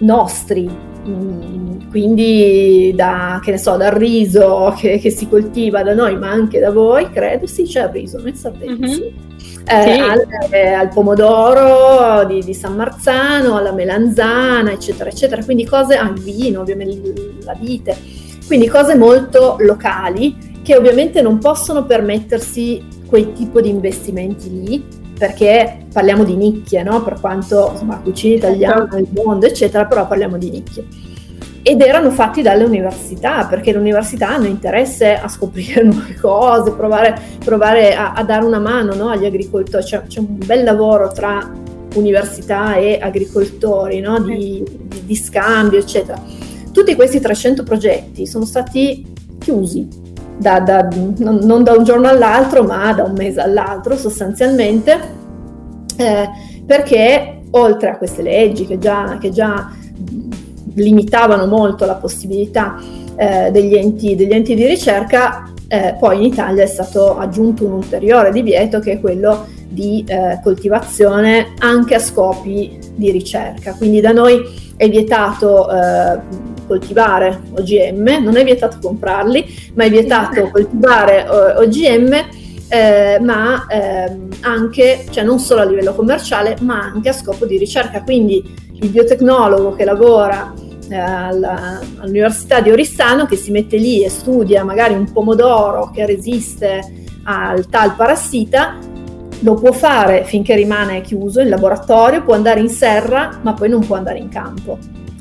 nostri, 0.00 0.70
mm, 1.06 1.90
quindi 1.90 2.92
da, 2.94 3.40
che 3.42 3.50
ne 3.52 3.58
so, 3.58 3.76
dal 3.76 3.92
riso 3.92 4.74
che, 4.78 4.98
che, 4.98 5.10
si 5.10 5.28
coltiva 5.28 5.82
da 5.82 5.94
noi, 5.94 6.16
ma 6.16 6.30
anche 6.30 6.60
da 6.60 6.70
voi, 6.70 7.10
credo, 7.10 7.46
sì, 7.46 7.64
c'è 7.64 7.84
il 7.84 7.88
riso 7.88 8.18
nel 8.20 8.34
Sardegna, 8.34 8.74
mm-hmm. 8.74 8.92
sì 8.92 9.27
eh, 9.68 9.92
sì. 9.92 9.98
al, 10.00 10.26
eh, 10.50 10.72
al, 10.72 10.88
pomodoro 10.88 12.24
di, 12.24 12.42
di, 12.42 12.54
San 12.54 12.74
Marzano, 12.74 13.56
alla 13.56 13.72
melanzana, 13.72 14.72
eccetera, 14.72 15.10
eccetera. 15.10 15.44
Quindi 15.44 15.64
cose 15.64 15.96
al 15.96 16.14
vino, 16.14 16.60
ovviamente 16.60 17.36
la 17.44 17.54
vite. 17.54 17.96
Quindi 18.46 18.68
cose 18.68 18.94
molto 18.94 19.56
locali 19.60 20.60
che 20.62 20.76
ovviamente 20.76 21.22
non 21.22 21.38
possono 21.38 21.84
permettersi 21.84 22.86
quel 23.06 23.32
tipo 23.32 23.60
di 23.60 23.68
investimenti 23.68 24.50
lì, 24.50 24.84
perché 25.18 25.86
parliamo 25.92 26.24
di 26.24 26.36
nicchie, 26.36 26.82
no? 26.82 27.02
Per 27.02 27.18
quanto 27.20 27.70
insomma, 27.72 27.98
cucina 27.98 28.36
italiana 28.36 28.80
certo. 28.80 28.96
nel 28.96 29.08
mondo, 29.12 29.46
eccetera, 29.46 29.86
però 29.86 30.06
parliamo 30.06 30.36
di 30.36 30.50
nicchie 30.50 31.07
ed 31.68 31.82
erano 31.82 32.10
fatti 32.10 32.40
dalle 32.40 32.64
università, 32.64 33.44
perché 33.44 33.72
le 33.72 33.78
università 33.78 34.30
hanno 34.30 34.46
interesse 34.46 35.14
a 35.14 35.28
scoprire 35.28 35.82
nuove 35.84 36.14
cose, 36.18 36.72
provare, 36.72 37.20
provare 37.44 37.94
a, 37.94 38.12
a, 38.12 38.24
dare 38.24 38.46
una 38.46 38.58
mano 38.58 38.94
no, 38.94 39.10
agli 39.10 39.26
agricoltori. 39.26 39.84
C'è, 39.84 40.02
c'è, 40.06 40.20
un 40.20 40.38
bel 40.38 40.64
lavoro 40.64 41.12
tra 41.12 41.46
università 41.94 42.76
e 42.76 42.98
agricoltori 42.98 44.00
no, 44.00 44.18
di, 44.18 44.64
di, 44.64 45.04
di 45.04 45.14
scambio, 45.14 45.78
eccetera. 45.78 46.18
Tutti 46.72 46.94
questi 46.94 47.20
300 47.20 47.62
progetti 47.64 48.26
sono 48.26 48.46
stati 48.46 49.04
chiusi 49.38 49.86
da, 50.38 50.60
da, 50.60 50.88
non, 51.18 51.40
non, 51.42 51.64
da 51.64 51.72
un 51.72 51.84
giorno 51.84 52.08
all'altro, 52.08 52.62
ma 52.62 52.94
da 52.94 53.02
un 53.02 53.12
mese 53.14 53.42
all'altro 53.42 53.94
sostanzialmente, 53.94 54.98
eh, 55.98 56.28
perché 56.64 57.42
oltre 57.50 57.90
a 57.90 57.98
queste 57.98 58.22
leggi 58.22 58.64
che 58.66 58.78
già, 58.78 59.18
che 59.20 59.28
già 59.30 59.70
limitavano 60.82 61.46
molto 61.46 61.84
la 61.84 61.94
possibilità 61.94 62.76
eh, 63.16 63.50
degli, 63.50 63.74
enti, 63.74 64.14
degli, 64.14 64.32
enti, 64.32 64.54
di 64.54 64.66
ricerca, 64.66 65.52
eh, 65.68 65.96
poi 65.98 66.18
in 66.18 66.22
Italia 66.24 66.62
è 66.62 66.66
stato 66.66 67.18
aggiunto 67.18 67.64
un 67.64 67.72
ulteriore 67.72 68.32
divieto 68.32 68.78
che 68.80 68.92
è 68.92 69.00
quello 69.00 69.46
di 69.68 70.04
eh, 70.06 70.40
coltivazione 70.42 71.54
anche 71.58 71.94
a 71.94 71.98
scopi 71.98 72.78
di 72.94 73.10
ricerca. 73.10 73.74
Quindi 73.74 74.00
da 74.00 74.12
noi 74.12 74.42
è 74.76 74.88
vietato 74.88 75.70
eh, 75.70 76.20
coltivare 76.66 77.40
OGM, 77.54 78.22
non 78.22 78.36
è 78.36 78.44
vietato 78.44 78.78
comprarli, 78.80 79.72
ma 79.74 79.84
è 79.84 79.90
vietato 79.90 80.48
coltivare 80.52 81.24
eh, 81.24 81.64
OGM 81.64 82.26
eh, 82.68 83.18
ma 83.20 83.66
ehm, 83.66 84.28
anche, 84.40 85.06
cioè 85.10 85.24
non 85.24 85.38
solo 85.38 85.62
a 85.62 85.64
livello 85.64 85.94
commerciale, 85.94 86.56
ma 86.60 86.80
anche 86.80 87.08
a 87.08 87.12
scopo 87.12 87.46
di 87.46 87.56
ricerca. 87.56 88.02
Quindi 88.02 88.42
il 88.80 88.88
biotecnologo 88.90 89.74
che 89.74 89.84
lavora 89.84 90.52
alla, 90.90 91.80
all'Università 91.98 92.60
di 92.60 92.70
Oristano 92.70 93.26
che 93.26 93.36
si 93.36 93.50
mette 93.50 93.76
lì 93.76 94.04
e 94.04 94.08
studia 94.08 94.64
magari 94.64 94.94
un 94.94 95.10
pomodoro 95.12 95.90
che 95.90 96.06
resiste 96.06 97.06
al 97.24 97.66
tal 97.68 97.94
parassita, 97.94 98.78
lo 99.40 99.54
può 99.54 99.72
fare 99.72 100.24
finché 100.24 100.54
rimane 100.54 101.00
chiuso 101.02 101.40
in 101.40 101.48
laboratorio, 101.48 102.22
può 102.22 102.34
andare 102.34 102.60
in 102.60 102.68
serra, 102.68 103.38
ma 103.42 103.52
poi 103.52 103.68
non 103.68 103.86
può 103.86 103.96
andare 103.96 104.18
in 104.18 104.28
campo. 104.28 104.78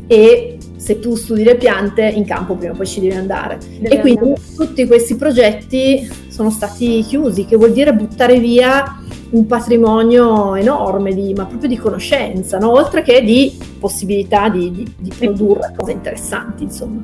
E 0.07 0.57
se 0.77 0.99
tu 0.99 1.15
studi 1.15 1.43
le 1.43 1.55
piante, 1.55 2.07
in 2.07 2.25
campo 2.25 2.55
prima 2.55 2.73
o 2.73 2.75
poi 2.75 2.87
ci 2.87 3.01
devi 3.01 3.15
andare. 3.15 3.57
Deve 3.79 3.95
e 3.95 3.99
quindi 3.99 4.19
andare. 4.19 4.41
tutti 4.55 4.87
questi 4.87 5.15
progetti 5.15 6.09
sono 6.29 6.49
stati 6.49 7.03
chiusi, 7.05 7.45
che 7.45 7.57
vuol 7.57 7.73
dire 7.73 7.93
buttare 7.93 8.39
via 8.39 9.01
un 9.31 9.45
patrimonio 9.45 10.55
enorme, 10.55 11.13
di, 11.13 11.33
ma 11.33 11.45
proprio 11.45 11.69
di 11.69 11.77
conoscenza, 11.77 12.57
no? 12.57 12.71
oltre 12.71 13.01
che 13.01 13.21
di 13.23 13.57
possibilità 13.79 14.49
di, 14.49 14.71
di, 14.71 14.93
di 14.97 15.13
produrre 15.17 15.73
cose 15.75 15.91
interessanti, 15.91 16.63
insomma. 16.63 17.03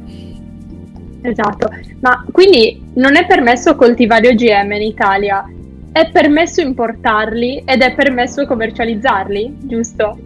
Esatto, 1.22 1.70
ma 2.02 2.26
quindi 2.32 2.92
non 2.96 3.16
è 3.16 3.26
permesso 3.26 3.76
coltivare 3.76 4.28
OGM 4.30 4.74
in 4.74 4.82
Italia, 4.82 5.46
è 5.92 6.10
permesso 6.12 6.60
importarli 6.60 7.64
ed 7.66 7.82
è 7.82 7.94
permesso 7.96 8.46
commercializzarli, 8.46 9.58
giusto? 9.62 10.18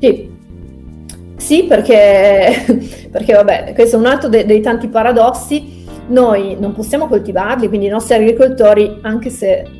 Sì, 0.00 0.30
sì 1.36 1.64
perché, 1.64 3.08
perché 3.10 3.32
vabbè, 3.32 3.72
questo 3.74 3.96
è 3.96 3.98
un 3.98 4.06
altro 4.06 4.28
de- 4.28 4.44
dei 4.44 4.60
tanti 4.60 4.88
paradossi. 4.88 5.76
Noi 6.08 6.56
non 6.58 6.74
possiamo 6.74 7.06
coltivarli, 7.06 7.68
quindi 7.68 7.86
i 7.86 7.90
nostri 7.90 8.14
agricoltori, 8.14 8.98
anche 9.02 9.30
se 9.30 9.77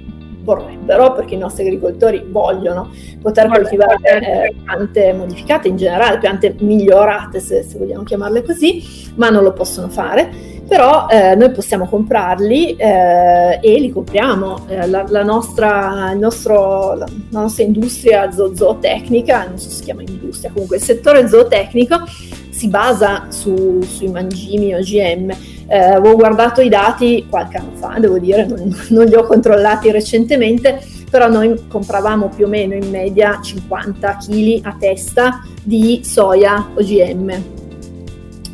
vorrebbero, 0.49 1.13
perché 1.13 1.35
i 1.35 1.39
nostri 1.39 1.65
agricoltori 1.65 2.25
vogliono 2.27 2.91
poter 3.21 3.49
coltivare 3.49 3.97
eh, 4.03 4.55
piante 4.65 5.13
modificate 5.13 5.69
in 5.69 5.77
generale, 5.77 6.19
piante 6.19 6.55
migliorate 6.59 7.39
se, 7.39 7.63
se, 7.63 7.77
vogliamo 7.77 8.03
chiamarle 8.03 8.43
così, 8.43 8.83
ma 9.17 9.29
non 9.29 9.43
lo 9.43 9.53
possono 9.53 9.89
fare. 9.89 10.57
Però 10.67 11.07
eh, 11.09 11.35
noi 11.35 11.51
possiamo 11.51 11.87
comprarli 11.87 12.77
eh, 12.77 13.59
e 13.61 13.81
li 13.81 13.91
compriamo. 13.91 14.67
Eh, 14.69 14.87
la, 14.87 15.05
la, 15.09 15.23
nostra, 15.23 16.13
nostro, 16.13 16.95
la, 16.95 17.07
la, 17.31 17.41
nostra, 17.41 17.65
industria 17.65 18.31
zo- 18.31 18.55
zootecnica, 18.55 19.47
non 19.49 19.59
so 19.59 19.71
se 19.71 19.77
si 19.77 19.85
chiama 19.85 20.03
industria, 20.03 20.51
comunque 20.51 20.77
il 20.77 20.83
settore 20.83 21.27
zootecnico 21.27 22.05
si 22.51 22.69
basa 22.69 23.27
su, 23.31 23.81
sui 23.83 24.09
mangimi 24.09 24.75
OGM 24.75 25.33
eh, 25.69 25.79
avevo 25.79 26.17
guardato 26.17 26.63
i 26.63 26.71
dati 26.71 27.27
qualche 27.29 27.59
anno 27.59 27.73
fa, 27.75 27.97
devo 27.99 28.19
dire, 28.19 28.47
non, 28.47 28.75
non, 28.89 29.05
li 29.05 29.15
ho 29.15 29.25
controllati 29.25 29.91
recentemente, 29.91 30.81
però 31.11 31.29
noi 31.29 31.67
compravamo 31.69 32.31
più 32.35 32.47
o 32.47 32.49
meno 32.49 32.75
in 32.75 32.89
media 32.91 33.39
50 33.41 34.17
kg 34.17 34.61
a 34.63 34.77
testa 34.79 35.43
di 35.63 36.01
soia 36.03 36.71
OGM. 36.75 37.57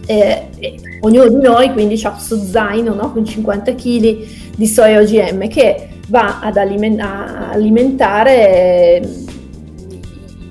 Eh, 0.07 0.49
e 0.59 0.81
ognuno 1.01 1.29
di 1.29 1.41
noi 1.41 1.73
quindi 1.73 1.99
ha 2.03 2.11
questo 2.11 2.37
zaino 2.37 2.93
no? 2.93 3.11
con 3.11 3.25
50 3.25 3.75
kg 3.75 4.19
di 4.55 4.67
soia 4.67 5.01
OGM 5.01 5.49
che 5.49 5.89
va 6.09 6.41
ad 6.43 6.59
aliment- 6.59 7.01
alimentare 7.01 9.01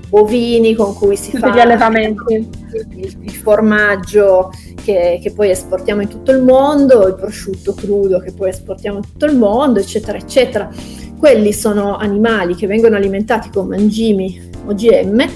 bovini 0.08 0.74
con 0.74 0.94
cui 0.94 1.16
si 1.16 1.36
fa 1.36 1.54
gli 1.54 1.58
allevamenti. 1.58 2.62
Il, 2.94 3.16
il 3.20 3.30
formaggio 3.30 4.50
che, 4.84 5.18
che, 5.22 5.32
poi 5.32 5.50
esportiamo 5.50 6.02
in 6.02 6.08
tutto 6.08 6.30
il 6.30 6.42
mondo, 6.42 7.08
il 7.08 7.14
prosciutto 7.14 7.72
crudo 7.72 8.18
che 8.20 8.32
poi 8.32 8.50
esportiamo 8.50 8.98
in 8.98 9.04
tutto 9.04 9.24
il 9.24 9.36
mondo, 9.36 9.80
eccetera, 9.80 10.18
eccetera. 10.18 10.70
Quelli 11.18 11.52
sono 11.54 11.96
animali 11.96 12.54
che 12.54 12.66
vengono 12.66 12.96
alimentati 12.96 13.48
con 13.48 13.66
mangimi 13.66 14.50
OGM. 14.66 15.26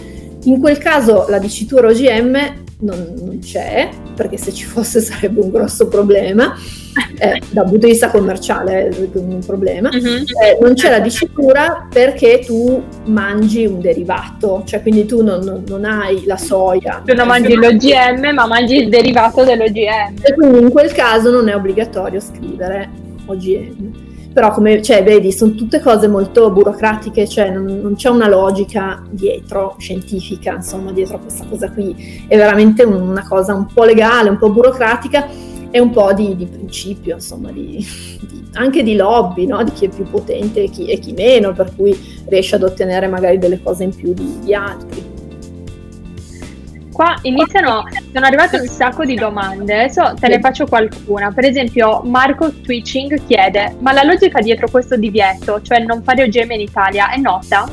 In 0.44 0.60
quel 0.60 0.76
caso 0.76 1.26
la 1.28 1.38
dicitura 1.38 1.88
OGM 1.88 2.66
non, 2.80 3.14
non, 3.18 3.38
c'è, 3.40 3.88
perché 4.14 4.36
se 4.36 4.52
ci 4.52 4.64
fosse 4.64 5.00
sarebbe 5.02 5.40
un 5.40 5.50
grosso 5.50 5.88
problema, 5.88 6.54
eh, 7.18 7.40
dal 7.50 7.64
punto 7.64 7.86
di 7.86 7.92
vista 7.92 8.10
commerciale 8.10 8.88
è 8.88 9.08
un 9.14 9.40
problema. 9.44 9.88
Uh-huh. 9.88 10.24
Eh, 10.42 10.58
non 10.60 10.74
c'è 10.74 10.90
la 10.90 11.00
dicitura 11.00 11.86
perché 11.90 12.42
tu 12.44 12.82
mangi 13.06 13.66
un 13.66 13.80
derivato, 13.80 14.62
cioè 14.66 14.82
quindi 14.82 15.06
tu 15.06 15.22
non, 15.22 15.44
non, 15.44 15.64
non 15.66 15.84
hai 15.84 16.24
la 16.24 16.36
soia. 16.36 17.02
Tu 17.04 17.14
non 17.14 17.26
mangi 17.26 17.54
l'OGM, 17.54 18.32
ma 18.34 18.46
mangi 18.46 18.76
il 18.76 18.88
derivato 18.88 19.44
dell'OGM. 19.44 20.16
E 20.22 20.34
quindi 20.34 20.60
in 20.60 20.70
quel 20.70 20.92
caso 20.92 21.30
non 21.30 21.48
è 21.48 21.54
obbligatorio 21.54 22.20
scrivere 22.20 22.90
OGM 23.26 24.06
però 24.32 24.52
come 24.52 24.82
cioè, 24.82 25.02
vedi 25.02 25.32
sono 25.32 25.52
tutte 25.52 25.80
cose 25.80 26.06
molto 26.06 26.50
burocratiche, 26.50 27.26
cioè 27.26 27.50
non, 27.50 27.64
non, 27.64 27.94
c'è 27.94 28.08
una 28.08 28.28
logica 28.28 29.02
dietro, 29.10 29.76
scientifica, 29.78 30.54
insomma, 30.54 30.92
dietro 30.92 31.16
a 31.16 31.20
questa 31.20 31.44
cosa 31.48 31.70
qui, 31.70 32.24
è 32.28 32.36
veramente 32.36 32.84
una 32.84 33.26
cosa 33.26 33.54
un 33.54 33.66
po' 33.72 33.84
legale, 33.84 34.28
un 34.28 34.38
po' 34.38 34.50
burocratica 34.50 35.26
e 35.70 35.80
un 35.80 35.90
po' 35.90 36.12
di, 36.12 36.36
di 36.36 36.46
principio, 36.46 37.16
insomma, 37.16 37.50
di, 37.50 37.84
di, 38.20 38.48
anche 38.52 38.82
di 38.82 38.96
lobby, 38.96 39.46
no? 39.46 39.62
di 39.62 39.72
chi 39.72 39.86
è 39.86 39.88
più 39.88 40.04
potente 40.04 40.62
e 40.62 40.70
chi, 40.70 40.86
e 40.86 40.98
chi, 40.98 41.12
meno, 41.12 41.52
per 41.52 41.72
cui 41.74 41.96
riesce 42.26 42.54
ad 42.54 42.62
ottenere 42.62 43.06
magari 43.06 43.38
delle 43.38 43.60
cose 43.62 43.84
in 43.84 43.94
più 43.94 44.12
di, 44.12 44.54
altri. 44.54 45.07
Qua 46.98 47.16
iniziano, 47.22 47.84
sono 48.12 48.26
arrivate 48.26 48.58
un 48.58 48.66
sacco 48.66 49.04
di 49.04 49.14
domande, 49.14 49.72
adesso 49.72 50.14
te 50.18 50.26
ne 50.26 50.40
faccio 50.40 50.66
qualcuna. 50.66 51.30
Per 51.30 51.44
esempio, 51.44 52.00
Marco 52.02 52.50
Twitching 52.50 53.24
chiede: 53.24 53.76
Ma 53.78 53.92
la 53.92 54.02
logica 54.02 54.40
dietro 54.40 54.68
questo 54.68 54.96
divieto, 54.96 55.62
cioè 55.62 55.78
non 55.78 56.02
fare 56.02 56.24
OGM 56.24 56.50
in 56.50 56.60
Italia, 56.62 57.10
è 57.10 57.16
nota? 57.18 57.70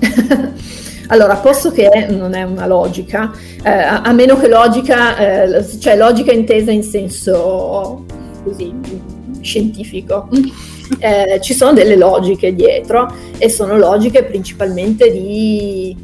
allora, 1.08 1.34
posso 1.36 1.70
che 1.70 2.06
non 2.08 2.32
è 2.32 2.42
una 2.44 2.66
logica, 2.66 3.30
eh, 3.62 3.68
a, 3.68 4.00
a, 4.00 4.12
meno 4.12 4.38
che 4.38 4.48
logica, 4.48 5.18
eh, 5.18 5.78
cioè 5.78 5.98
logica 5.98 6.32
intesa 6.32 6.70
in 6.70 6.82
senso 6.82 8.06
così 8.42 8.74
scientifico. 9.42 10.28
Eh, 10.98 11.38
ci 11.40 11.54
sono 11.54 11.72
delle 11.72 11.94
logiche 11.94 12.52
dietro 12.52 13.14
e 13.38 13.48
sono 13.48 13.78
logiche 13.78 14.24
principalmente 14.24 15.08
di 15.12 15.96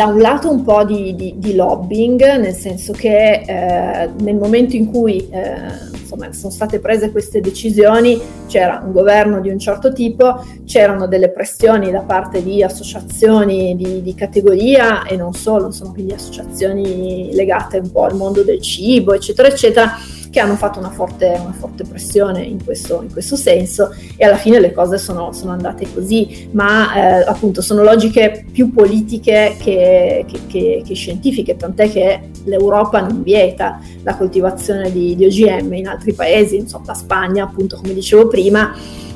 da 0.00 0.06
un 0.06 0.18
lato 0.18 0.50
un 0.50 0.64
po' 0.64 0.82
di, 0.82 1.14
di, 1.14 1.34
di 1.36 1.54
lobbying, 1.54 2.38
nel 2.38 2.54
senso 2.54 2.94
che 2.94 3.42
eh, 3.46 4.08
nel 4.20 4.36
momento 4.36 4.74
in 4.74 4.90
cui 4.90 5.28
eh, 5.28 5.90
insomma, 5.92 6.32
sono 6.32 6.50
state 6.50 6.78
prese 6.78 7.10
queste 7.10 7.42
decisioni 7.42 8.18
c'era 8.46 8.80
un 8.82 8.92
governo 8.92 9.42
di 9.42 9.50
un 9.50 9.58
certo 9.58 9.92
tipo, 9.92 10.42
c'erano 10.64 11.06
delle 11.06 11.28
pressioni 11.28 11.90
da 11.90 12.00
parte 12.00 12.42
di 12.42 12.62
associazioni 12.62 13.76
di, 13.76 14.00
di 14.00 14.14
categoria 14.14 15.04
e 15.04 15.16
non 15.16 15.34
solo, 15.34 15.66
insomma, 15.66 15.92
quindi 15.92 16.14
associazioni 16.14 17.34
legate 17.34 17.76
un 17.76 17.92
po' 17.92 18.04
al 18.04 18.16
mondo 18.16 18.42
del 18.42 18.62
cibo, 18.62 19.12
eccetera, 19.12 19.48
eccetera 19.48 19.92
che 20.30 20.38
hanno 20.40 20.54
fatto 20.54 20.78
una 20.78 20.90
forte, 20.90 21.26
una 21.40 21.52
forte 21.52 21.84
pressione 21.84 22.42
in 22.42 22.64
questo, 22.64 23.02
in 23.02 23.12
questo, 23.12 23.36
senso 23.36 23.94
e 24.16 24.24
alla 24.24 24.36
fine 24.36 24.60
le 24.60 24.72
cose 24.72 24.96
sono, 24.96 25.32
sono 25.32 25.50
andate 25.50 25.86
così, 25.92 26.48
ma 26.52 26.94
eh, 26.94 27.24
appunto 27.26 27.60
sono 27.60 27.82
logiche 27.82 28.44
più 28.50 28.72
politiche 28.72 29.56
che, 29.58 30.24
che, 30.28 30.40
che, 30.46 30.82
che, 30.86 30.94
scientifiche, 30.94 31.56
tant'è 31.56 31.90
che 31.90 32.30
l'Europa 32.44 33.00
non 33.00 33.22
vieta 33.22 33.80
la 34.02 34.16
coltivazione 34.16 34.92
di, 34.92 35.16
di 35.16 35.24
OGM 35.24 35.72
in 35.74 35.88
altri 35.88 36.12
paesi, 36.12 36.56
insomma 36.56 36.86
la 36.86 36.94
Spagna 36.94 37.44
appunto 37.44 37.76
come 37.76 37.92
dicevo 37.92 38.28
prima 38.28 38.72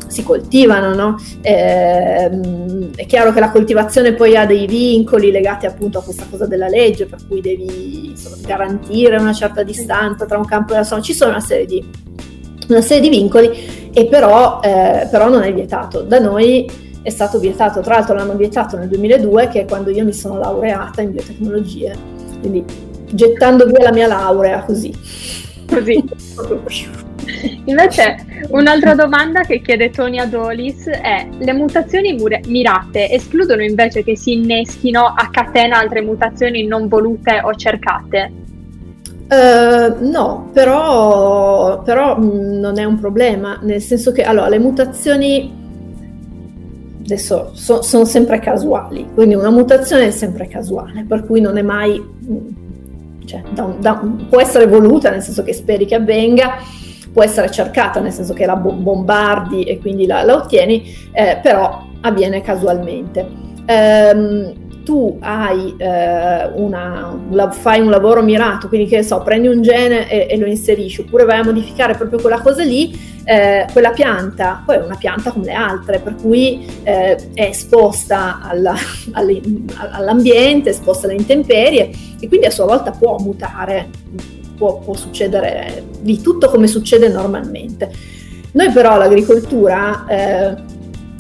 si 0.07 0.23
coltivano, 0.23 0.95
no? 0.95 1.17
eh, 1.41 2.31
è 2.95 3.07
chiaro 3.07 3.33
che 3.33 3.41
la 3.41 3.51
coltivazione 3.51 4.15
poi 4.15 4.37
ha 4.37 4.47
dei 4.47 4.67
vincoli 4.67 5.31
legati 5.31 5.67
appunto 5.67 5.99
a 5.99 6.03
questa 6.03 6.27
cosa 6.31 6.47
della 6.47 6.69
legge, 6.69 7.07
per 7.07 7.21
cui 7.27 7.41
devi 7.41 8.09
insomma, 8.11 8.37
garantire 8.47 9.17
una 9.17 9.33
certa 9.33 9.63
distanza 9.63 10.27
tra 10.27 10.39
un 10.39 10.45
campo 10.45 10.73
e 10.73 10.77
la 10.77 10.85
zona, 10.85 11.03
ci 11.03 11.15
sono 11.15 11.31
una 11.31 11.41
serie 11.41 11.67
di, 11.67 11.85
una 12.69 12.81
serie 12.81 13.09
di 13.09 13.17
vincoli 13.17 13.91
e 13.93 14.07
però, 14.07 14.61
eh, 14.63 15.09
però 15.11 15.29
non 15.29 15.43
è 15.43 15.53
vietato. 15.53 16.03
Da 16.03 16.19
noi 16.19 16.71
è 17.03 17.11
stato 17.11 17.39
vietato, 17.39 17.81
tra 17.81 17.97
l'altro 17.97 18.15
l'hanno 18.15 18.35
vietato 18.35 18.77
nel 18.77 18.89
2002 18.89 19.49
che 19.49 19.61
è 19.61 19.65
quando 19.67 19.91
io 19.91 20.05
mi 20.05 20.13
sono 20.13 20.39
laureata 20.39 21.03
in 21.03 21.13
biotecnologie, 21.13 21.95
quindi 22.41 22.65
gettando 23.11 23.67
via 23.67 23.83
la 23.83 23.93
mia 23.93 24.07
laurea 24.07 24.63
così. 24.63 24.93
Così. 25.67 27.03
Invece, 27.67 28.17
un'altra 28.49 28.95
domanda 28.95 29.43
che 29.43 29.61
chiede 29.61 29.91
Tony 29.91 30.19
Adolis 30.19 30.89
è: 30.89 31.27
le 31.39 31.53
mutazioni 31.53 32.17
mirate 32.47 33.11
escludono 33.11 33.63
invece 33.63 34.05
che 34.05 34.17
si 34.17 34.33
inneschino 34.33 35.05
a 35.05 35.29
catena 35.31 35.79
altre 35.79 36.03
mutazioni 36.03 36.67
non 36.67 36.89
volute 36.89 37.41
o 37.43 37.55
cercate? 37.55 38.43
Uh, 39.27 40.11
no, 40.11 40.51
però, 40.53 41.83
però 41.83 42.19
mh, 42.19 42.25
mm, 42.25 42.59
non 42.61 42.79
è 42.79 42.85
un 42.85 42.99
problema, 43.01 43.59
nel 43.63 43.81
senso 43.81 44.13
che 44.13 44.23
allora, 44.23 44.49
le 44.49 44.59
mutazioni 44.59 45.63
adesso 47.05 47.51
so, 47.53 47.83
sono 47.83 48.05
sempre 48.05 48.39
casuali, 48.39 49.09
quindi 49.15 49.35
una 49.35 49.51
mutazione 49.51 50.07
è 50.07 50.11
sempre 50.11 50.47
casuale, 50.47 51.05
per 51.07 51.25
cui 51.25 51.41
non 51.41 51.57
è 51.57 51.63
mai, 51.63 51.99
mm, 52.01 53.25
cioè, 53.25 53.43
da 53.51 53.75
da 53.79 54.03
può 54.29 54.41
essere 54.41 54.67
voluta, 54.67 55.11
nel 55.11 55.23
senso 55.23 55.43
che 55.43 55.55
speri 55.55 55.87
che 55.87 55.95
avvenga, 55.95 56.59
può 57.15 57.23
essere 57.23 57.49
cercata, 57.49 58.01
nel 58.01 58.11
senso 58.11 58.35
che 58.35 58.45
la 58.45 58.57
bombardi 58.57 59.63
e 59.63 59.79
quindi 59.79 60.05
la, 60.05 60.25
la 60.25 60.35
ottieni, 60.35 60.93
eh, 61.13 61.39
però 61.41 61.87
avviene 62.01 62.43
casualmente. 62.43 63.25
Um, 63.67 64.63
tu 64.85 65.17
hai, 65.21 65.75
eh, 65.79 66.51
una, 66.55 67.19
la, 67.31 67.51
fai 67.53 67.81
un 67.81 67.89
lavoro 67.89 68.21
mirato, 68.21 68.69
quindi 68.69 68.89
che 68.89 69.03
so, 69.03 69.23
prendi 69.23 69.47
un 69.47 69.63
gene 69.63 70.11
e, 70.11 70.27
e, 70.29 70.37
lo 70.37 70.45
inserisci, 70.45 71.03
oppure 71.03 71.25
vai 71.25 71.39
a 71.39 71.45
modificare 71.45 71.95
proprio 71.95 72.21
quella 72.21 72.41
cosa 72.41 72.63
lì, 72.65 72.95
eh, 73.25 73.67
quella 73.73 73.93
pianta, 73.93 74.63
poi 74.67 74.77
è 74.77 74.83
una 74.83 74.97
pianta 74.97 75.31
come 75.31 75.47
le 75.47 75.53
altre, 75.53 76.01
per 76.01 76.17
cui 76.17 76.67
eh, 76.83 77.17
è 77.33 77.43
esposta 77.45 78.41
alla, 78.43 78.75
all'ambiente, 79.93 80.71
esposta 80.71 81.07
alle 81.07 81.17
intemperie 81.17 81.91
e 82.21 82.29
quindi 82.29 82.47
a 82.47 82.51
sua 82.51 82.67
volta 82.67 82.91
può 82.91 83.17
mutare 83.19 83.89
può, 84.65 84.79
può 84.79 84.95
succedere 84.95 85.85
di 86.01 86.21
tutto 86.23 86.49
come 86.49 86.67
succede 86.67 87.09
normalmente. 87.09 87.93
Noi 88.53 88.71
però 88.71 88.97
l'agricoltura 88.97 90.07
eh, 90.07 90.55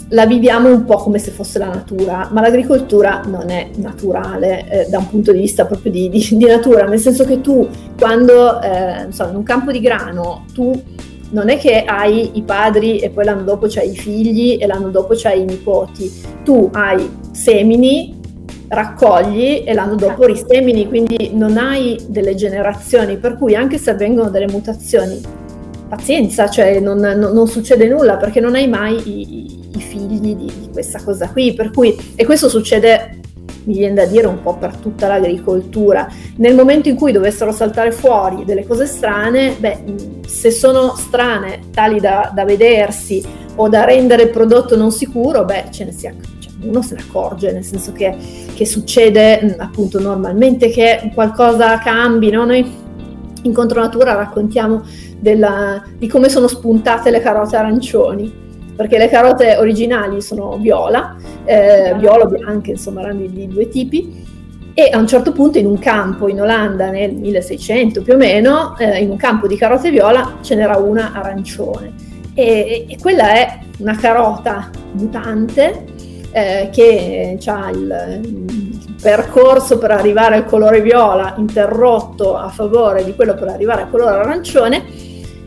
la 0.08 0.26
viviamo 0.26 0.68
un 0.68 0.84
po' 0.84 0.96
come 0.96 1.18
se 1.18 1.30
fosse 1.30 1.58
la 1.58 1.66
natura, 1.66 2.28
ma 2.32 2.40
l'agricoltura 2.40 3.22
non 3.26 3.50
è 3.50 3.68
naturale 3.76 4.68
eh, 4.68 4.86
da 4.88 4.98
un 4.98 5.08
punto 5.08 5.32
di 5.32 5.40
vista 5.40 5.66
proprio 5.66 5.90
di, 5.92 6.08
di, 6.08 6.26
di, 6.30 6.44
natura, 6.46 6.86
nel 6.86 7.00
senso 7.00 7.24
che 7.24 7.40
tu 7.40 7.68
quando, 7.98 8.60
eh, 8.62 9.06
so, 9.10 9.26
in 9.28 9.36
un 9.36 9.42
campo 9.42 9.72
di 9.72 9.80
grano, 9.80 10.46
tu 10.54 10.80
non 11.30 11.48
è 11.48 11.58
che 11.58 11.82
hai 11.82 12.30
i 12.34 12.42
padri 12.42 13.00
e 13.00 13.10
poi 13.10 13.24
l'anno 13.24 13.42
dopo 13.42 13.66
c'hai 13.68 13.90
i 13.90 13.96
figli 13.96 14.56
e 14.60 14.66
l'anno 14.66 14.90
dopo 14.90 15.14
c'hai 15.16 15.40
i 15.40 15.44
nipoti, 15.44 16.10
tu 16.44 16.70
hai 16.72 17.10
semini 17.32 18.13
raccogli 18.74 19.62
e 19.64 19.72
l'anno 19.72 19.94
dopo 19.94 20.26
risemini, 20.26 20.86
quindi 20.88 21.30
non 21.32 21.56
hai 21.56 21.98
delle 22.08 22.34
generazioni, 22.34 23.16
per 23.16 23.36
cui 23.38 23.54
anche 23.54 23.78
se 23.78 23.90
avvengono 23.90 24.30
delle 24.30 24.48
mutazioni, 24.48 25.20
pazienza, 25.88 26.48
cioè 26.48 26.80
non, 26.80 26.98
non, 26.98 27.32
non 27.32 27.46
succede 27.46 27.88
nulla 27.88 28.16
perché 28.16 28.40
non 28.40 28.54
hai 28.54 28.68
mai 28.68 28.96
i, 29.04 29.60
i 29.76 29.80
figli 29.80 30.18
di, 30.18 30.34
di, 30.34 30.68
questa 30.72 31.00
cosa 31.02 31.28
qui, 31.28 31.54
per 31.54 31.70
cui, 31.70 31.96
e 32.16 32.24
questo 32.24 32.48
succede, 32.48 33.20
mi 33.64 33.74
viene 33.74 33.94
da 33.94 34.06
dire, 34.06 34.26
un 34.26 34.42
po' 34.42 34.56
per 34.56 34.76
tutta 34.76 35.06
l'agricoltura. 35.06 36.08
Nel 36.36 36.54
momento 36.54 36.88
in 36.88 36.96
cui 36.96 37.12
dovessero 37.12 37.52
saltare 37.52 37.92
fuori 37.92 38.44
delle 38.44 38.66
cose 38.66 38.86
strane, 38.86 39.54
beh, 39.58 39.84
se 40.26 40.50
sono 40.50 40.94
strane, 40.96 41.60
tali 41.70 42.00
da, 42.00 42.30
da 42.34 42.44
vedersi 42.44 43.24
o 43.56 43.68
da 43.68 43.84
rendere 43.84 44.24
il 44.24 44.30
prodotto 44.30 44.76
non 44.76 44.90
sicuro, 44.90 45.44
beh, 45.44 45.66
ce 45.70 45.84
ne 45.84 45.92
si 45.92 46.06
accorge 46.06 46.43
uno 46.64 46.82
se 46.82 46.94
ne 46.94 47.02
accorge, 47.06 47.52
nel 47.52 47.64
senso 47.64 47.92
che, 47.92 48.16
che 48.54 48.66
succede 48.66 49.40
mm, 49.42 49.60
appunto 49.60 50.00
normalmente 50.00 50.68
che 50.70 51.10
qualcosa 51.14 51.78
cambi, 51.78 52.30
no? 52.30 52.44
Noi 52.44 52.82
in 53.42 53.52
Contronatura 53.52 54.14
raccontiamo 54.14 54.82
della, 55.18 55.82
di 55.96 56.08
come 56.08 56.28
sono 56.28 56.46
spuntate 56.48 57.10
le 57.10 57.20
carote 57.20 57.56
arancioni, 57.56 58.42
perché 58.74 58.98
le 58.98 59.08
carote 59.08 59.56
originali 59.56 60.20
sono 60.20 60.56
viola, 60.58 61.16
eh, 61.44 61.94
viola 61.98 62.24
o 62.24 62.28
bianche, 62.28 62.72
insomma 62.72 63.02
erano 63.02 63.20
di, 63.20 63.30
di 63.30 63.46
due 63.46 63.68
tipi, 63.68 64.32
e 64.74 64.90
a 64.92 64.98
un 64.98 65.06
certo 65.06 65.30
punto 65.30 65.58
in 65.58 65.66
un 65.66 65.78
campo 65.78 66.28
in 66.28 66.40
Olanda 66.40 66.90
nel 66.90 67.14
1600 67.14 68.02
più 68.02 68.14
o 68.14 68.16
meno, 68.16 68.76
eh, 68.76 69.02
in 69.02 69.10
un 69.10 69.16
campo 69.16 69.46
di 69.46 69.56
carote 69.56 69.90
viola 69.90 70.38
ce 70.40 70.56
n'era 70.56 70.76
una 70.76 71.12
arancione. 71.14 71.92
E, 72.34 72.86
e, 72.88 72.96
quella 73.00 73.34
è 73.34 73.60
una 73.78 73.94
carota 73.94 74.68
mutante 74.92 75.84
eh, 76.34 76.68
che 76.72 77.38
ha 77.46 77.70
il, 77.70 78.20
il, 78.24 78.96
percorso 79.00 79.78
per 79.78 79.92
arrivare 79.92 80.34
al 80.34 80.46
colore 80.46 80.80
viola 80.80 81.34
interrotto 81.36 82.36
a 82.36 82.48
favore 82.48 83.04
di 83.04 83.14
quello 83.14 83.34
per 83.34 83.48
arrivare 83.48 83.82
al 83.82 83.90
colore 83.90 84.16
arancione, 84.16 84.82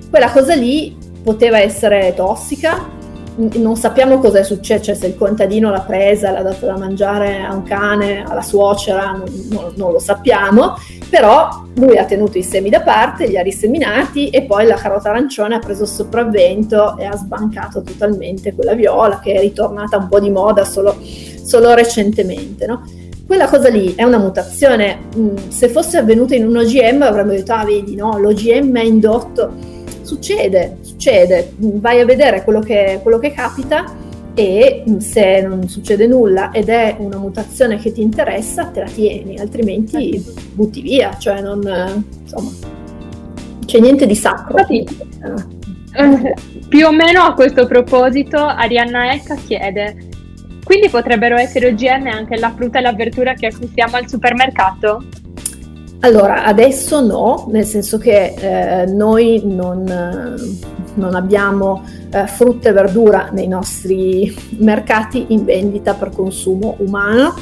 quella 0.10 0.32
cosa 0.32 0.56
lì 0.56 0.96
poteva 1.24 1.60
essere 1.60 2.14
tossica, 2.16 2.97
non 3.38 3.76
sappiamo 3.76 4.18
cosa 4.18 4.40
è 4.40 4.44
successo, 4.44 4.86
cioè 4.86 4.96
se 4.96 5.08
il 5.08 5.16
contadino 5.16 5.70
l'ha 5.70 5.82
presa, 5.82 6.32
l'ha 6.32 6.42
data 6.42 6.66
da 6.66 6.78
mangiare 6.78 7.42
a 7.42 7.54
un 7.54 7.64
cane, 7.64 8.24
alla 8.24 8.42
suocera, 8.42 9.12
non, 9.12 9.26
non, 9.50 9.74
non, 9.76 9.92
lo 9.92 10.00
sappiamo, 10.00 10.76
però 11.08 11.48
lui 11.76 11.98
ha 11.98 12.06
tenuto 12.06 12.40
i 12.40 12.44
semi 12.44 12.70
da 12.70 12.82
parte, 12.82 13.28
li 13.28 13.38
ha 13.38 13.44
riseminati 13.44 14.30
e 14.30 14.44
poi 14.44 14.66
la 14.66 14.76
carota 14.76 15.10
arancione 15.10 15.56
ha 15.56 15.60
preso 15.60 15.86
sopravvento 15.86 16.98
e 16.98 17.06
ha 17.06 17.16
sbancato 17.16 17.84
totalmente 17.84 18.56
quella 18.56 18.74
viola 18.74 19.20
che 19.20 19.34
è 19.34 19.40
ritornata 19.40 19.98
un 19.98 20.08
po' 20.08 20.20
di 20.20 20.32
moda 20.32 20.66
solo, 20.66 20.98
solo 21.44 21.76
recentemente. 21.76 22.66
No? 22.66 22.84
Quella 23.28 23.48
cosa 23.48 23.70
lì 23.70 23.94
è 23.94 24.04
una 24.04 24.18
mutazione, 24.18 25.10
mm, 25.16 25.36
se 25.50 25.68
fosse 25.68 25.98
avvenuta 25.98 26.34
in 26.34 26.48
un 26.48 26.58
OGM 26.58 27.04
avremmo 27.04 27.34
detto, 27.34 27.54
ah 27.54 27.66
vedi, 27.66 27.94
no, 27.96 28.18
l'OGM 28.18 28.78
è 28.78 28.84
indotto 28.84 29.76
Succede, 30.08 30.78
succede, 30.84 31.52
vai 31.58 32.00
a 32.00 32.06
vedere 32.06 32.46
quello 32.46 32.62
che, 32.62 33.02
quello 33.04 33.20
che 33.20 33.34
capita 33.34 33.94
e 34.34 34.86
se 35.00 35.42
non 35.42 35.68
succede 35.68 36.08
nulla 36.08 36.52
ed 36.52 36.70
è 36.70 36.96
una 36.98 37.18
mutazione 37.18 37.76
che 37.76 37.92
ti 37.92 38.02
interessa, 38.02 38.68
te 38.68 38.80
la 38.80 38.86
tieni, 38.86 39.38
altrimenti 39.38 40.24
butti 40.54 40.80
via, 40.80 41.18
cioè 41.18 41.42
non, 41.42 42.06
insomma, 42.22 42.52
c'è 43.66 43.80
niente 43.80 44.06
di 44.06 44.16
sacro. 44.16 44.60
Infatti, 44.60 44.88
eh, 45.98 46.34
più 46.70 46.86
o 46.88 46.92
meno 46.94 47.24
a 47.24 47.34
questo 47.34 47.68
proposito 47.68 48.38
Arianna 48.38 49.14
Ecca 49.14 49.36
chiede 49.36 50.08
Quindi 50.64 50.88
potrebbero 50.88 51.36
essere 51.36 51.68
OGM 51.68 52.08
anche 52.08 52.38
la 52.38 52.54
frutta 52.56 52.80
e 52.80 52.82
la 52.82 52.94
verdura 52.94 53.34
che 53.34 53.48
acquistiamo 53.48 53.98
al 53.98 54.08
supermercato? 54.08 55.04
Allora, 56.02 56.44
adesso 56.46 57.02
no, 57.02 57.48
nel 57.50 57.66
senso 57.66 57.98
che 57.98 58.36
eh, 58.38 58.86
noi 58.86 59.42
non, 59.46 59.84
non 60.94 61.16
abbiamo 61.16 61.84
eh, 62.12 62.28
frutta 62.28 62.70
e 62.70 62.72
verdura 62.72 63.30
nei 63.32 63.48
nostri 63.48 64.36
mercati 64.60 65.26
in 65.30 65.44
vendita 65.44 65.96
per 65.96 66.12
consumo 66.12 66.76
umano, 66.80 67.34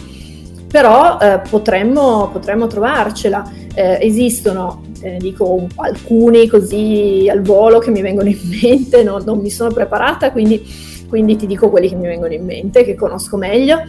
però 0.72 1.18
eh, 1.20 1.42
potremmo, 1.50 2.30
potremmo, 2.32 2.68
trovarcela. 2.68 3.44
Eh, 3.74 3.98
esistono, 4.00 4.84
eh, 5.02 5.18
dico 5.18 5.68
alcuni 5.76 6.48
così 6.48 7.28
al 7.30 7.42
volo 7.42 7.80
che 7.80 7.92
mi 7.92 8.02
vengono 8.02 8.30
in 8.30 8.40
mente, 8.62 9.04
no, 9.04 9.18
non 9.18 9.40
mi 9.40 9.50
sono 9.50 9.72
preparata, 9.72 10.32
quindi, 10.32 10.66
quindi 11.10 11.36
ti 11.36 11.46
dico 11.46 11.70
quelli 11.70 11.90
che 11.90 11.96
mi 11.96 12.08
vengono 12.08 12.32
in 12.32 12.46
mente, 12.46 12.86
che 12.86 12.96
conosco 12.96 13.36
meglio. 13.36 13.82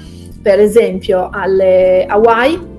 Per 0.43 0.59
esempio 0.61 1.29
alle 1.33 2.05
Hawaii 2.07 2.75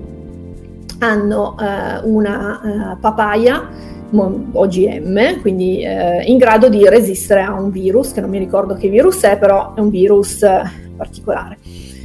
hanno 0.98 1.56
eh, 1.58 2.00
una 2.04 2.60
uh, 2.94 3.00
papaya 3.00 3.68
OGM, 4.10 5.40
quindi 5.40 5.82
eh, 5.82 6.22
in 6.22 6.38
grado 6.38 6.68
di 6.68 6.88
resistere 6.88 7.42
a 7.42 7.52
un 7.52 7.70
virus, 7.70 8.12
che 8.12 8.20
non 8.20 8.30
mi 8.30 8.38
ricordo 8.38 8.74
che 8.74 8.88
virus 8.88 9.22
è, 9.22 9.36
però 9.36 9.74
è 9.74 9.80
un 9.80 9.90
virus 9.90 10.42
eh, 10.42 10.62
particolare. 10.96 11.58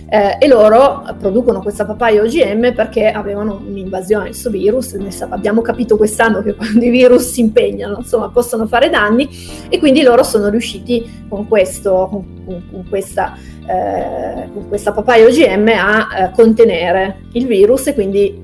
Eh, 0.10 0.38
e 0.39 0.48
loro 0.48 1.04
producono 1.18 1.62
questa 1.62 1.86
papaya 1.86 2.22
OGM 2.22 2.74
perché 2.76 3.10
avevano 3.10 3.60
un'invasione 3.66 4.26
di 4.26 4.30
questo 4.30 4.52
virus, 4.52 4.96
abbiamo 5.30 5.62
capito 5.62 5.98
quest'anno 5.98 6.44
che 6.44 6.54
quando 6.56 6.84
i 6.84 6.89
virus 6.89 7.32
si 7.32 7.39
impegnano 7.39 7.98
insomma 8.00 8.30
possono 8.30 8.68
fare 8.68 8.91
danni 8.91 9.28
e 9.70 9.80
quindi 9.80 10.04
loro 10.04 10.22
sono 10.22 10.50
riusciti 10.50 11.26
con, 11.28 11.48
questo, 11.48 12.10
con, 12.12 12.64
con 12.70 12.86
questa 12.89 13.36
eh, 13.66 14.50
con 14.54 14.68
questa 14.68 14.91
papaya 14.91 15.26
OGM 15.26 15.68
a 15.70 16.08
eh, 16.16 16.32
contenere 16.36 17.22
il 17.32 17.48
virus 17.48 17.88
e 17.88 17.94
quindi 17.94 18.44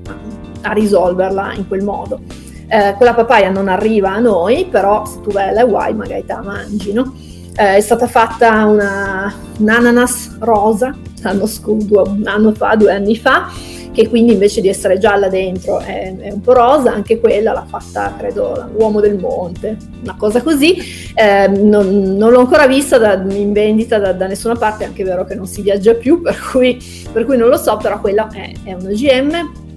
a 0.62 0.72
risolverla 0.72 1.54
in 1.54 1.66
quel 1.68 1.82
modo. 1.82 2.20
Eh, 2.68 2.94
quella 2.96 3.14
papaya 3.14 3.50
non 3.50 3.68
arriva 3.68 4.12
a 4.12 4.18
noi, 4.18 4.66
però 4.70 5.04
se 5.04 5.20
tu 5.20 5.30
vai 5.30 5.48
alle 5.48 5.60
Hawaii 5.60 5.94
magari 5.94 6.24
te 6.24 6.32
la 6.32 6.42
mangi, 6.42 6.92
no? 6.92 7.14
Eh, 7.56 7.76
è 7.76 7.80
stata 7.80 8.06
fatta 8.06 8.64
una, 8.64 9.34
un 9.58 9.68
ananas 9.68 10.36
rosa 10.38 10.94
l'anno 11.22 11.46
scorso, 11.46 12.02
un 12.02 12.26
anno 12.26 12.52
fa, 12.52 12.74
due 12.76 12.92
anni 12.92 13.16
fa, 13.16 13.48
che 13.92 14.08
quindi 14.08 14.32
invece 14.32 14.60
di 14.60 14.68
essere 14.68 14.98
gialla 14.98 15.28
dentro 15.28 15.78
è, 15.80 16.16
è, 16.16 16.32
un 16.32 16.40
po' 16.40 16.52
rosa, 16.52 16.92
anche 16.92 17.18
quella 17.18 17.52
l'ha 17.52 17.66
fatta 17.66 18.14
credo 18.16 18.70
l'uomo 18.76 19.00
del 19.00 19.18
monte, 19.18 19.76
una 20.02 20.14
cosa 20.16 20.42
così, 20.42 20.76
eh, 21.14 21.48
non, 21.48 22.16
non, 22.16 22.30
l'ho 22.30 22.40
ancora 22.40 22.66
vista 22.66 22.98
da, 22.98 23.14
in 23.14 23.52
vendita 23.52 23.98
da, 23.98 24.12
da, 24.12 24.26
nessuna 24.26 24.54
parte, 24.54 24.84
è 24.84 24.86
anche 24.86 25.04
vero 25.04 25.24
che 25.24 25.34
non 25.34 25.46
si 25.46 25.62
viaggia 25.62 25.94
più, 25.94 26.20
per 26.22 26.38
cui, 26.50 26.80
per 27.12 27.24
cui 27.24 27.36
non 27.36 27.48
lo 27.48 27.56
so, 27.56 27.76
però 27.76 28.00
quella 28.00 28.28
è, 28.32 28.52
è 28.64 28.72
un 28.72 28.86
OGM 28.86 29.68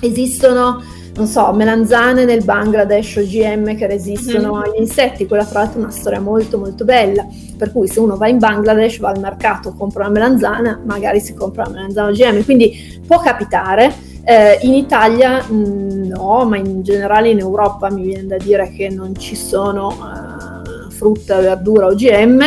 Esistono, 0.00 0.82
non 1.14 1.26
so, 1.26 1.52
melanzane 1.52 2.24
nel 2.24 2.42
Bangladesh 2.42 3.16
OGM 3.16 3.76
che 3.76 3.86
resistono 3.86 4.54
mm-hmm. 4.54 4.62
agli 4.62 4.80
insetti, 4.80 5.26
quella 5.26 5.44
tra 5.44 5.60
l'altro 5.60 5.80
è 5.80 5.82
una 5.82 5.92
storia 5.92 6.20
molto 6.20 6.58
molto 6.58 6.84
bella, 6.84 7.26
per 7.56 7.72
cui 7.72 7.86
se 7.86 8.00
uno 8.00 8.16
va 8.16 8.28
in 8.28 8.38
Bangladesh, 8.38 8.98
va 8.98 9.10
al 9.10 9.20
mercato, 9.20 9.74
compra 9.74 10.04
una 10.04 10.12
melanzana, 10.12 10.80
magari 10.84 11.20
si 11.20 11.34
compra 11.34 11.64
una 11.68 11.80
melanzana 11.80 12.08
OGM, 12.08 12.44
quindi 12.44 13.00
può 13.06 13.20
capitare. 13.20 14.08
Eh, 14.22 14.58
in 14.62 14.74
Italia 14.74 15.42
mh, 15.42 15.54
mm, 15.54 16.02
no, 16.04 16.44
ma 16.44 16.56
in 16.58 16.82
generale 16.82 17.30
in 17.30 17.38
Europa 17.38 17.90
mi 17.90 18.02
viene 18.02 18.26
da 18.26 18.36
dire 18.36 18.70
che 18.70 18.90
non 18.90 19.16
ci 19.16 19.34
sono 19.34 19.88
uh, 19.88 20.90
frutta 20.90 21.38
e 21.38 21.42
verdura 21.42 21.86
OGM, 21.86 22.42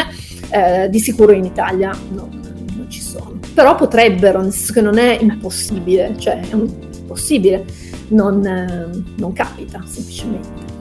eh, 0.51 0.87
di 0.89 0.99
sicuro 0.99 1.31
in 1.31 1.45
Italia 1.45 1.91
no, 2.09 2.29
non 2.31 2.85
ci 2.89 3.01
sono. 3.01 3.39
Però 3.53 3.75
potrebbero, 3.75 4.41
nel 4.41 4.51
senso 4.51 4.73
che 4.73 4.81
non 4.81 4.97
è 4.97 5.17
impossibile, 5.19 6.13
cioè 6.17 6.39
è 6.47 6.53
un 6.53 6.69
possibile, 7.13 7.63
non, 8.09 8.45
eh, 8.45 8.89
non 9.17 9.33
capita 9.33 9.81
semplicemente. 9.85 10.71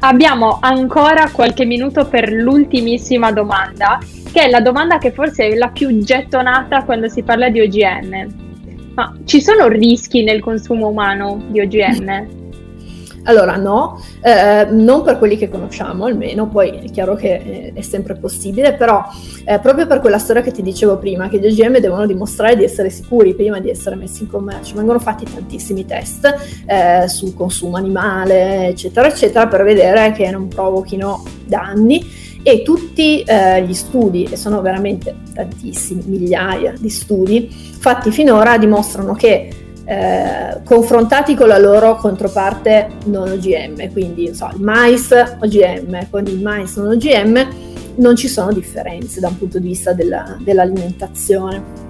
Abbiamo 0.00 0.58
ancora 0.60 1.30
qualche 1.30 1.64
minuto 1.64 2.06
per 2.06 2.32
l'ultimissima 2.32 3.30
domanda, 3.32 3.98
che 4.32 4.44
è 4.44 4.48
la 4.48 4.60
domanda 4.60 4.98
che 4.98 5.12
forse 5.12 5.48
è 5.48 5.54
la 5.54 5.68
più 5.68 5.98
gettonata 5.98 6.84
quando 6.84 7.08
si 7.08 7.22
parla 7.22 7.50
di 7.50 7.60
OGM. 7.60 8.44
Ma 8.94 9.14
ci 9.24 9.42
sono 9.42 9.68
rischi 9.68 10.22
nel 10.22 10.40
consumo 10.40 10.88
umano 10.88 11.42
di 11.48 11.60
OGM? 11.60 12.44
Allora 13.26 13.56
no, 13.56 14.00
eh, 14.22 14.66
non 14.70 15.02
per 15.02 15.18
quelli 15.18 15.36
che 15.36 15.48
conosciamo 15.48 16.04
almeno, 16.04 16.48
poi 16.48 16.70
è 16.70 16.90
chiaro 16.90 17.16
che 17.16 17.72
è, 17.72 17.72
è 17.74 17.80
sempre 17.80 18.14
possibile, 18.14 18.74
però 18.74 19.02
eh, 19.44 19.58
proprio 19.58 19.86
per 19.86 20.00
quella 20.00 20.18
storia 20.18 20.42
che 20.42 20.52
ti 20.52 20.62
dicevo 20.62 20.96
prima, 20.98 21.28
che 21.28 21.38
gli 21.38 21.46
OGM 21.46 21.78
devono 21.78 22.06
dimostrare 22.06 22.56
di 22.56 22.62
essere 22.62 22.88
sicuri 22.88 23.34
prima 23.34 23.58
di 23.58 23.68
essere 23.68 23.96
messi 23.96 24.22
in 24.22 24.30
commercio, 24.30 24.76
vengono 24.76 25.00
fatti 25.00 25.24
tantissimi 25.24 25.84
test 25.84 26.34
eh, 26.66 27.08
sul 27.08 27.34
consumo 27.34 27.76
animale, 27.76 28.68
eccetera, 28.68 29.08
eccetera, 29.08 29.48
per 29.48 29.64
vedere 29.64 30.12
che 30.12 30.30
non 30.30 30.48
provochino 30.48 31.24
danni. 31.44 32.24
E 32.46 32.62
tutti 32.62 33.22
eh, 33.22 33.64
gli 33.64 33.74
studi, 33.74 34.22
e 34.22 34.36
sono 34.36 34.60
veramente 34.60 35.16
tantissimi, 35.34 36.04
migliaia 36.06 36.74
di 36.78 36.88
studi 36.88 37.48
fatti 37.50 38.12
finora, 38.12 38.56
dimostrano 38.56 39.14
che 39.14 39.65
eh, 39.88 40.60
confrontati 40.64 41.36
con 41.36 41.46
la 41.46 41.58
loro 41.58 41.94
controparte 41.94 42.88
non 43.04 43.30
OGM, 43.30 43.92
quindi 43.92 44.34
so, 44.34 44.50
il 44.52 44.60
mais 44.60 45.10
OGM 45.40 46.10
con 46.10 46.26
il 46.26 46.42
mais 46.42 46.76
non 46.76 46.88
OGM 46.88 47.48
non 47.96 48.16
ci 48.16 48.26
sono 48.26 48.52
differenze 48.52 49.20
da 49.20 49.28
un 49.28 49.38
punto 49.38 49.60
di 49.60 49.68
vista 49.68 49.92
della, 49.92 50.36
dell'alimentazione. 50.40 51.84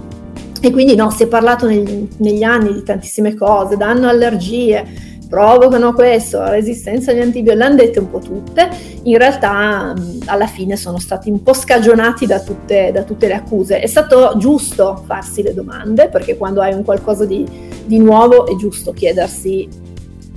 E 0.61 0.71
quindi 0.71 0.95
no, 0.95 1.11
si 1.11 1.23
è 1.23 1.27
parlato 1.27 1.67
negli, 1.67 2.07
negli 2.19 2.43
anni 2.43 2.75
di 2.75 2.83
tantissime 2.83 3.35
cose, 3.35 3.77
danno 3.77 4.09
allergie, 4.09 4.85
provocano 5.29 5.93
questo, 5.93 6.39
la 6.39 6.51
resistenza 6.51 7.11
agli 7.11 7.21
antibiotici, 7.21 7.57
l'hanno 7.57 7.77
dette 7.77 7.99
un 7.99 8.11
po' 8.11 8.19
tutte, 8.19 8.69
in 9.03 9.19
realtà 9.19 9.95
alla 10.27 10.47
fine 10.47 10.77
sono 10.77 10.99
stati 10.99 11.31
un 11.31 11.43
po' 11.43 11.53
scagionati 11.53 12.27
da 12.27 12.41
tutte, 12.41 12.91
da 12.93 13.03
tutte, 13.03 13.29
le 13.29 13.35
accuse. 13.35 13.81
È 13.81 13.87
stato 13.87 14.35
giusto 14.37 15.03
farsi 15.07 15.43
le 15.43 15.55
domande, 15.55 16.09
perché 16.09 16.37
quando 16.37 16.61
hai 16.61 16.75
un 16.75 16.85
qualcosa 16.85 17.25
di, 17.25 17.47
di 17.85 17.99
nuovo 17.99 18.47
è 18.47 18.55
giusto 18.57 18.93
chiedersi, 18.93 19.69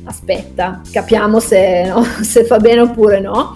aspetta, 0.04 0.82
capiamo 0.92 1.40
se, 1.40 1.86
no, 1.88 2.04
se 2.22 2.44
fa 2.44 2.58
bene 2.58 2.82
oppure 2.82 3.20
no. 3.20 3.56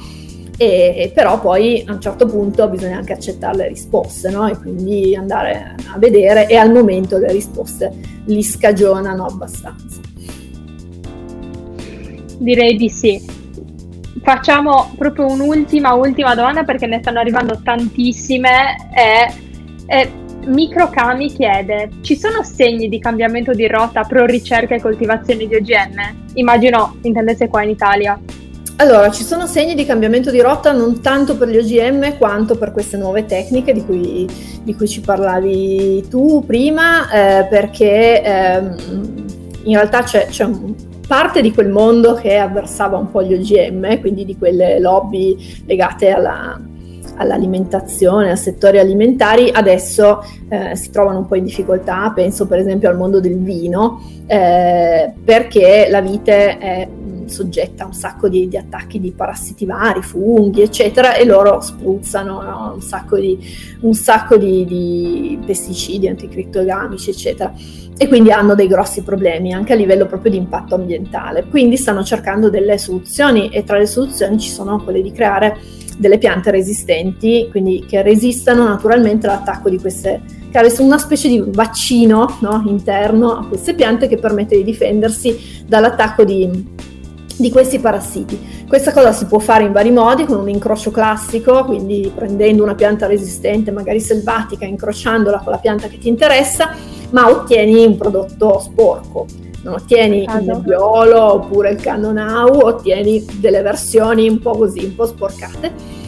E, 0.55 1.11
però 1.13 1.41
poi 1.41 1.83
a 1.87 1.93
un 1.93 1.99
certo 1.99 2.27
punto 2.27 2.69
bisogna 2.69 2.97
anche 2.97 3.11
accettare 3.11 3.57
le 3.57 3.67
risposte 3.69 4.29
no? 4.29 4.47
e 4.47 4.55
quindi 4.55 5.15
andare 5.15 5.75
a 5.91 5.97
vedere 5.97 6.47
e 6.47 6.55
al 6.55 6.71
momento 6.71 7.17
le 7.17 7.31
risposte 7.31 7.91
li 8.25 8.43
scagionano 8.43 9.25
abbastanza. 9.25 10.12
Direi 12.43 12.75
di 12.75 12.89
sì. 12.89 13.21
Facciamo 14.21 14.93
proprio 14.97 15.27
un'ultima, 15.27 15.93
ultima 15.93 16.35
domanda 16.35 16.63
perché 16.63 16.85
ne 16.87 16.99
stanno 16.99 17.19
arrivando 17.19 17.61
tantissime. 17.63 18.75
E, 18.93 19.33
e 19.85 20.11
Microcami 20.45 21.31
chiede: 21.31 21.89
ci 22.01 22.17
sono 22.17 22.43
segni 22.43 22.89
di 22.89 22.99
cambiamento 22.99 23.53
di 23.53 23.65
rotta 23.67 24.03
pro 24.03 24.25
ricerca 24.25 24.75
e 24.75 24.81
coltivazione 24.81 25.47
di 25.47 25.55
OGM? 25.55 26.31
Immagino 26.33 26.97
intendesse 27.03 27.47
qua 27.47 27.63
in 27.63 27.69
Italia. 27.69 28.19
Allora, 28.77 29.09
ci 29.09 29.23
sono 29.23 29.45
segni 29.45 29.73
di 29.73 29.85
cambiamento 29.85 30.29
di 30.29 30.41
rotta 30.41 30.73
non 30.73 30.99
tanto 30.99 31.37
per 31.37 31.47
gli 31.47 31.57
OGM 31.57 32.17
quanto 32.17 32.57
per 32.57 32.73
queste 32.73 32.97
nuove 32.97 33.25
tecniche 33.25 33.71
di 33.71 33.85
cui, 33.85 34.27
di 34.63 34.75
cui 34.75 34.87
ci 34.89 34.99
parlavi 34.99 36.07
tu 36.09 36.43
prima, 36.45 37.09
eh, 37.09 37.45
perché 37.45 38.21
eh, 38.21 38.57
in 39.63 39.75
realtà 39.75 40.03
c'è, 40.03 40.25
c'è 40.25 40.43
un, 40.43 40.73
parte 41.07 41.41
di 41.41 41.53
quel 41.53 41.69
mondo 41.69 42.13
che 42.13 42.37
avversava 42.37 42.97
un 42.97 43.11
po' 43.11 43.23
gli 43.23 43.33
OGM, 43.33 43.99
quindi 43.99 44.25
di 44.25 44.37
quelle 44.37 44.79
lobby 44.79 45.63
legate 45.65 46.11
alla, 46.11 46.59
all'alimentazione, 47.15 48.31
a 48.31 48.35
settori 48.35 48.79
alimentari, 48.79 49.49
adesso 49.51 50.23
eh, 50.49 50.75
si 50.75 50.89
trovano 50.89 51.19
un 51.19 51.27
po' 51.27 51.35
in 51.35 51.45
difficoltà, 51.45 52.11
penso 52.13 52.47
per 52.47 52.59
esempio 52.59 52.89
al 52.89 52.97
mondo 52.97 53.19
del 53.19 53.37
vino, 53.37 54.01
eh, 54.25 55.11
perché 55.23 55.87
la 55.89 56.01
vite 56.01 56.57
è 56.57 56.87
soggetta 57.27 57.83
a 57.83 57.87
un 57.87 57.93
sacco 57.93 58.27
di, 58.27 58.47
di, 58.47 58.57
attacchi 58.57 58.99
di 58.99 59.11
parassiti 59.11 59.65
vari, 59.65 60.01
funghi, 60.01 60.61
eccetera, 60.61 61.15
e 61.15 61.25
loro 61.25 61.61
spruzzano 61.61 62.41
no? 62.41 62.71
un 62.75 62.81
sacco, 62.81 63.17
di, 63.17 63.37
un 63.81 63.93
sacco 63.93 64.37
di, 64.37 64.65
di 64.65 65.39
pesticidi 65.45 66.07
anticrittogamici, 66.07 67.09
eccetera 67.09 67.53
e 67.95 68.07
quindi 68.07 68.31
hanno 68.31 68.55
dei 68.55 68.67
grossi 68.67 69.03
problemi 69.03 69.53
anche 69.53 69.73
a 69.73 69.75
livello 69.75 70.05
proprio 70.05 70.31
di 70.31 70.37
impatto 70.37 70.75
ambientale. 70.75 71.45
Quindi 71.45 71.77
stanno 71.77 72.03
cercando 72.03 72.49
delle 72.49 72.77
soluzioni 72.77 73.49
e 73.49 73.63
tra 73.63 73.77
le 73.77 73.85
soluzioni 73.85 74.39
ci 74.39 74.49
sono 74.49 74.81
quelle 74.83 75.01
di 75.01 75.11
creare 75.11 75.57
delle 75.97 76.17
piante 76.17 76.49
resistenti, 76.51 77.47
quindi 77.51 77.85
che 77.87 78.01
resistano 78.01 78.63
naturalmente 78.63 79.27
all'attacco 79.27 79.69
di 79.69 79.79
queste, 79.79 80.21
avessero 80.51 80.83
una 80.83 80.97
specie 80.97 81.27
di 81.27 81.43
vaccino 81.47 82.37
no, 82.41 82.63
interno 82.65 83.37
a 83.37 83.47
queste 83.47 83.75
piante 83.75 84.07
che 84.07 84.17
permette 84.17 84.55
di 84.55 84.63
difendersi 84.63 85.63
dall'attacco 85.67 86.23
di, 86.23 86.49
di 87.37 87.49
questi 87.51 87.79
parassiti. 87.79 88.65
Questa 88.67 88.91
cosa 88.91 89.11
si 89.11 89.25
può 89.25 89.39
fare 89.39 89.63
in 89.63 89.71
vari 89.71 89.91
modi, 89.91 90.25
con 90.25 90.39
un 90.39 90.49
incrocio 90.49 90.91
classico, 90.91 91.65
quindi 91.65 92.11
prendendo 92.13 92.63
una 92.63 92.75
pianta 92.75 93.07
resistente, 93.07 93.71
magari 93.71 93.99
selvatica, 93.99 94.65
incrociandola 94.65 95.39
con 95.39 95.51
la 95.51 95.57
pianta 95.57 95.87
che 95.87 95.97
ti 95.97 96.07
interessa, 96.07 96.75
ma 97.11 97.29
ottieni 97.29 97.85
un 97.85 97.97
prodotto 97.97 98.59
sporco. 98.59 99.25
Non 99.63 99.75
ottieni 99.75 100.23
il 100.23 100.43
nebbiolo 100.43 101.35
oppure 101.35 101.71
il 101.71 101.81
cannonau, 101.81 102.65
ottieni 102.65 103.25
delle 103.39 103.61
versioni 103.61 104.27
un 104.27 104.39
po' 104.39 104.57
così, 104.57 104.83
un 104.83 104.95
po' 104.95 105.05
sporcate. 105.05 106.01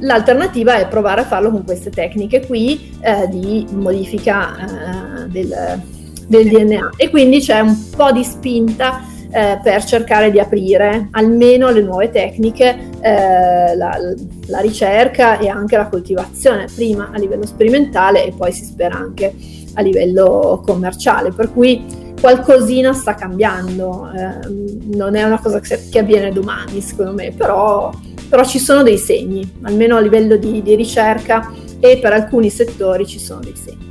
L'alternativa 0.00 0.76
è 0.76 0.86
provare 0.88 1.22
a 1.22 1.24
farlo 1.24 1.50
con 1.50 1.64
queste 1.64 1.90
tecniche 1.90 2.46
qui 2.46 2.96
eh, 3.00 3.28
di 3.28 3.66
modifica 3.72 4.56
eh, 4.56 5.28
del, 5.28 5.80
del 6.26 6.48
DNA 6.48 6.90
e 6.96 7.10
quindi 7.10 7.40
c'è 7.40 7.60
un 7.60 7.90
po' 7.90 8.10
di 8.12 8.24
spinta 8.24 9.00
eh, 9.32 9.58
per 9.62 9.82
cercare 9.84 10.30
di 10.30 10.38
aprire 10.38 11.08
almeno 11.12 11.70
le 11.70 11.80
nuove 11.80 12.10
tecniche, 12.10 12.90
eh, 13.00 13.74
la, 13.74 13.98
la, 14.46 14.58
ricerca 14.60 15.38
e 15.38 15.48
anche 15.48 15.76
la 15.76 15.88
coltivazione, 15.88 16.66
prima 16.72 17.10
a 17.10 17.18
livello 17.18 17.46
sperimentale 17.46 18.26
e 18.26 18.34
poi 18.36 18.52
si 18.52 18.64
spera 18.64 18.94
anche 18.94 19.34
a 19.74 19.80
livello 19.80 20.62
commerciale. 20.62 21.32
Per 21.32 21.50
cui 21.50 22.12
qualcosina 22.20 22.92
sta 22.92 23.14
cambiando, 23.14 24.10
eh, 24.12 24.48
non 24.94 25.16
è 25.16 25.22
una 25.22 25.40
cosa 25.40 25.60
che, 25.60 25.98
avviene 25.98 26.30
domani 26.30 26.82
secondo 26.82 27.14
me, 27.14 27.32
però, 27.32 27.90
però, 28.28 28.44
ci 28.44 28.58
sono 28.58 28.82
dei 28.82 28.98
segni, 28.98 29.50
almeno 29.62 29.96
a 29.96 30.00
livello 30.00 30.36
di, 30.36 30.60
di 30.62 30.74
ricerca 30.74 31.50
e 31.80 31.98
per 31.98 32.12
alcuni 32.12 32.50
settori 32.50 33.06
ci 33.06 33.18
sono 33.18 33.40
dei 33.40 33.56
segni. 33.56 33.90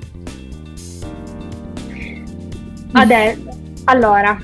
Adesso, 2.93 3.39
allora, 3.85 4.37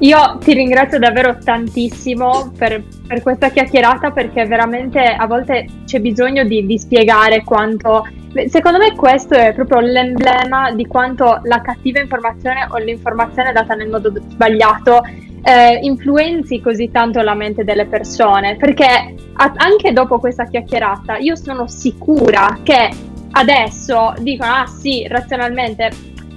io 0.00 0.38
ti 0.38 0.52
ringrazio 0.52 0.98
davvero 0.98 1.38
tantissimo 1.42 2.52
per, 2.56 2.82
per, 3.06 3.22
questa 3.22 3.50
chiacchierata 3.50 4.10
perché 4.10 4.46
veramente 4.46 5.00
a 5.00 5.26
volte 5.26 5.66
c'è 5.84 6.00
bisogno 6.00 6.44
di, 6.44 6.66
di, 6.66 6.78
spiegare 6.78 7.42
quanto... 7.44 8.06
Secondo 8.48 8.78
me 8.78 8.94
questo 8.94 9.34
è 9.34 9.54
proprio 9.54 9.80
l'emblema 9.80 10.70
di 10.72 10.86
quanto 10.86 11.40
la 11.44 11.62
cattiva 11.62 12.00
informazione 12.00 12.66
o 12.70 12.76
l'informazione 12.76 13.52
data 13.52 13.74
nel 13.74 13.88
modo 13.88 14.12
sbagliato 14.28 15.02
eh, 15.42 15.78
influenzi 15.80 16.60
così 16.60 16.90
tanto 16.90 17.22
la 17.22 17.34
mente 17.34 17.64
delle 17.64 17.86
persone. 17.86 18.56
Perché 18.56 19.14
a, 19.32 19.52
anche 19.56 19.92
dopo 19.92 20.18
questa 20.18 20.44
chiacchierata 20.44 21.16
io 21.16 21.34
sono 21.34 21.66
sicura 21.66 22.58
che 22.62 22.90
adesso 23.30 24.12
dicono 24.18 24.52
ah 24.52 24.66
sì, 24.66 25.06
razionalmente 25.08 25.90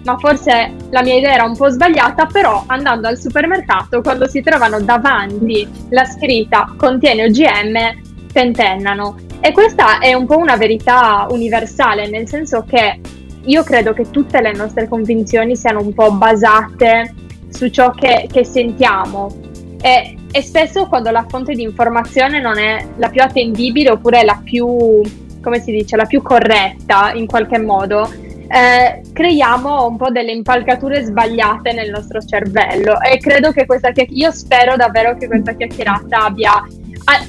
ma 0.03 0.17
forse 0.17 0.73
la 0.89 1.01
mia 1.01 1.15
idea 1.15 1.33
era 1.33 1.43
un 1.43 1.55
po' 1.55 1.69
sbagliata, 1.69 2.25
però 2.25 2.63
andando 2.67 3.07
al 3.07 3.17
supermercato, 3.17 4.01
quando 4.01 4.27
si 4.27 4.41
trovano 4.41 4.79
davanti 4.81 5.67
la 5.89 6.05
scritta 6.05 6.73
contiene 6.77 7.25
OGM, 7.25 8.31
tentennano. 8.31 9.17
E 9.41 9.51
questa 9.51 9.99
è 9.99 10.13
un 10.13 10.25
po' 10.25 10.37
una 10.37 10.55
verità 10.55 11.27
universale, 11.29 12.07
nel 12.09 12.27
senso 12.27 12.63
che 12.67 12.99
io 13.45 13.63
credo 13.63 13.93
che 13.93 14.09
tutte 14.09 14.41
le 14.41 14.53
nostre 14.53 14.87
convinzioni 14.87 15.55
siano 15.55 15.81
un 15.81 15.93
po' 15.93 16.11
basate 16.11 17.13
su 17.49 17.69
ciò 17.69 17.91
che, 17.91 18.27
che 18.31 18.43
sentiamo. 18.43 19.33
E, 19.81 20.17
e 20.31 20.41
spesso 20.41 20.87
quando 20.87 21.09
la 21.09 21.25
fonte 21.27 21.53
di 21.53 21.63
informazione 21.63 22.41
non 22.41 22.59
è 22.59 22.85
la 22.97 23.09
più 23.09 23.21
attendibile 23.21 23.91
oppure 23.91 24.23
la 24.23 24.39
più, 24.43 25.01
come 25.41 25.61
si 25.61 25.71
dice, 25.71 25.95
la 25.95 26.05
più 26.05 26.21
corretta 26.21 27.13
in 27.13 27.25
qualche 27.25 27.57
modo, 27.59 28.09
eh, 28.51 29.01
creiamo 29.13 29.85
un 29.85 29.97
po' 29.97 30.09
delle 30.09 30.31
impalcature 30.31 31.03
sbagliate 31.03 31.71
nel 31.71 31.91
nostro 31.91 32.19
cervello 32.19 32.99
e 32.99 33.19
credo 33.19 33.51
che 33.51 33.67
questa 33.67 33.91
chiacchierata, 33.91 34.25
io 34.25 34.31
spero 34.31 34.75
davvero 34.75 35.15
che 35.15 35.27
questa 35.27 35.53
chiacchierata 35.53 36.23
abbia, 36.25 36.53
ah, 36.53 37.27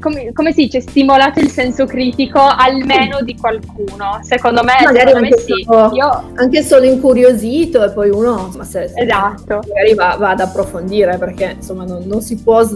come, 0.00 0.32
come, 0.32 0.52
si 0.52 0.62
dice, 0.62 0.80
stimolato 0.80 1.38
il 1.38 1.48
senso 1.50 1.86
critico 1.86 2.40
almeno 2.40 3.22
di 3.22 3.36
qualcuno. 3.36 4.18
Secondo 4.22 4.62
me, 4.64 4.72
magari 4.82 5.10
secondo 5.10 5.26
anche, 5.26 5.36
me 5.36 5.40
sì. 5.40 5.64
solo, 5.64 5.94
Io... 5.94 6.32
anche 6.34 6.62
solo 6.62 6.84
incuriosito 6.84 7.84
e 7.84 7.90
poi 7.92 8.10
uno 8.10 8.50
ma 8.56 8.64
se, 8.64 8.88
se 8.88 9.00
esatto. 9.00 9.60
magari 9.68 9.94
va, 9.94 10.16
va, 10.18 10.30
ad 10.30 10.40
approfondire 10.40 11.16
perché 11.16 11.54
insomma 11.56 11.84
non, 11.84 12.02
non 12.06 12.20
si 12.20 12.36
può 12.42 12.66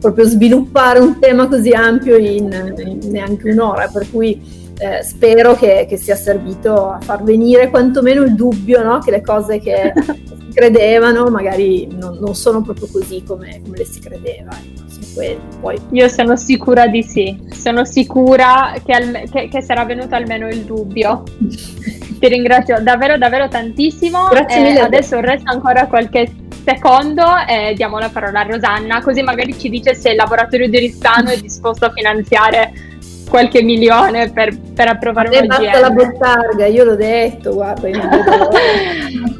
proprio 0.00 0.24
sviluppare 0.24 0.98
un 0.98 1.18
tema 1.20 1.46
così 1.46 1.70
ampio 1.70 2.16
in, 2.16 2.74
in 2.78 3.10
neanche 3.10 3.50
un'ora, 3.50 3.88
per 3.88 4.10
cui 4.10 4.59
eh, 4.80 5.02
spero 5.02 5.54
che, 5.54 5.86
che, 5.86 5.98
sia 5.98 6.14
servito 6.14 6.88
a 6.88 7.00
far 7.00 7.22
venire 7.22 7.68
quantomeno 7.68 8.22
il 8.22 8.34
dubbio 8.34 8.82
no? 8.82 8.98
che 9.00 9.10
le 9.10 9.20
cose 9.20 9.60
che 9.60 9.92
si 9.94 10.48
credevano 10.54 11.28
magari 11.28 11.86
non, 11.90 12.16
non 12.18 12.34
sono 12.34 12.62
proprio 12.62 12.88
così 12.90 13.22
come, 13.22 13.60
come 13.62 13.76
le 13.76 13.84
si 13.84 14.00
credeva. 14.00 14.56
Poi... 15.60 15.78
Io 15.90 16.08
sono 16.08 16.36
sicura 16.36 16.86
di 16.86 17.02
sì, 17.02 17.38
sono 17.50 17.84
sicura 17.84 18.72
che, 18.82 18.92
al, 18.92 19.22
che, 19.30 19.48
che 19.48 19.60
sarà 19.60 19.84
venuto 19.84 20.14
almeno 20.14 20.48
il 20.48 20.62
dubbio. 20.62 21.24
Ti 22.20 22.28
ringrazio 22.28 22.80
davvero 22.80 23.18
davvero 23.18 23.48
tantissimo. 23.48 24.28
Grazie 24.28 24.62
mille. 24.62 24.80
adesso 24.80 25.20
resta 25.20 25.50
ancora 25.50 25.86
qualche 25.88 26.32
secondo 26.64 27.24
e 27.46 27.74
diamo 27.74 27.98
la 27.98 28.08
parola 28.08 28.40
a 28.40 28.42
Rosanna, 28.44 29.02
così 29.02 29.22
magari 29.22 29.58
ci 29.58 29.68
dice 29.68 29.94
se 29.94 30.10
il 30.10 30.16
laboratorio 30.16 30.68
di 30.68 30.78
Ristano 30.78 31.30
è 31.30 31.38
disposto 31.38 31.86
a 31.86 31.90
finanziare 31.90 32.72
qualche 33.30 33.62
milione 33.62 34.30
per, 34.30 34.54
per 34.74 34.88
approvare 34.88 35.28
un 35.28 35.44
OGM. 35.44 35.48
basta 35.48 35.80
la 35.80 35.90
bottarga, 35.90 36.66
io 36.66 36.84
l'ho 36.84 36.96
detto, 36.96 37.54
guarda, 37.54 37.88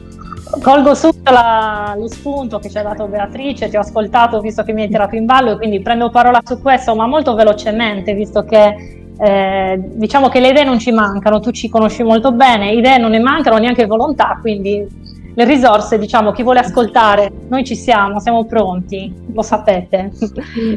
Colgo 0.62 0.95
subito 0.95 1.30
la, 1.30 1.95
lo 1.97 2.09
spunto 2.09 2.59
che 2.59 2.68
ci 2.70 2.78
ha 2.78 2.82
dato 2.82 3.07
Beatrice, 3.07 3.68
ti 3.68 3.76
ho 3.76 3.80
ascoltato 3.80 4.41
visto 4.41 4.62
che 4.62 4.72
mi 4.72 4.82
hai 4.82 4.88
tirato 4.88 5.14
in 5.14 5.24
ballo 5.24 5.53
e 5.53 5.57
quindi 5.57 5.80
prendo 5.80 6.11
parola 6.11 6.41
su 6.45 6.61
questo, 6.61 6.95
ma 6.95 7.07
molto 7.07 7.34
velocemente, 7.34 8.14
visto 8.14 8.45
che 8.45 8.97
eh, 9.16 9.78
diciamo 9.78 10.28
che 10.28 10.41
le 10.41 10.49
idee 10.49 10.64
non 10.64 10.78
ci 10.78 10.91
mancano, 10.91 11.41
tu 11.41 11.51
ci 11.51 11.68
conosci 11.68 12.03
molto 12.03 12.32
bene, 12.32 12.72
idee 12.72 12.99
non 12.99 13.11
ne 13.11 13.20
mancano 13.20 13.59
neanche 13.59 13.86
volontà, 13.86 14.38
quindi 14.41 14.86
le 15.35 15.45
risorse, 15.45 15.99
diciamo, 15.99 16.33
chi 16.33 16.43
vuole 16.43 16.61
ascoltare, 16.61 17.31
noi 17.49 17.64
ci 17.64 17.76
siamo, 17.76 18.20
siamo 18.20 18.45
pronti, 18.45 19.12
lo 19.33 19.43
sapete. 19.43 20.11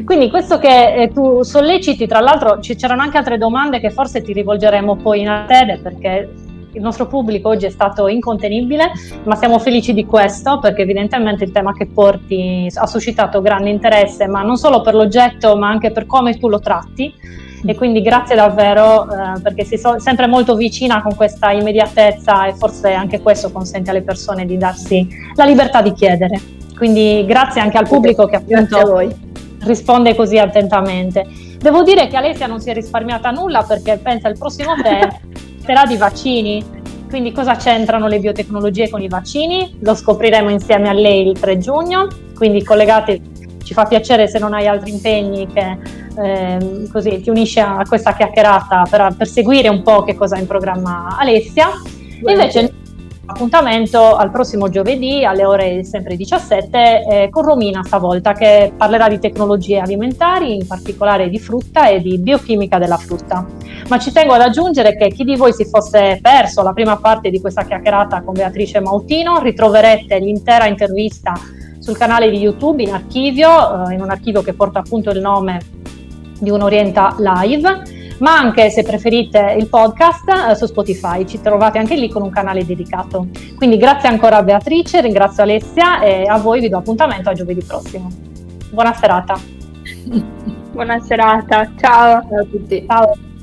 Quindi 0.04 0.30
questo 0.30 0.58
che 0.58 0.94
eh, 0.94 1.10
tu 1.12 1.42
solleciti, 1.42 2.06
tra 2.06 2.20
l'altro 2.20 2.60
ci, 2.60 2.76
c'erano 2.76 3.02
anche 3.02 3.18
altre 3.18 3.38
domande 3.38 3.80
che 3.80 3.90
forse 3.90 4.22
ti 4.22 4.32
rivolgeremo 4.32 4.96
poi 4.96 5.20
in 5.20 5.44
sede 5.48 5.78
perché 5.82 6.32
il 6.72 6.82
nostro 6.82 7.06
pubblico 7.06 7.48
oggi 7.50 7.66
è 7.66 7.70
stato 7.70 8.08
incontenibile, 8.08 8.90
ma 9.24 9.36
siamo 9.36 9.58
felici 9.58 9.94
di 9.94 10.04
questo 10.04 10.58
perché 10.58 10.82
evidentemente 10.82 11.44
il 11.44 11.52
tema 11.52 11.72
che 11.72 11.86
porti 11.86 12.66
ha 12.74 12.86
suscitato 12.86 13.40
grande 13.40 13.70
interesse, 13.70 14.26
ma 14.26 14.42
non 14.42 14.56
solo 14.56 14.80
per 14.80 14.94
l'oggetto, 14.94 15.56
ma 15.56 15.68
anche 15.68 15.92
per 15.92 16.06
come 16.06 16.36
tu 16.36 16.48
lo 16.48 16.58
tratti 16.58 17.14
e 17.66 17.74
quindi 17.74 18.02
grazie 18.02 18.34
davvero 18.34 19.04
eh, 19.04 19.40
perché 19.40 19.64
sei 19.64 19.78
so- 19.78 19.98
sempre 19.98 20.26
molto 20.26 20.54
vicina 20.54 21.02
con 21.02 21.14
questa 21.14 21.50
immediatezza 21.50 22.46
e 22.46 22.54
forse 22.54 22.92
anche 22.92 23.20
questo 23.20 23.50
consente 23.50 23.90
alle 23.90 24.02
persone 24.02 24.44
di 24.44 24.56
darsi 24.56 25.08
la 25.34 25.44
libertà 25.44 25.80
di 25.80 25.92
chiedere. 25.92 26.40
Quindi 26.76 27.24
grazie 27.26 27.60
anche 27.60 27.78
al 27.78 27.88
pubblico 27.88 28.26
che 28.26 28.36
appunto 28.36 29.00
risponde 29.60 30.14
così 30.14 30.38
attentamente. 30.38 31.26
Devo 31.58 31.82
dire 31.82 32.08
che 32.08 32.16
Alessia 32.16 32.46
non 32.46 32.60
si 32.60 32.70
è 32.70 32.74
risparmiata 32.74 33.30
nulla 33.30 33.62
perché 33.62 33.98
pensa 34.02 34.28
il 34.28 34.36
prossimo 34.36 34.74
tema 34.82 35.08
sarà 35.64 35.86
di 35.86 35.96
vaccini. 35.96 36.82
Quindi 37.08 37.32
cosa 37.32 37.54
c'entrano 37.54 38.08
le 38.08 38.18
biotecnologie 38.18 38.90
con 38.90 39.00
i 39.00 39.08
vaccini? 39.08 39.76
Lo 39.80 39.94
scopriremo 39.94 40.50
insieme 40.50 40.88
a 40.88 40.92
lei 40.92 41.28
il 41.28 41.38
3 41.38 41.58
giugno, 41.58 42.08
quindi 42.34 42.62
collegate 42.64 43.20
ci 43.64 43.74
fa 43.74 43.84
piacere 43.84 44.28
se 44.28 44.38
non 44.38 44.54
hai 44.54 44.66
altri 44.66 44.90
impegni 44.90 45.46
che 45.52 45.78
eh, 46.16 46.88
così 46.92 47.20
ti 47.20 47.30
unisci 47.30 47.58
a 47.60 47.82
questa 47.88 48.14
chiacchierata 48.14 48.84
per, 48.88 49.14
per, 49.16 49.26
seguire 49.26 49.68
un 49.68 49.82
po' 49.82 50.04
che 50.04 50.14
cosa 50.14 50.36
ha 50.36 50.38
in 50.38 50.46
programma 50.46 51.16
Alessia. 51.18 51.70
E 52.26 52.32
invece 52.32 52.72
appuntamento 53.26 54.16
al 54.16 54.30
prossimo 54.30 54.68
giovedì 54.68 55.24
alle 55.24 55.44
ore 55.44 55.84
sempre 55.84 56.16
17 56.16 56.78
eh, 56.78 57.28
con 57.30 57.44
Romina 57.44 57.82
stavolta 57.82 58.32
che 58.32 58.72
parlerà 58.76 59.08
di 59.08 59.18
tecnologie 59.18 59.78
alimentari, 59.78 60.54
in 60.54 60.66
particolare 60.66 61.28
di 61.28 61.38
frutta 61.38 61.88
e 61.88 62.00
di 62.00 62.18
biochimica 62.18 62.78
della 62.78 62.98
frutta. 62.98 63.46
Ma 63.88 63.98
ci 63.98 64.12
tengo 64.12 64.34
ad 64.34 64.42
aggiungere 64.42 64.96
che 64.96 65.08
chi 65.08 65.24
di 65.24 65.36
voi 65.36 65.52
si 65.52 65.64
fosse 65.64 66.18
perso 66.20 66.62
la 66.62 66.72
prima 66.72 66.96
parte 66.96 67.30
di 67.30 67.40
questa 67.40 67.64
chiacchierata 67.64 68.22
con 68.22 68.34
Beatrice 68.34 68.80
Mautino 68.80 69.40
ritroverete 69.40 70.18
l'intera 70.18 70.66
intervista 70.66 71.32
sul 71.84 71.98
canale 71.98 72.30
di 72.30 72.38
YouTube 72.38 72.82
in 72.82 72.94
archivio, 72.94 73.88
eh, 73.88 73.92
in 73.92 74.00
un 74.00 74.08
archivio 74.08 74.40
che 74.40 74.54
porta 74.54 74.78
appunto 74.78 75.10
il 75.10 75.20
nome 75.20 75.60
di 76.40 76.48
un 76.48 76.62
Orienta 76.62 77.14
Live, 77.18 77.82
ma 78.20 78.38
anche 78.38 78.70
se 78.70 78.82
preferite 78.82 79.54
il 79.58 79.68
podcast 79.68 80.50
eh, 80.50 80.54
su 80.54 80.64
Spotify, 80.64 81.26
ci 81.26 81.42
trovate 81.42 81.76
anche 81.76 81.94
lì 81.94 82.08
con 82.08 82.22
un 82.22 82.30
canale 82.30 82.64
dedicato. 82.64 83.26
Quindi 83.56 83.76
grazie 83.76 84.08
ancora 84.08 84.38
a 84.38 84.42
Beatrice, 84.42 85.02
ringrazio 85.02 85.42
Alessia 85.42 86.00
e 86.00 86.24
a 86.26 86.38
voi 86.38 86.60
vi 86.60 86.70
do 86.70 86.78
appuntamento 86.78 87.28
a 87.28 87.34
giovedì 87.34 87.62
prossimo. 87.62 88.10
Buona 88.70 88.94
serata. 88.94 89.38
Buona 90.72 90.98
serata, 91.00 91.70
ciao. 91.78 92.22
Ciao 92.26 92.40
a 92.40 92.44
tutti. 92.50 92.84
Ciao. 92.88 93.33